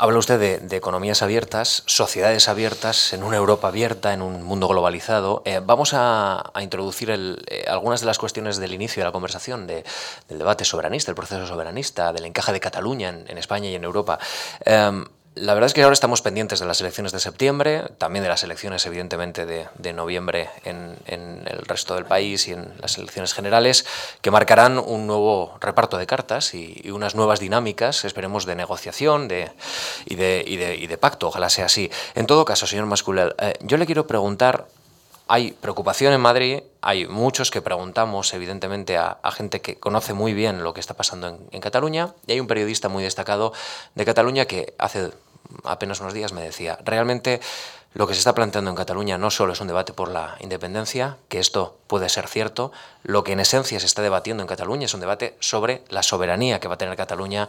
Habla 0.00 0.20
usted 0.20 0.60
de, 0.62 0.76
economías 0.76 1.22
abiertas, 1.22 1.82
sociedades 1.86 2.48
abiertas, 2.48 3.12
en 3.12 3.24
una 3.24 3.36
Europa 3.36 3.66
abierta, 3.66 4.12
en 4.12 4.22
un 4.22 4.44
mundo 4.44 4.68
globalizado. 4.68 5.42
Eh, 5.44 5.60
vamos 5.60 5.90
a, 5.92 6.52
introducir 6.60 7.10
eh, 7.10 7.64
algunas 7.66 7.98
de 7.98 8.06
las 8.06 8.16
cuestiones 8.16 8.58
del 8.58 8.72
inicio 8.72 9.00
de 9.00 9.06
la 9.06 9.12
conversación, 9.12 9.66
del 9.66 9.82
debate 10.28 10.64
soberanista, 10.64 11.10
el 11.10 11.16
proceso 11.16 11.48
soberanista, 11.48 12.12
del 12.12 12.26
encaje 12.26 12.52
de 12.52 12.60
Cataluña 12.60 13.08
en, 13.08 13.38
España 13.38 13.70
y 13.70 13.74
en 13.74 13.82
Europa. 13.82 14.20
La 15.40 15.54
verdad 15.54 15.66
es 15.66 15.74
que 15.74 15.82
ahora 15.82 15.94
estamos 15.94 16.22
pendientes 16.22 16.60
de 16.60 16.66
las 16.66 16.80
elecciones 16.80 17.12
de 17.12 17.20
septiembre, 17.20 17.84
también 17.98 18.22
de 18.22 18.28
las 18.28 18.42
elecciones 18.42 18.84
evidentemente 18.86 19.46
de, 19.46 19.92
noviembre 19.92 20.50
en, 20.64 20.96
el 21.06 21.64
resto 21.66 21.94
del 21.94 22.04
país 22.04 22.46
y 22.48 22.52
en 22.52 22.72
las 22.80 22.98
elecciones 22.98 23.32
generales, 23.34 23.86
que 24.20 24.30
marcarán 24.30 24.78
un 24.78 25.06
nuevo 25.06 25.56
reparto 25.60 25.98
de 25.98 26.06
cartas 26.06 26.54
y, 26.54 26.90
unas 26.90 27.14
nuevas 27.14 27.40
dinámicas, 27.40 28.04
esperemos, 28.04 28.46
de 28.46 28.56
negociación 28.56 29.28
de, 29.28 29.50
y, 30.06 30.16
de, 30.16 30.98
pacto, 30.98 31.28
ojalá 31.28 31.48
sea 31.48 31.66
así. 31.66 31.90
En 32.14 32.26
todo 32.26 32.44
caso, 32.44 32.66
señor 32.66 32.86
Masculel, 32.86 33.34
eh, 33.38 33.54
yo 33.60 33.76
le 33.76 33.86
quiero 33.86 34.06
preguntar 34.06 34.66
hay 35.28 35.52
preocupación 35.52 36.14
en 36.14 36.22
Madrid, 36.22 36.60
hay 36.80 37.06
muchos 37.06 37.50
que 37.50 37.60
preguntamos, 37.60 38.32
evidentemente, 38.32 38.96
a, 38.96 39.18
gente 39.30 39.60
que 39.60 39.76
conoce 39.76 40.14
muy 40.14 40.32
bien 40.32 40.64
lo 40.64 40.72
que 40.72 40.80
está 40.80 40.94
pasando 40.94 41.38
en, 41.50 41.60
Cataluña, 41.60 42.14
y 42.26 42.32
hay 42.32 42.40
un 42.40 42.46
periodista 42.46 42.88
muy 42.88 43.04
destacado 43.04 43.52
de 43.94 44.06
Cataluña 44.06 44.46
que 44.46 44.72
hace 44.78 45.10
apenas 45.64 46.00
unos 46.00 46.14
días 46.14 46.32
me 46.32 46.42
decía, 46.42 46.78
realmente 46.84 47.40
lo 47.94 48.06
que 48.06 48.14
se 48.14 48.18
está 48.18 48.34
planteando 48.34 48.70
en 48.70 48.76
Cataluña 48.76 49.16
no 49.16 49.30
solo 49.30 49.54
es 49.54 49.60
un 49.60 49.66
debate 49.66 49.92
por 49.92 50.10
la 50.10 50.36
independencia, 50.40 51.16
que 51.28 51.38
esto 51.38 51.78
puede 51.86 52.08
ser 52.08 52.28
cierto, 52.28 52.70
lo 53.02 53.24
que 53.24 53.32
en 53.32 53.40
esencia 53.40 53.80
se 53.80 53.86
está 53.86 54.02
debatiendo 54.02 54.42
en 54.42 54.46
Cataluña 54.46 54.84
es 54.84 54.94
un 54.94 55.00
debate 55.00 55.36
sobre 55.40 55.82
la 55.88 56.02
soberanía 56.02 56.60
que 56.60 56.68
va 56.68 56.74
a 56.74 56.78
tener 56.78 56.96
Cataluña 56.96 57.48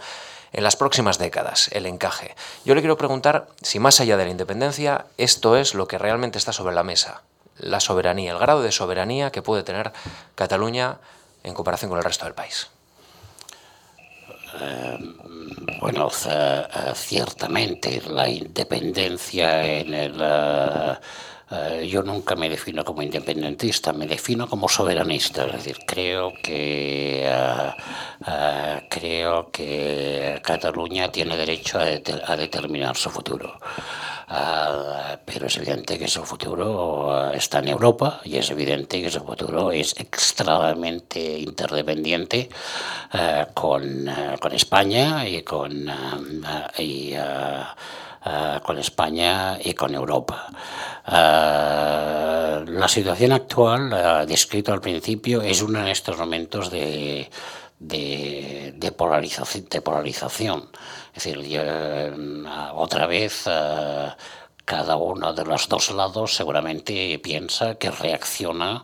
en 0.53 0.63
las 0.63 0.75
próximas 0.75 1.17
décadas, 1.17 1.69
el 1.73 1.85
encaje. 1.85 2.35
Yo 2.65 2.73
le 2.73 2.81
quiero 2.81 2.97
preguntar 2.97 3.47
si 3.61 3.79
más 3.79 3.99
allá 3.99 4.17
de 4.17 4.25
la 4.25 4.31
independencia, 4.31 5.05
esto 5.17 5.57
es 5.57 5.73
lo 5.73 5.87
que 5.87 5.97
realmente 5.97 6.37
está 6.37 6.53
sobre 6.53 6.73
la 6.73 6.83
mesa, 6.83 7.21
la 7.57 7.81
soberanía, 7.81 8.31
el 8.31 8.39
grado 8.39 8.61
de 8.61 8.71
soberanía 8.71 9.31
que 9.31 9.41
puede 9.41 9.63
tener 9.63 9.91
Cataluña 10.35 10.97
en 11.43 11.53
comparación 11.53 11.89
con 11.89 11.97
el 11.97 12.05
resto 12.05 12.25
del 12.25 12.33
país. 12.33 12.69
Eh, 14.61 14.97
bueno, 15.79 16.09
eh, 16.29 16.63
ciertamente 16.95 18.01
la 18.09 18.29
independencia 18.29 19.63
en 19.65 19.93
el... 19.93 20.21
Eh, 21.51 21.87
yo 21.87 22.03
nunca 22.03 22.35
me 22.35 22.47
defino 22.47 22.85
como 22.85 23.01
independentista, 23.01 23.91
me 23.91 24.05
defino 24.05 24.47
como 24.47 24.69
soberanista, 24.69 25.45
es 25.47 25.53
decir, 25.53 25.77
creo 25.87 26.31
que 26.43 27.27
creo 28.89 29.49
que 29.51 30.39
Cataluña 30.43 31.11
tiene 31.11 31.35
derecho 31.37 31.79
a 31.79 32.35
determinar 32.35 32.95
su 32.95 33.09
futuro. 33.09 33.57
Ah, 34.31 35.17
pero 35.25 35.47
es 35.47 35.57
evidente 35.57 35.97
que 35.97 36.07
su 36.07 36.23
futuro 36.23 37.31
está 37.33 37.57
en 37.59 37.69
Europa 37.69 38.21
y 38.23 38.37
es 38.37 38.51
evidente 38.51 39.01
que 39.01 39.09
su 39.09 39.21
futuro 39.21 39.71
es 39.71 39.95
extremadamente 39.99 41.39
interdependiente 41.39 42.47
ah, 43.11 43.47
con, 43.55 44.07
con, 44.39 44.51
España 44.51 45.27
y 45.27 45.41
con, 45.41 45.91
y, 46.77 47.15
con 48.63 48.77
España 48.77 49.57
y 49.63 49.73
con 49.73 49.95
Europa. 49.95 50.45
la 51.07 52.87
situación 52.87 53.31
actual, 53.31 54.27
descrito 54.27 54.73
al 54.73 54.81
principio, 54.81 55.41
es 55.41 55.63
uno 55.63 55.81
de 55.81 55.89
estos 55.89 56.19
momentos 56.19 56.69
de 56.69 57.31
de, 57.79 58.73
de, 58.75 58.91
polarización, 58.91 59.67
de 59.69 59.81
polarización. 59.81 60.69
Es 61.13 61.23
decir, 61.23 61.39
eh, 61.49 62.13
otra 62.73 63.07
vez 63.07 63.43
eh, 63.47 64.09
cada 64.65 64.95
uno 64.97 65.33
de 65.33 65.45
los 65.45 65.67
dos 65.67 65.91
lados 65.91 66.35
seguramente 66.35 67.17
piensa 67.19 67.75
que 67.75 67.89
reacciona 67.89 68.83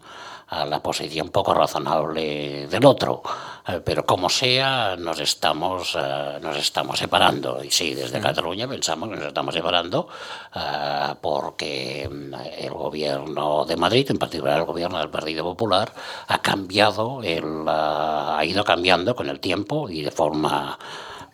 a 0.55 0.65
la 0.65 0.81
posición 0.81 1.29
poco 1.29 1.53
razonable 1.53 2.67
del 2.67 2.85
otro. 2.85 3.21
Eh, 3.67 3.81
pero 3.83 4.05
como 4.05 4.29
sea, 4.29 4.95
nos 4.95 5.19
estamos, 5.19 5.97
eh, 5.99 6.39
nos 6.41 6.55
estamos 6.57 6.99
separando. 6.99 7.63
Y 7.63 7.71
sí, 7.71 7.93
desde 7.93 8.21
Cataluña 8.21 8.67
pensamos 8.67 9.09
que 9.09 9.15
nos 9.15 9.27
estamos 9.27 9.53
separando 9.53 10.07
eh, 10.55 11.13
porque 11.19 12.09
mm, 12.09 12.33
el 12.59 12.73
gobierno 12.73 13.65
de 13.65 13.75
Madrid, 13.75 14.07
en 14.11 14.17
particular 14.17 14.59
el 14.59 14.65
gobierno 14.65 14.99
del 14.99 15.09
Partido 15.09 15.43
Popular, 15.43 15.91
ha 16.27 16.37
cambiado, 16.41 17.21
el, 17.23 17.65
ha 17.67 18.41
ido 18.45 18.63
cambiando 18.63 19.15
con 19.15 19.29
el 19.29 19.39
tiempo 19.39 19.89
y 19.89 20.03
de 20.03 20.11
forma 20.11 20.77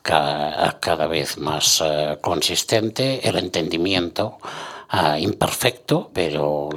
cada, 0.01 1.07
vez 1.07 1.37
más 1.37 1.83
consistente 2.21 3.27
el 3.27 3.37
entendimiento 3.37 4.39
imperfecto, 5.19 6.09
pero, 6.13 6.69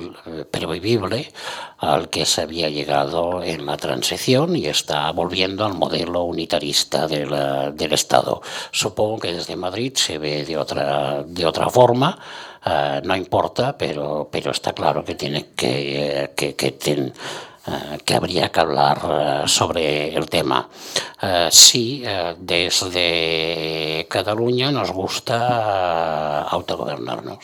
pero 0.50 0.68
vivible, 0.68 1.32
al 1.78 2.08
que 2.10 2.24
se 2.24 2.42
había 2.42 2.68
llegado 2.68 3.42
en 3.42 3.66
la 3.66 3.76
transición 3.76 4.54
y 4.54 4.66
está 4.66 5.10
volviendo 5.10 5.64
al 5.64 5.74
modelo 5.74 6.22
unitarista 6.22 7.08
del 7.08 7.92
Estado. 7.92 8.40
Supongo 8.70 9.18
que 9.18 9.32
desde 9.32 9.56
Madrid 9.56 9.94
se 9.96 10.18
ve 10.18 10.44
de 10.44 10.56
otra, 10.56 11.24
de 11.26 11.44
otra 11.44 11.68
forma, 11.70 12.16
ah, 12.62 13.00
no 13.02 13.16
importa, 13.16 13.76
pero, 13.76 14.28
pero 14.30 14.52
está 14.52 14.72
claro 14.72 15.04
que 15.04 15.16
tiene 15.16 15.46
que, 15.56 16.32
que, 16.36 16.54
que 16.54 16.70
eh, 17.66 17.98
que 18.04 18.14
habría 18.14 18.52
que 18.52 18.60
hablar 18.60 18.98
eh, 19.10 19.48
sobre 19.48 20.14
el 20.14 20.28
tema. 20.28 20.68
Eh, 21.22 21.48
sí, 21.50 22.04
desde 22.38 24.06
Cataluña 24.10 24.70
nos 24.70 24.92
gusta 24.92 26.42
autogobernarnos. 26.42 27.38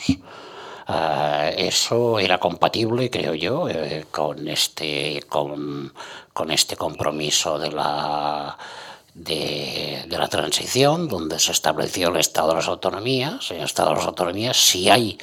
Eso 1.57 2.19
era 2.19 2.37
compatible, 2.39 3.09
creo 3.09 3.33
yo, 3.33 3.67
con, 4.11 4.47
este, 4.47 5.21
con, 5.27 5.91
este 6.49 6.75
compromiso 6.75 7.59
de 7.59 7.71
la, 7.71 8.57
de, 9.13 10.03
de, 10.07 10.17
la 10.17 10.27
transición, 10.27 11.07
donde 11.07 11.39
se 11.39 11.51
estableció 11.51 12.09
el 12.09 12.17
Estado 12.17 12.49
de 12.49 12.55
las 12.55 12.67
Autonomías. 12.67 13.51
En 13.51 13.57
el 13.57 13.63
Estado 13.63 13.89
de 13.89 13.95
las 13.97 14.05
Autonomías, 14.05 14.57
si 14.57 14.89
hay 14.89 15.17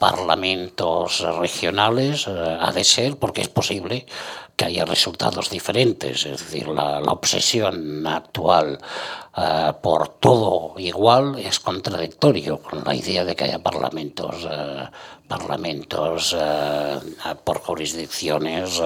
parlamentos 0.00 1.20
regionales, 1.38 2.26
eh, 2.26 2.58
ha 2.58 2.72
de 2.72 2.84
ser 2.84 3.18
porque 3.18 3.42
es 3.42 3.48
posible 3.48 4.06
que 4.56 4.64
haya 4.64 4.86
resultados 4.86 5.50
diferentes. 5.50 6.24
Es 6.24 6.40
decir, 6.40 6.68
la, 6.68 7.00
obsesión 7.00 8.06
actual 8.06 8.78
eh, 9.40 9.72
por 9.82 10.08
todo 10.08 10.74
igual 10.78 11.38
es 11.38 11.60
contradictorio 11.60 12.60
con 12.60 12.84
la 12.84 12.94
idea 12.94 13.24
de 13.24 13.34
que 13.34 13.44
haya 13.44 13.58
parlamentos, 13.58 14.46
eh, 14.50 14.88
parlamentos 15.26 16.36
por 17.44 17.60
jurisdicciones 17.60 18.80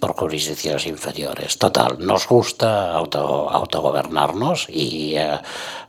por 0.00 0.16
jurisdicciones 0.16 0.86
inferiores. 0.86 1.58
Total, 1.58 1.96
nos 2.00 2.26
gusta 2.26 2.92
auto, 2.92 3.48
autogobernarnos 3.50 4.66
y 4.68 5.14
eh, 5.16 5.38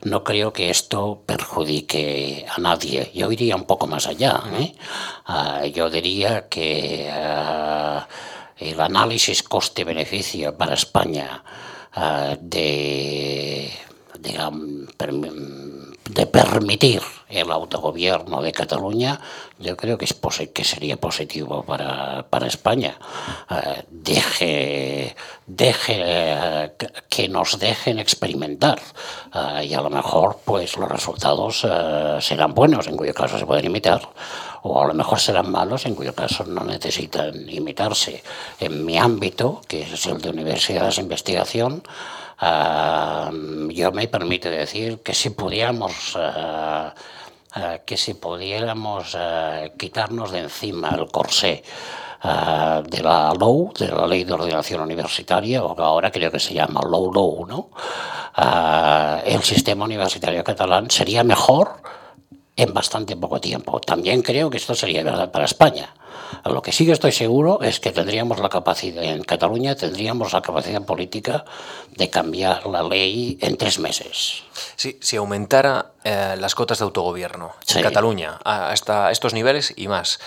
no 0.02 0.22
creo 0.22 0.52
que 0.52 0.70
esto 0.70 1.22
perjudique 1.24 2.46
a 2.48 2.60
nadie. 2.60 3.10
Yo 3.14 3.32
iría 3.32 3.56
un 3.56 3.64
poco 3.64 3.86
más 3.86 4.06
allá. 4.06 4.42
¿eh? 4.52 5.72
Yo 5.72 5.88
diría 5.88 6.48
que 6.48 7.08
el 8.58 8.80
análisis 8.80 9.42
coste-beneficio 9.42 10.56
para 10.56 10.74
España 10.74 11.42
uh, 11.96 12.36
de, 12.40 13.72
de 16.10 16.26
permitir 16.26 17.02
el 17.28 17.50
autogobierno 17.50 18.42
de 18.42 18.52
Cataluña, 18.52 19.20
yo 19.58 19.76
creo 19.76 19.96
que, 19.96 20.04
es 20.04 20.14
que 20.52 20.64
sería 20.64 20.96
positivo 20.98 21.62
para, 21.62 22.26
para 22.28 22.46
España. 22.46 22.98
Uh, 23.50 23.82
deje, 23.90 25.16
deje 25.46 26.72
que 27.08 27.28
nos 27.28 27.58
dejen 27.58 27.98
experimentar 27.98 28.80
uh, 29.34 29.62
y 29.62 29.72
a 29.72 29.80
lo 29.80 29.90
mejor 29.90 30.38
pues 30.44 30.76
los 30.76 30.90
resultados 30.90 31.66
serán 32.20 32.54
buenos, 32.54 32.86
en 32.86 32.96
cuyo 32.96 33.14
caso 33.14 33.38
se 33.38 33.46
pueden 33.46 33.64
imitar, 33.64 34.02
o 34.62 34.80
a 34.80 34.86
lo 34.86 34.94
mejor 34.94 35.18
serán 35.18 35.50
malos, 35.50 35.86
en 35.86 35.94
cuyo 35.94 36.14
caso 36.14 36.44
no 36.44 36.64
necesitan 36.64 37.48
imitarse. 37.48 38.22
En 38.60 38.84
mi 38.84 38.96
ámbito, 38.96 39.60
que 39.66 39.82
es 39.82 40.06
el 40.06 40.20
de 40.20 40.30
universidades 40.30 40.96
de 40.96 41.02
investigación, 41.02 41.82
yo 42.40 43.92
me 43.92 44.08
permito 44.08 44.50
decir 44.50 45.00
que 45.00 45.14
si 45.14 45.30
pudiéramos 45.30 46.16
que 47.84 47.96
si 47.96 48.14
pudiéramos 48.14 49.16
quitarnos 49.76 50.30
de 50.30 50.38
encima 50.38 50.88
el 50.90 51.06
corsé 51.08 51.62
de 52.22 53.02
la 53.02 53.34
LOU, 53.38 53.72
de 53.78 53.88
la 53.88 54.06
Ley 54.06 54.24
de 54.24 54.32
Ordenación 54.32 54.80
Universitaria, 54.80 55.62
o 55.62 55.76
que 55.76 55.82
ahora 55.82 56.10
creo 56.10 56.30
que 56.30 56.38
se 56.38 56.54
llama 56.54 56.80
LOU-LOU, 56.80 57.46
¿no? 57.46 57.68
el 59.24 59.42
sistema 59.42 59.84
universitario 59.84 60.42
catalán 60.42 60.90
sería 60.90 61.22
mejor 61.24 61.82
en 62.56 62.74
bastante 62.74 63.16
poco 63.16 63.40
tiempo. 63.40 63.80
También 63.80 64.22
creo 64.22 64.50
que 64.50 64.58
esto 64.58 64.74
sería 64.74 65.02
verdad 65.02 65.30
para 65.30 65.44
España. 65.44 65.94
Lo 66.44 66.62
que 66.62 66.72
sí 66.72 66.86
que 66.86 66.92
estoy 66.92 67.12
seguro 67.12 67.60
es 67.62 67.78
que 67.80 67.92
tendríamos 67.92 68.38
la 68.38 68.48
capacidad, 68.48 69.02
en 69.04 69.22
Cataluña 69.22 69.74
tendríamos 69.74 70.32
la 70.32 70.42
capacidad 70.42 70.82
política 70.82 71.44
de 71.90 72.10
cambiar 72.10 72.66
la 72.66 72.82
ley 72.82 73.38
en 73.40 73.56
tres 73.56 73.78
meses. 73.78 74.42
Sí, 74.76 74.98
si 75.00 75.16
aumentara 75.16 75.92
eh, 76.04 76.36
las 76.38 76.54
cotas 76.54 76.78
de 76.78 76.84
autogobierno 76.84 77.52
sí. 77.64 77.78
en 77.78 77.84
Cataluña 77.84 78.38
hasta 78.44 79.10
estos 79.10 79.34
niveles 79.34 79.72
y 79.76 79.88
más, 79.88 80.20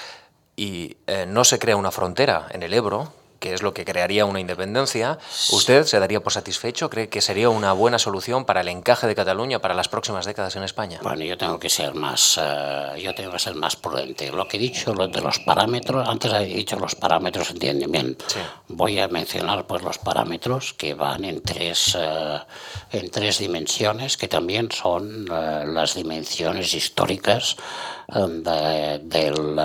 y 0.55 0.97
eh, 1.07 1.26
no 1.28 1.43
se 1.43 1.59
crea 1.59 1.76
una 1.76 1.91
frontera 1.91 2.47
en 2.51 2.63
el 2.63 2.73
Ebro, 2.73 3.11
que 3.45 3.53
es 3.53 3.61
lo 3.61 3.75
que 3.75 3.85
crearía 3.85 4.25
una 4.25 4.39
independencia, 4.39 5.19
¿usted 5.51 5.83
se 5.85 5.99
daría 5.99 6.19
por 6.19 6.33
satisfecho? 6.33 6.89
¿Cree 6.89 7.09
que 7.09 7.21
sería 7.21 7.47
una 7.49 7.73
buena 7.73 7.99
solución 7.99 8.43
para 8.43 8.61
el 8.61 8.69
encaje 8.69 9.05
de 9.05 9.13
Cataluña 9.13 9.59
para 9.59 9.75
las 9.75 9.87
próximas 9.87 10.25
décadas 10.25 10.55
en 10.55 10.63
España? 10.63 10.97
Bueno, 11.03 11.23
yo 11.23 11.37
tengo 11.37 11.59
que 11.59 11.69
ser 11.69 11.93
más, 11.93 12.39
uh, 12.39 12.97
yo 12.97 13.13
tengo 13.13 13.33
que 13.33 13.37
ser 13.37 13.53
más 13.53 13.75
prudente. 13.75 14.31
Lo 14.31 14.47
que 14.47 14.57
he 14.57 14.59
dicho, 14.59 14.95
lo 14.95 15.07
de 15.07 15.21
los 15.21 15.37
parámetros, 15.37 16.09
antes 16.09 16.33
he 16.33 16.45
dicho 16.45 16.75
los 16.79 16.95
parámetros, 16.95 17.51
entienden 17.51 17.91
bien. 17.91 18.17
Sí. 18.25 18.39
Voy 18.69 18.97
a 18.97 19.07
mencionar 19.09 19.67
pues 19.67 19.83
los 19.83 19.99
parámetros 19.99 20.73
que 20.73 20.95
van 20.95 21.23
en 21.23 21.43
tres, 21.43 21.93
uh, 21.93 22.39
en 22.91 23.11
tres 23.11 23.37
dimensiones, 23.37 24.17
que 24.17 24.27
también 24.27 24.71
son 24.71 25.29
uh, 25.29 25.67
las 25.67 25.93
dimensiones 25.93 26.73
históricas 26.73 27.57
de, 28.07 28.99
del, 29.03 29.59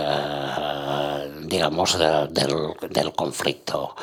digamos, 1.49 1.99
de, 1.99 2.29
del, 2.29 2.55
del 2.89 3.13
conflicto 3.13 3.95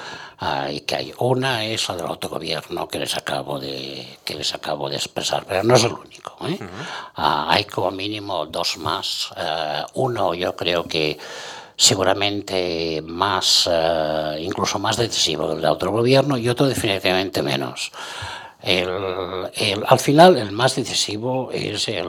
uh, 0.42 0.70
y 0.72 0.82
que 0.82 0.96
hay. 0.96 1.14
Una 1.20 1.66
es 1.66 1.90
la 1.90 1.96
del 1.96 2.06
autogobierno 2.08 2.88
que 2.88 3.00
les 3.00 3.18
acabo 3.18 3.60
de, 3.60 4.18
que 4.24 4.36
les 4.36 4.54
acabo 4.54 4.90
de 4.90 4.96
expresar, 4.96 5.46
pero 5.48 5.64
no 5.64 5.76
es 5.76 5.84
el 5.84 5.94
único. 5.94 6.36
¿eh? 6.42 6.58
Uh 6.60 6.66
-huh. 6.66 7.46
uh, 7.48 7.50
hay 7.50 7.66
como 7.66 7.92
mínimo 7.92 8.46
dos 8.46 8.78
más. 8.78 9.30
uno 9.94 10.34
yo 10.34 10.56
creo 10.56 10.84
que 10.84 11.18
seguramente 11.76 13.02
más, 13.04 13.70
incluso 14.40 14.80
más 14.80 14.98
decisivo 14.98 15.56
del 15.56 15.66
autogobierno 15.66 16.38
y 16.38 16.50
otro 16.50 16.68
definitivamente 16.68 17.42
menos. 17.42 17.92
El, 18.62 19.50
el, 19.54 19.84
al 19.86 20.00
final 20.00 20.38
el 20.38 20.52
más 20.52 20.76
decisivo 20.76 21.52
es 21.52 21.88
el... 21.88 22.08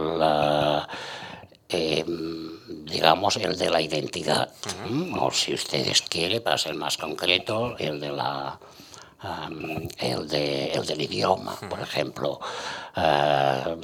Eh, 1.70 2.02
digamos, 2.86 3.36
el 3.36 3.58
de 3.58 3.68
la 3.68 3.82
identidad, 3.82 4.50
uh 4.64 4.90
-huh. 4.90 5.26
o 5.26 5.30
si 5.30 5.52
ustedes 5.52 6.00
quieren, 6.02 6.42
para 6.42 6.56
ser 6.56 6.74
más 6.74 6.96
concreto, 6.96 7.76
el 7.78 8.00
de 8.00 8.10
la 8.10 8.58
um, 9.22 9.86
el, 9.98 10.28
de, 10.28 10.72
el 10.72 10.86
del 10.86 11.02
idioma, 11.02 11.52
uh 11.52 11.56
-huh. 11.56 11.68
por 11.68 11.80
ejemplo. 11.80 12.40
Uh, 12.96 13.76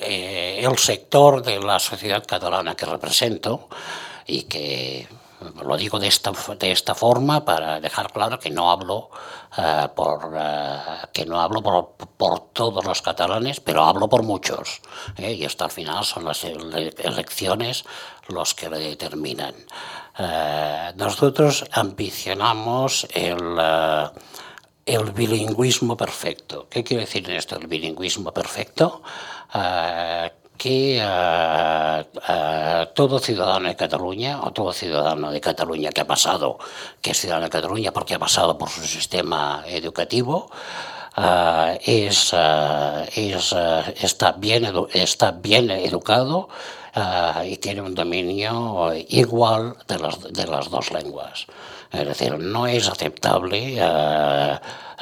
el 0.00 0.78
sector 0.78 1.42
de 1.42 1.60
la 1.60 1.78
sociedad 1.78 2.24
catalana 2.26 2.74
que 2.74 2.86
represento 2.86 3.68
y 4.26 4.44
que 4.44 5.06
lo 5.40 5.76
digo 5.76 5.98
de 5.98 6.08
esta, 6.08 6.32
de 6.58 6.72
esta 6.72 6.94
forma 6.94 7.44
para 7.44 7.80
dejar 7.80 8.12
claro 8.12 8.38
que 8.38 8.50
no 8.50 8.70
hablo, 8.70 9.10
uh, 9.56 9.94
por, 9.94 10.26
uh, 10.34 11.06
que 11.12 11.24
no 11.24 11.40
hablo 11.40 11.62
por, 11.62 11.94
por, 12.16 12.52
todos 12.52 12.84
los 12.84 13.02
catalanes, 13.02 13.60
pero 13.60 13.84
hablo 13.84 14.08
por 14.08 14.22
muchos. 14.22 14.80
¿eh? 15.16 15.32
Y 15.32 15.44
esto 15.44 15.64
al 15.64 15.70
final 15.70 16.04
son 16.04 16.24
las 16.24 16.44
elecciones 16.44 17.84
los 18.28 18.54
que 18.54 18.68
lo 18.68 18.78
determinan. 18.78 19.54
Nosotros 20.96 21.64
ambicionamos 21.70 23.06
el, 23.14 23.56
el 24.84 25.12
bilingüismo 25.12 25.96
perfecto. 25.96 26.66
¿Qué 26.68 26.82
quiere 26.82 27.04
decir 27.04 27.30
esto 27.30 27.56
el 27.56 27.68
bilingüismo 27.68 28.32
perfecto? 28.32 29.02
Que 30.58 31.00
uh, 31.00 32.00
uh, 32.02 32.86
todo 32.94 33.18
ciudadano 33.20 33.68
de 33.68 33.76
Cataluña 33.76 34.42
o 34.42 34.52
todo 34.52 34.72
ciudadano 34.72 35.30
de 35.30 35.40
Cataluña 35.40 35.90
que 35.90 36.02
ha 36.02 36.06
pasado, 36.06 36.58
que 37.00 37.12
es 37.12 37.20
ciudadano 37.20 37.46
de 37.46 37.50
Cataluña 37.50 37.92
porque 37.92 38.14
ha 38.14 38.18
pasado 38.18 38.58
por 38.58 38.68
su 38.68 38.82
sistema 38.82 39.62
educativo, 39.66 40.50
uh, 41.16 41.78
es, 41.80 42.34
es 43.14 43.54
está, 44.02 44.32
bien 44.32 44.66
está 44.92 45.30
bien 45.30 45.70
educado 45.70 46.48
y 47.44 47.56
tiene 47.58 47.80
un 47.80 47.94
dominio 47.94 48.92
igual 49.08 49.76
de 49.86 49.98
las, 49.98 50.20
de 50.20 50.46
las 50.46 50.68
dos 50.68 50.90
lenguas. 50.90 51.46
Es 51.90 52.06
decir, 52.06 52.38
no 52.38 52.66
es 52.66 52.88
aceptable 52.88 53.80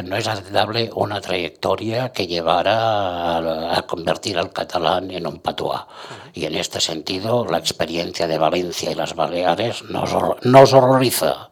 no 0.05 0.17
es 0.17 0.27
aceptable 0.27 0.91
una 0.95 1.21
trayectoria 1.21 2.13
que 2.13 2.27
llevara 2.27 3.39
a, 3.39 3.79
a 3.79 3.83
convertir 3.83 4.39
al 4.39 4.53
catalán 4.53 5.11
en 5.11 5.27
un 5.27 5.39
patuá. 5.39 5.89
Y 6.35 6.45
en 6.45 6.55
este 6.55 6.81
sentido, 6.81 7.47
la 7.47 7.59
experiencia 7.59 8.27
de 8.27 8.39
Valencia 8.39 8.91
y 8.91 8.95
las 8.95 9.15
Baleares 9.15 9.85
nos, 9.85 10.15
nos 10.43 10.73
horroriza. 10.73 11.49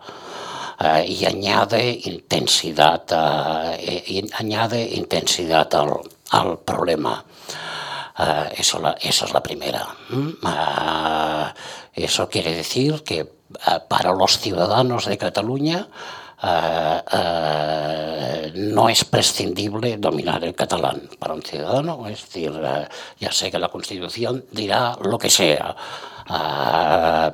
Uh, 0.81 1.07
y 1.07 1.25
añade 1.25 2.01
intensidad, 2.05 3.05
uh, 3.13 3.81
y 3.81 4.29
añade 4.35 4.83
intensidad 4.83 5.73
al, 5.75 6.01
al 6.31 6.59
problema. 6.59 7.25
eso, 8.57 8.83
eso, 9.01 9.25
es 9.25 9.33
la 9.33 9.43
primera. 9.43 9.87
Eso 11.95 12.29
quiere 12.29 12.55
decir 12.55 13.03
que 13.05 13.29
para 13.89 14.13
los 14.13 14.39
ciudadanos 14.39 15.07
de 15.07 15.19
Cataluña 15.19 15.89
eh, 16.43 17.03
eh, 17.13 18.53
no 18.55 18.89
es 18.89 19.05
prescindible 19.05 19.97
dominar 19.97 20.45
el 20.45 20.55
catalán 20.55 21.09
para 21.19 21.35
un 21.35 21.43
ciudadano. 21.43 22.07
Es 22.09 22.23
decir, 22.23 22.53
eh, 22.63 22.89
ya 23.19 23.33
sé 23.33 23.51
que 23.51 23.59
la 23.59 23.69
Constitución 23.69 24.45
dirá 24.51 24.97
lo 25.01 25.17
que 25.19 25.31
sea, 25.31 25.75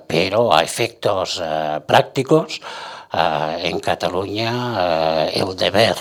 pero 0.06 0.52
a 0.52 0.62
efectos 0.62 1.40
prácticos, 1.86 2.60
en 3.12 3.80
Cataluña 3.80 5.28
el 5.28 5.56
deber 5.56 5.96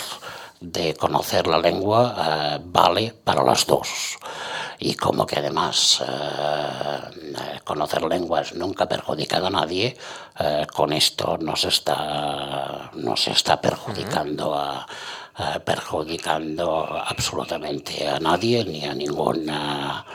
de 0.60 0.96
conocer 0.96 1.48
la 1.48 1.60
lengua 1.60 2.60
vale 2.64 3.14
para 3.24 3.44
las 3.44 3.66
dos 3.66 4.18
y 4.80 4.96
como 4.96 5.26
que 5.26 5.38
además 5.38 6.02
eh, 6.08 7.60
conocer 7.66 8.02
lenguas 8.04 8.54
nunca 8.54 8.86
ha 8.86 8.90
perjudicado 8.90 9.48
a 9.48 9.50
nadie, 9.50 9.98
eh, 10.40 10.66
con 10.74 10.94
esto 10.94 11.38
no 11.40 11.56
se 11.56 11.68
está, 11.68 12.90
no 12.94 13.18
se 13.18 13.32
está 13.32 13.60
perjudicando 13.60 14.56
a, 14.56 14.88
perjudicando 15.64 16.86
absolutamente 17.06 18.08
a 18.08 18.20
nadie 18.20 18.66
ni 18.66 18.84
a 18.84 18.94
ninguna... 18.94 20.06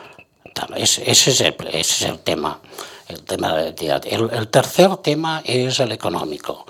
Ese, 0.77 1.11
es 1.11 1.41
el, 1.41 1.57
ese 1.69 1.79
es 1.79 2.03
el 2.03 2.19
tema. 2.19 2.61
El, 3.09 3.23
tema 3.23 3.55
de 3.55 4.01
el, 4.05 4.31
el 4.31 4.49
tercer 4.49 4.99
tema 4.99 5.43
es 5.45 5.81
el 5.81 5.93
económico. 5.93 6.67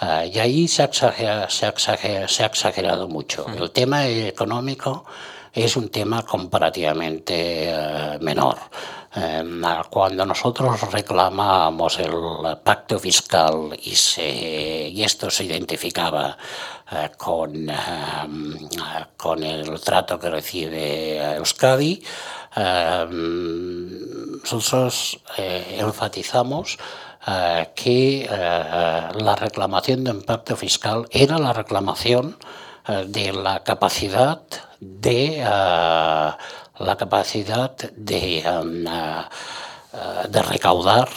Uh, 0.00 0.24
y 0.32 0.38
ahí 0.38 0.68
se 0.68 0.82
ha 0.82 0.84
exagerado, 0.86 1.50
se 1.50 1.66
ha 1.66 1.68
exagerado, 1.70 2.28
se 2.28 2.42
ha 2.44 2.46
exagerado 2.46 3.08
mucho. 3.08 3.46
El 3.48 3.70
tema 3.72 4.06
económico 4.06 5.04
es 5.52 5.76
un 5.76 5.88
tema 5.88 6.22
comparativamente 6.22 7.70
eh, 7.70 8.18
menor. 8.20 8.58
Em, 9.14 9.62
cuando 9.90 10.26
nosotros 10.26 10.80
reclamamos 10.92 11.98
el 11.98 12.12
pacto 12.62 12.98
fiscal 12.98 13.70
y, 13.82 15.02
esto 15.02 15.30
se 15.30 15.44
identificaba 15.44 16.36
eh, 16.92 17.10
con, 17.16 17.70
con 19.16 19.42
el 19.42 19.80
trato 19.80 20.18
que 20.18 20.28
recibe 20.28 21.36
Euskadi, 21.36 22.02
nosotros 24.42 25.18
eh, 25.38 25.78
enfatizamos 25.80 26.76
que 27.74 28.26
la 28.30 29.36
reclamación 29.36 30.04
de 30.04 30.10
un 30.12 30.22
pacto 30.22 30.56
fiscal 30.56 31.06
era 31.10 31.38
la 31.38 31.52
reclamación 31.52 32.36
de 33.06 33.32
la 33.34 33.62
capacidad 33.64 34.40
de 34.80 35.42
uh, 35.42 36.84
la 36.84 36.96
capacidad 36.96 37.76
de, 37.96 38.44
um, 38.46 38.86
uh, 38.86 40.28
de, 40.28 40.42
recaudar, 40.42 41.08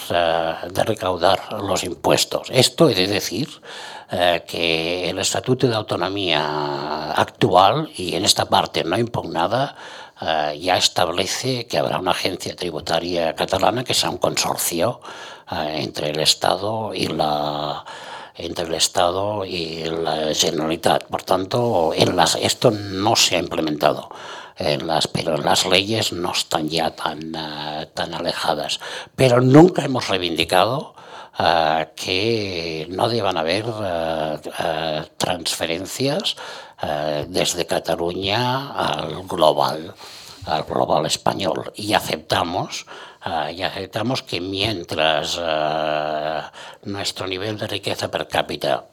de 0.69 0.83
recaudar 0.83 1.53
los 1.61 1.83
impuestos. 1.83 2.47
Esto 2.49 2.89
es 2.89 3.09
decir 3.09 3.49
que 4.47 5.09
el 5.09 5.19
Estatuto 5.19 5.67
de 5.67 5.75
Autonomía 5.75 7.11
actual, 7.11 7.89
y 7.95 8.15
en 8.15 8.25
esta 8.25 8.45
parte 8.45 8.83
no 8.83 8.97
impugnada, 8.97 9.75
ya 10.19 10.77
establece 10.77 11.65
que 11.67 11.77
habrá 11.77 11.99
una 11.99 12.11
agencia 12.11 12.55
tributaria 12.55 13.35
catalana 13.35 13.83
que 13.83 13.93
sea 13.93 14.09
un 14.09 14.17
consorcio 14.17 14.99
entre 15.49 16.09
el 16.09 16.19
Estado 16.19 16.93
y 16.93 17.07
la 17.07 17.85
entre 18.41 18.65
el 18.65 18.73
Estado 18.73 19.45
y 19.45 19.83
la 19.85 20.33
Generalitat. 20.33 21.05
Por 21.05 21.23
tanto, 21.23 21.93
en 21.95 22.15
las, 22.15 22.35
esto 22.35 22.71
no 22.71 23.15
se 23.15 23.35
ha 23.35 23.39
implementado. 23.39 24.09
En 24.57 24.85
las, 24.85 25.07
pero 25.07 25.37
las 25.37 25.65
leyes 25.65 26.11
no 26.13 26.31
están 26.31 26.69
ya 26.69 26.91
tan, 26.91 27.35
uh, 27.35 27.85
tan 27.93 28.13
alejadas. 28.13 28.79
Pero 29.15 29.41
nunca 29.41 29.83
hemos 29.83 30.07
reivindicado 30.07 30.93
uh, 31.39 31.85
que 31.95 32.85
no 32.89 33.09
deban 33.09 33.37
haber 33.37 33.65
uh, 33.67 35.03
transferencias 35.17 36.35
desde 37.27 37.67
Cataluña 37.67 38.71
al 38.71 39.27
global, 39.27 39.93
al 40.45 40.63
global 40.63 41.05
español. 41.05 41.71
Y 41.75 41.93
aceptamos 41.93 42.87
Uh, 43.23 43.51
y 43.51 43.61
aceptamos 43.61 44.23
que 44.23 44.41
mientras 44.41 45.37
uh, 45.37 46.41
nuestro 46.89 47.27
nivel 47.27 47.55
de 47.55 47.67
riqueza 47.67 48.09
per 48.09 48.27
cápita 48.27 48.85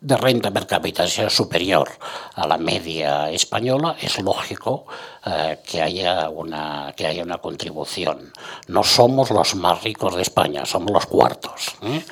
de 0.00 0.16
renta 0.16 0.50
per 0.50 0.66
cápita 0.66 1.06
sea 1.06 1.28
superior 1.28 1.88
a 2.34 2.46
la 2.46 2.56
media 2.56 3.30
española, 3.30 3.96
es 4.00 4.18
lógico 4.20 4.86
uh, 5.26 5.56
que, 5.64 5.80
haya 5.80 6.28
una, 6.28 6.92
que 6.96 7.06
haya 7.06 7.22
una 7.22 7.38
contribución. 7.38 8.32
No 8.66 8.82
somos 8.84 9.30
los 9.30 9.54
más 9.54 9.82
ricos 9.82 10.14
de 10.14 10.22
España, 10.22 10.64
somos 10.64 10.92
los 10.92 11.06
cuartos. 11.06 11.76
¿eh? 11.82 12.04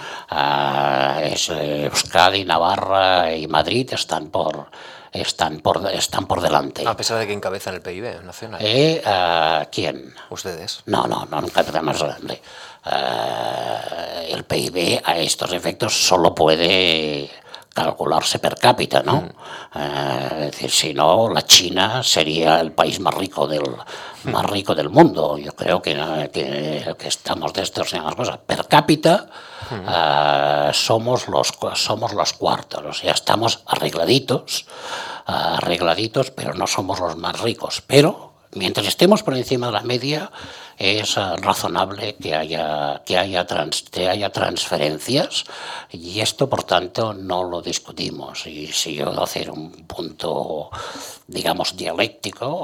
Es, 1.32 1.48
Euskadi, 1.48 2.44
Navarra 2.44 3.34
y 3.34 3.46
Madrid 3.46 3.92
están 3.92 4.28
por, 4.28 4.70
están 5.12 5.60
por, 5.60 5.86
están 5.92 6.26
por 6.26 6.40
delante. 6.40 6.86
A 6.86 6.96
pesar 6.96 7.18
de 7.18 7.26
que 7.26 7.32
encabezan 7.32 7.74
el 7.74 7.82
PIB 7.82 8.22
nacional. 8.24 8.60
¿Eh? 8.62 9.02
Uh, 9.04 9.66
¿Quién? 9.70 10.14
Ustedes. 10.30 10.82
No, 10.86 11.06
no, 11.06 11.26
no, 11.26 11.46
grande. 11.48 12.40
Uh, 12.84 14.34
el 14.34 14.44
PIB 14.44 15.02
a 15.04 15.18
estos 15.18 15.52
efectos 15.52 15.94
solo 15.94 16.34
puede 16.34 17.30
calcularse 17.78 18.38
per 18.38 18.56
cápita, 18.56 19.02
¿no? 19.02 19.22
Mm. 19.22 19.30
Uh, 19.74 20.44
es 20.44 20.52
decir, 20.52 20.70
si 20.70 20.94
no, 20.94 21.28
la 21.28 21.42
China 21.42 22.02
sería 22.02 22.60
el 22.60 22.72
país 22.72 22.98
más 23.00 23.14
rico 23.14 23.46
del, 23.46 23.62
mm. 24.24 24.30
más 24.30 24.44
rico 24.46 24.74
del 24.74 24.88
mundo. 24.88 25.38
Yo 25.38 25.52
creo 25.52 25.80
que, 25.80 25.94
que, 26.32 26.94
que 26.98 27.08
estamos 27.08 27.52
las 27.56 28.14
cosas. 28.16 28.38
Per 28.46 28.66
cápita 28.66 29.26
uh, 29.70 30.72
somos, 30.72 31.28
los, 31.28 31.52
somos 31.74 32.12
los 32.12 32.32
cuartos, 32.32 32.84
o 32.84 32.92
sea, 32.92 33.12
estamos 33.12 33.62
arregladitos, 33.66 34.66
uh, 35.28 35.58
arregladitos, 35.58 36.30
pero 36.30 36.54
no 36.54 36.66
somos 36.66 37.00
los 37.00 37.16
más 37.16 37.40
ricos. 37.40 37.82
Pero 37.86 38.32
mientras 38.52 38.86
estemos 38.86 39.22
por 39.22 39.36
encima 39.36 39.66
de 39.66 39.72
la 39.72 39.82
media, 39.82 40.30
es 40.78 41.16
uh, 41.16 41.36
razonable 41.36 42.14
que 42.16 42.34
haya, 42.34 43.02
que, 43.04 43.18
haya 43.18 43.46
trans, 43.46 43.82
que 43.90 44.08
haya 44.08 44.30
transferencias 44.30 45.44
y 45.90 46.20
esto, 46.20 46.48
por 46.48 46.62
tanto, 46.62 47.12
no 47.12 47.42
lo 47.42 47.60
discutimos. 47.60 48.46
Y 48.46 48.68
si 48.68 48.94
yo 48.94 49.10
hacer 49.22 49.50
un 49.50 49.72
punto, 49.86 50.70
digamos, 51.26 51.76
dialéctico, 51.76 52.62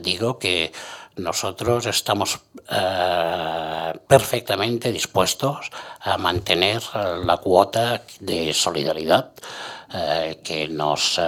digo 0.00 0.38
que 0.38 0.72
nosotros 1.16 1.86
estamos 1.86 2.40
eh, 2.70 3.92
perfectamente 4.06 4.92
dispuestos 4.92 5.70
a 6.00 6.16
mantener 6.16 6.82
la 7.24 7.36
cuota 7.38 8.02
de 8.20 8.52
solidaridad 8.52 9.32
que, 10.44 10.68
nos, 10.68 11.18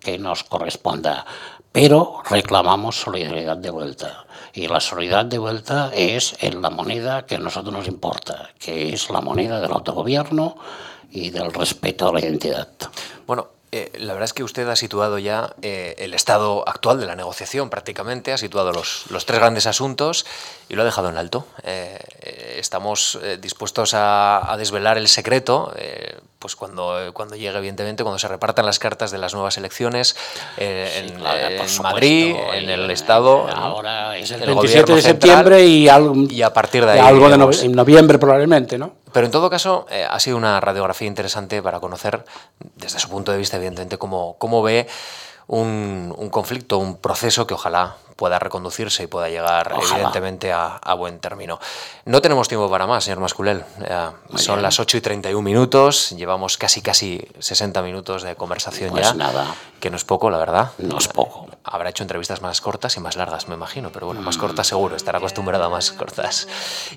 que 0.00 0.18
nos 0.18 0.44
corresponda, 0.44 1.26
pero 1.72 2.22
reclamamos 2.28 3.00
solidaridad 3.00 3.56
de 3.56 3.70
vuelta. 3.70 4.26
Y 4.52 4.66
la 4.66 4.80
solidaridad 4.80 5.26
de 5.26 5.38
vuelta 5.38 5.90
es 5.94 6.36
en 6.40 6.60
la 6.60 6.70
moneda 6.70 7.26
que 7.26 7.36
a 7.36 7.38
nosotros 7.38 7.72
nos 7.72 7.86
importa, 7.86 8.50
que 8.58 8.92
es 8.92 9.10
la 9.10 9.20
moneda 9.20 9.60
del 9.60 9.72
autogobierno 9.72 10.56
y 11.10 11.30
del 11.30 11.52
respeto 11.52 12.08
a 12.08 12.12
la 12.12 12.20
identidad. 12.20 12.68
Bueno, 13.26 13.48
eh, 13.72 13.92
la 13.98 14.14
verdad 14.14 14.24
es 14.24 14.32
que 14.32 14.42
usted 14.42 14.68
ha 14.68 14.74
situado 14.74 15.18
ya 15.18 15.54
eh, 15.62 15.94
el 15.98 16.12
estado 16.12 16.68
actual 16.68 16.98
de 16.98 17.06
la 17.06 17.14
negociación 17.14 17.70
prácticamente, 17.70 18.32
ha 18.32 18.38
situado 18.38 18.72
los, 18.72 19.04
los 19.10 19.26
tres 19.26 19.38
grandes 19.38 19.66
asuntos 19.66 20.26
y 20.68 20.74
lo 20.74 20.82
ha 20.82 20.84
dejado 20.84 21.08
en 21.08 21.16
alto. 21.16 21.46
Eh, 21.62 22.56
estamos 22.58 23.18
dispuestos 23.40 23.94
a, 23.94 24.52
a, 24.52 24.56
desvelar 24.56 24.98
el 24.98 25.08
secreto, 25.08 25.72
pues 26.38 26.56
cuando, 26.56 27.10
cuando 27.14 27.36
llegue, 27.36 27.56
evidentemente, 27.56 28.02
cuando 28.02 28.18
se 28.18 28.28
repartan 28.28 28.66
las 28.66 28.78
cartas 28.78 29.10
de 29.10 29.18
las 29.18 29.34
nuevas 29.34 29.56
elecciones 29.56 30.16
en, 30.56 31.08
sí, 31.08 31.14
claro, 31.14 31.64
en 31.64 31.82
Madrid, 31.82 32.36
en 32.54 32.68
el 32.68 32.90
Estado. 32.90 33.48
Ahora 33.48 34.18
es 34.18 34.30
el, 34.30 34.42
el 34.42 34.54
27 34.54 34.94
de 34.94 35.02
septiembre 35.02 35.64
y, 35.64 35.88
algo, 35.88 36.14
y 36.28 36.42
a 36.42 36.52
partir 36.52 36.84
de 36.84 36.92
ahí. 36.92 36.98
algo 36.98 37.30
de 37.30 37.38
no, 37.38 37.50
en 37.50 37.72
noviembre 37.72 38.18
probablemente, 38.18 38.76
¿no? 38.76 38.99
Pero 39.12 39.26
en 39.26 39.32
todo 39.32 39.50
caso, 39.50 39.86
eh, 39.90 40.06
ha 40.08 40.20
sido 40.20 40.36
una 40.36 40.60
radiografía 40.60 41.08
interesante 41.08 41.62
para 41.62 41.80
conocer, 41.80 42.24
desde 42.76 42.98
su 42.98 43.08
punto 43.08 43.32
de 43.32 43.38
vista, 43.38 43.56
evidentemente, 43.56 43.98
cómo, 43.98 44.36
cómo 44.38 44.62
ve 44.62 44.86
un, 45.46 46.14
un, 46.16 46.30
conflicto, 46.30 46.78
un 46.78 46.96
proceso 46.96 47.46
que 47.46 47.54
ojalá 47.54 47.96
pueda 48.20 48.38
reconducirse 48.38 49.04
y 49.04 49.06
pueda 49.06 49.30
llegar, 49.30 49.72
ojalá. 49.72 49.94
evidentemente, 49.94 50.52
a, 50.52 50.76
a, 50.76 50.92
buen 50.92 51.20
término. 51.20 51.58
No 52.04 52.20
tenemos 52.20 52.48
tiempo 52.48 52.68
para 52.68 52.86
más, 52.86 53.02
señor 53.02 53.18
Masculel. 53.18 53.64
Eh, 53.82 54.10
son 54.34 54.60
las 54.60 54.78
8 54.78 54.98
y 54.98 55.00
31 55.00 55.40
minutos, 55.42 56.10
llevamos 56.10 56.58
casi, 56.58 56.82
casi 56.82 57.26
60 57.38 57.80
minutos 57.80 58.22
de 58.22 58.36
conversación 58.36 58.90
pues 58.90 59.06
ya. 59.06 59.14
nada. 59.14 59.54
Que 59.80 59.88
no 59.88 59.96
es 59.96 60.04
poco, 60.04 60.28
la 60.28 60.36
verdad. 60.36 60.72
No 60.76 60.98
es 60.98 61.08
poco. 61.08 61.48
Habrá 61.64 61.88
hecho 61.88 62.04
entrevistas 62.04 62.42
más 62.42 62.60
cortas 62.60 62.94
y 62.98 63.00
más 63.00 63.16
largas, 63.16 63.48
me 63.48 63.54
imagino, 63.54 63.90
pero 63.90 64.04
bueno, 64.04 64.20
más 64.20 64.36
cortas 64.36 64.66
seguro, 64.66 64.96
estará 64.96 65.16
acostumbrado 65.16 65.64
a 65.64 65.70
más 65.70 65.90
cortas. 65.90 66.46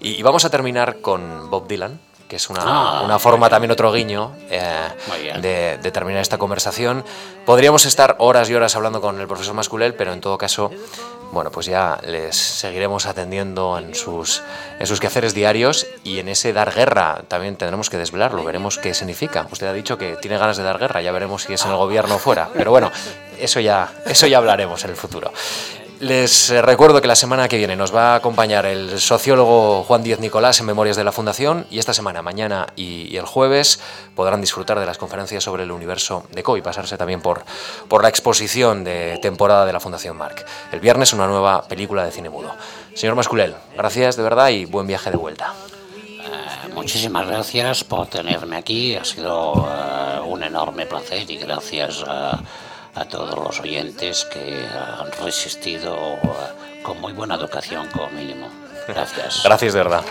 Y, 0.01 0.15
y 0.15 0.23
vamos 0.23 0.43
a 0.43 0.49
terminar 0.49 0.99
con 0.99 1.49
Bob 1.49 1.69
Dylan 1.69 2.01
que 2.33 2.37
es 2.37 2.49
una, 2.49 2.63
ah, 2.65 3.19
forma 3.19 3.47
también, 3.47 3.69
otro 3.69 3.91
guiño 3.91 4.35
eh, 4.49 4.89
de, 5.39 5.91
terminar 5.91 6.19
esta 6.19 6.39
conversación. 6.39 7.05
Podríamos 7.45 7.85
estar 7.85 8.15
horas 8.17 8.49
y 8.49 8.55
horas 8.55 8.75
hablando 8.75 9.01
con 9.01 9.21
el 9.21 9.27
profesor 9.27 9.53
Masculel, 9.53 9.93
pero 9.93 10.13
en 10.13 10.19
todo 10.19 10.35
caso, 10.39 10.71
bueno, 11.31 11.51
pues 11.51 11.67
ya 11.67 11.99
les 12.03 12.35
seguiremos 12.35 13.05
atendiendo 13.05 13.77
en 13.77 13.93
sus, 13.93 14.41
en 14.79 14.87
sus 14.87 14.99
quehaceres 14.99 15.35
diarios 15.35 15.85
y 16.03 16.17
en 16.17 16.27
ese 16.27 16.53
dar 16.53 16.73
guerra 16.73 17.21
también 17.27 17.55
tendremos 17.55 17.91
que 17.91 17.97
desvelarlo, 17.97 18.43
veremos 18.43 18.79
qué 18.79 18.95
significa. 18.95 19.47
Usted 19.51 19.67
ha 19.67 19.73
dicho 19.73 19.99
que 19.99 20.15
tiene 20.15 20.39
ganas 20.39 20.57
de 20.57 20.63
dar 20.63 20.79
guerra, 20.79 21.03
ya 21.03 21.11
veremos 21.11 21.43
si 21.43 21.53
es 21.53 21.63
en 21.65 21.69
el 21.69 21.77
gobierno 21.77 22.15
o 22.15 22.17
fuera, 22.17 22.49
pero 22.51 22.71
bueno, 22.71 22.91
eso 23.37 23.59
ya, 23.59 23.93
eso 24.07 24.25
ya 24.25 24.39
hablaremos 24.39 24.83
en 24.85 24.89
el 24.89 24.95
futuro. 24.95 25.31
Les 25.99 26.49
eh, 26.49 26.61
recuerdo 26.61 27.01
que 27.01 27.07
la 27.07 27.15
semana 27.15 27.47
que 27.47 27.57
viene 27.57 27.75
nos 27.75 27.95
va 27.95 28.13
a 28.13 28.15
acompañar 28.15 28.65
el 28.65 28.99
sociólogo 28.99 29.83
Juan 29.83 30.03
Díez 30.03 30.19
Nicolás 30.19 30.59
en 30.59 30.65
Memorias 30.65 30.97
de 30.97 31.03
la 31.03 31.11
Fundación 31.11 31.65
y 31.69 31.79
esta 31.79 31.93
semana, 31.93 32.21
mañana 32.21 32.67
y, 32.75 33.15
el 33.15 33.25
jueves, 33.25 33.79
podrán 34.15 34.41
disfrutar 34.41 34.79
de 34.79 34.85
las 34.85 34.97
conferencias 34.97 35.43
sobre 35.43 35.63
el 35.63 35.71
universo 35.71 36.25
de 36.31 36.43
CO 36.43 36.57
y 36.57 36.61
pasarse 36.61 36.97
también 36.97 37.21
por, 37.21 37.45
por 37.87 38.01
la 38.01 38.09
exposición 38.09 38.83
de 38.83 39.17
temporada 39.21 39.65
de 39.65 39.73
la 39.73 39.79
Fundación 39.79 40.17
Marc. 40.17 40.45
El 40.71 40.79
viernes 40.79 41.13
una 41.13 41.27
nueva 41.27 41.63
película 41.67 42.03
de 42.03 42.11
cine 42.11 42.29
mudo. 42.29 42.53
Señor 42.95 43.15
Masculel, 43.15 43.55
gracias 43.77 44.17
de 44.17 44.23
verdad 44.23 44.49
y 44.49 44.65
buen 44.65 44.87
viaje 44.87 45.09
de 45.09 45.17
vuelta. 45.17 45.53
Eh, 45.97 46.73
muchísimas 46.73 47.27
gracias 47.27 47.83
por 47.83 48.07
tenerme 48.07 48.57
aquí, 48.57 48.95
ha 48.95 49.05
sido 49.05 49.53
eh, 49.69 50.19
un 50.25 50.43
enorme 50.43 50.85
placer 50.85 51.29
y 51.29 51.37
gracias 51.37 52.03
a 52.07 52.41
a 52.95 53.05
todos 53.05 53.37
los 53.37 53.59
oyentes 53.59 54.25
que 54.25 54.65
han 54.67 55.11
resistido 55.23 56.19
con 56.83 56.99
muy 57.01 57.13
buena 57.13 57.35
educación 57.35 57.87
como 57.91 58.09
mínimo. 58.09 58.49
Gracias. 58.87 59.41
Gracias 59.43 59.73
de 59.73 59.79
verdad. 59.79 60.03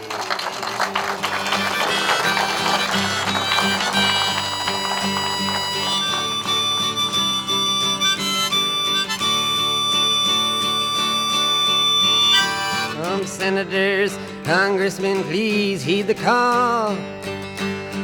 senators, 13.43 14.17
congressmen, 14.45 15.23
please 15.25 15.83
heed 15.83 16.07
the 16.07 16.15
call. 16.15 16.97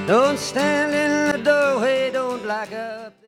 Don't 0.07 0.39
stand 0.39 0.93
in 0.95 1.33
the 1.33 1.39
doorway, 1.45 2.11
don't 2.11 2.43
block 2.43 2.73
up. 2.73 3.13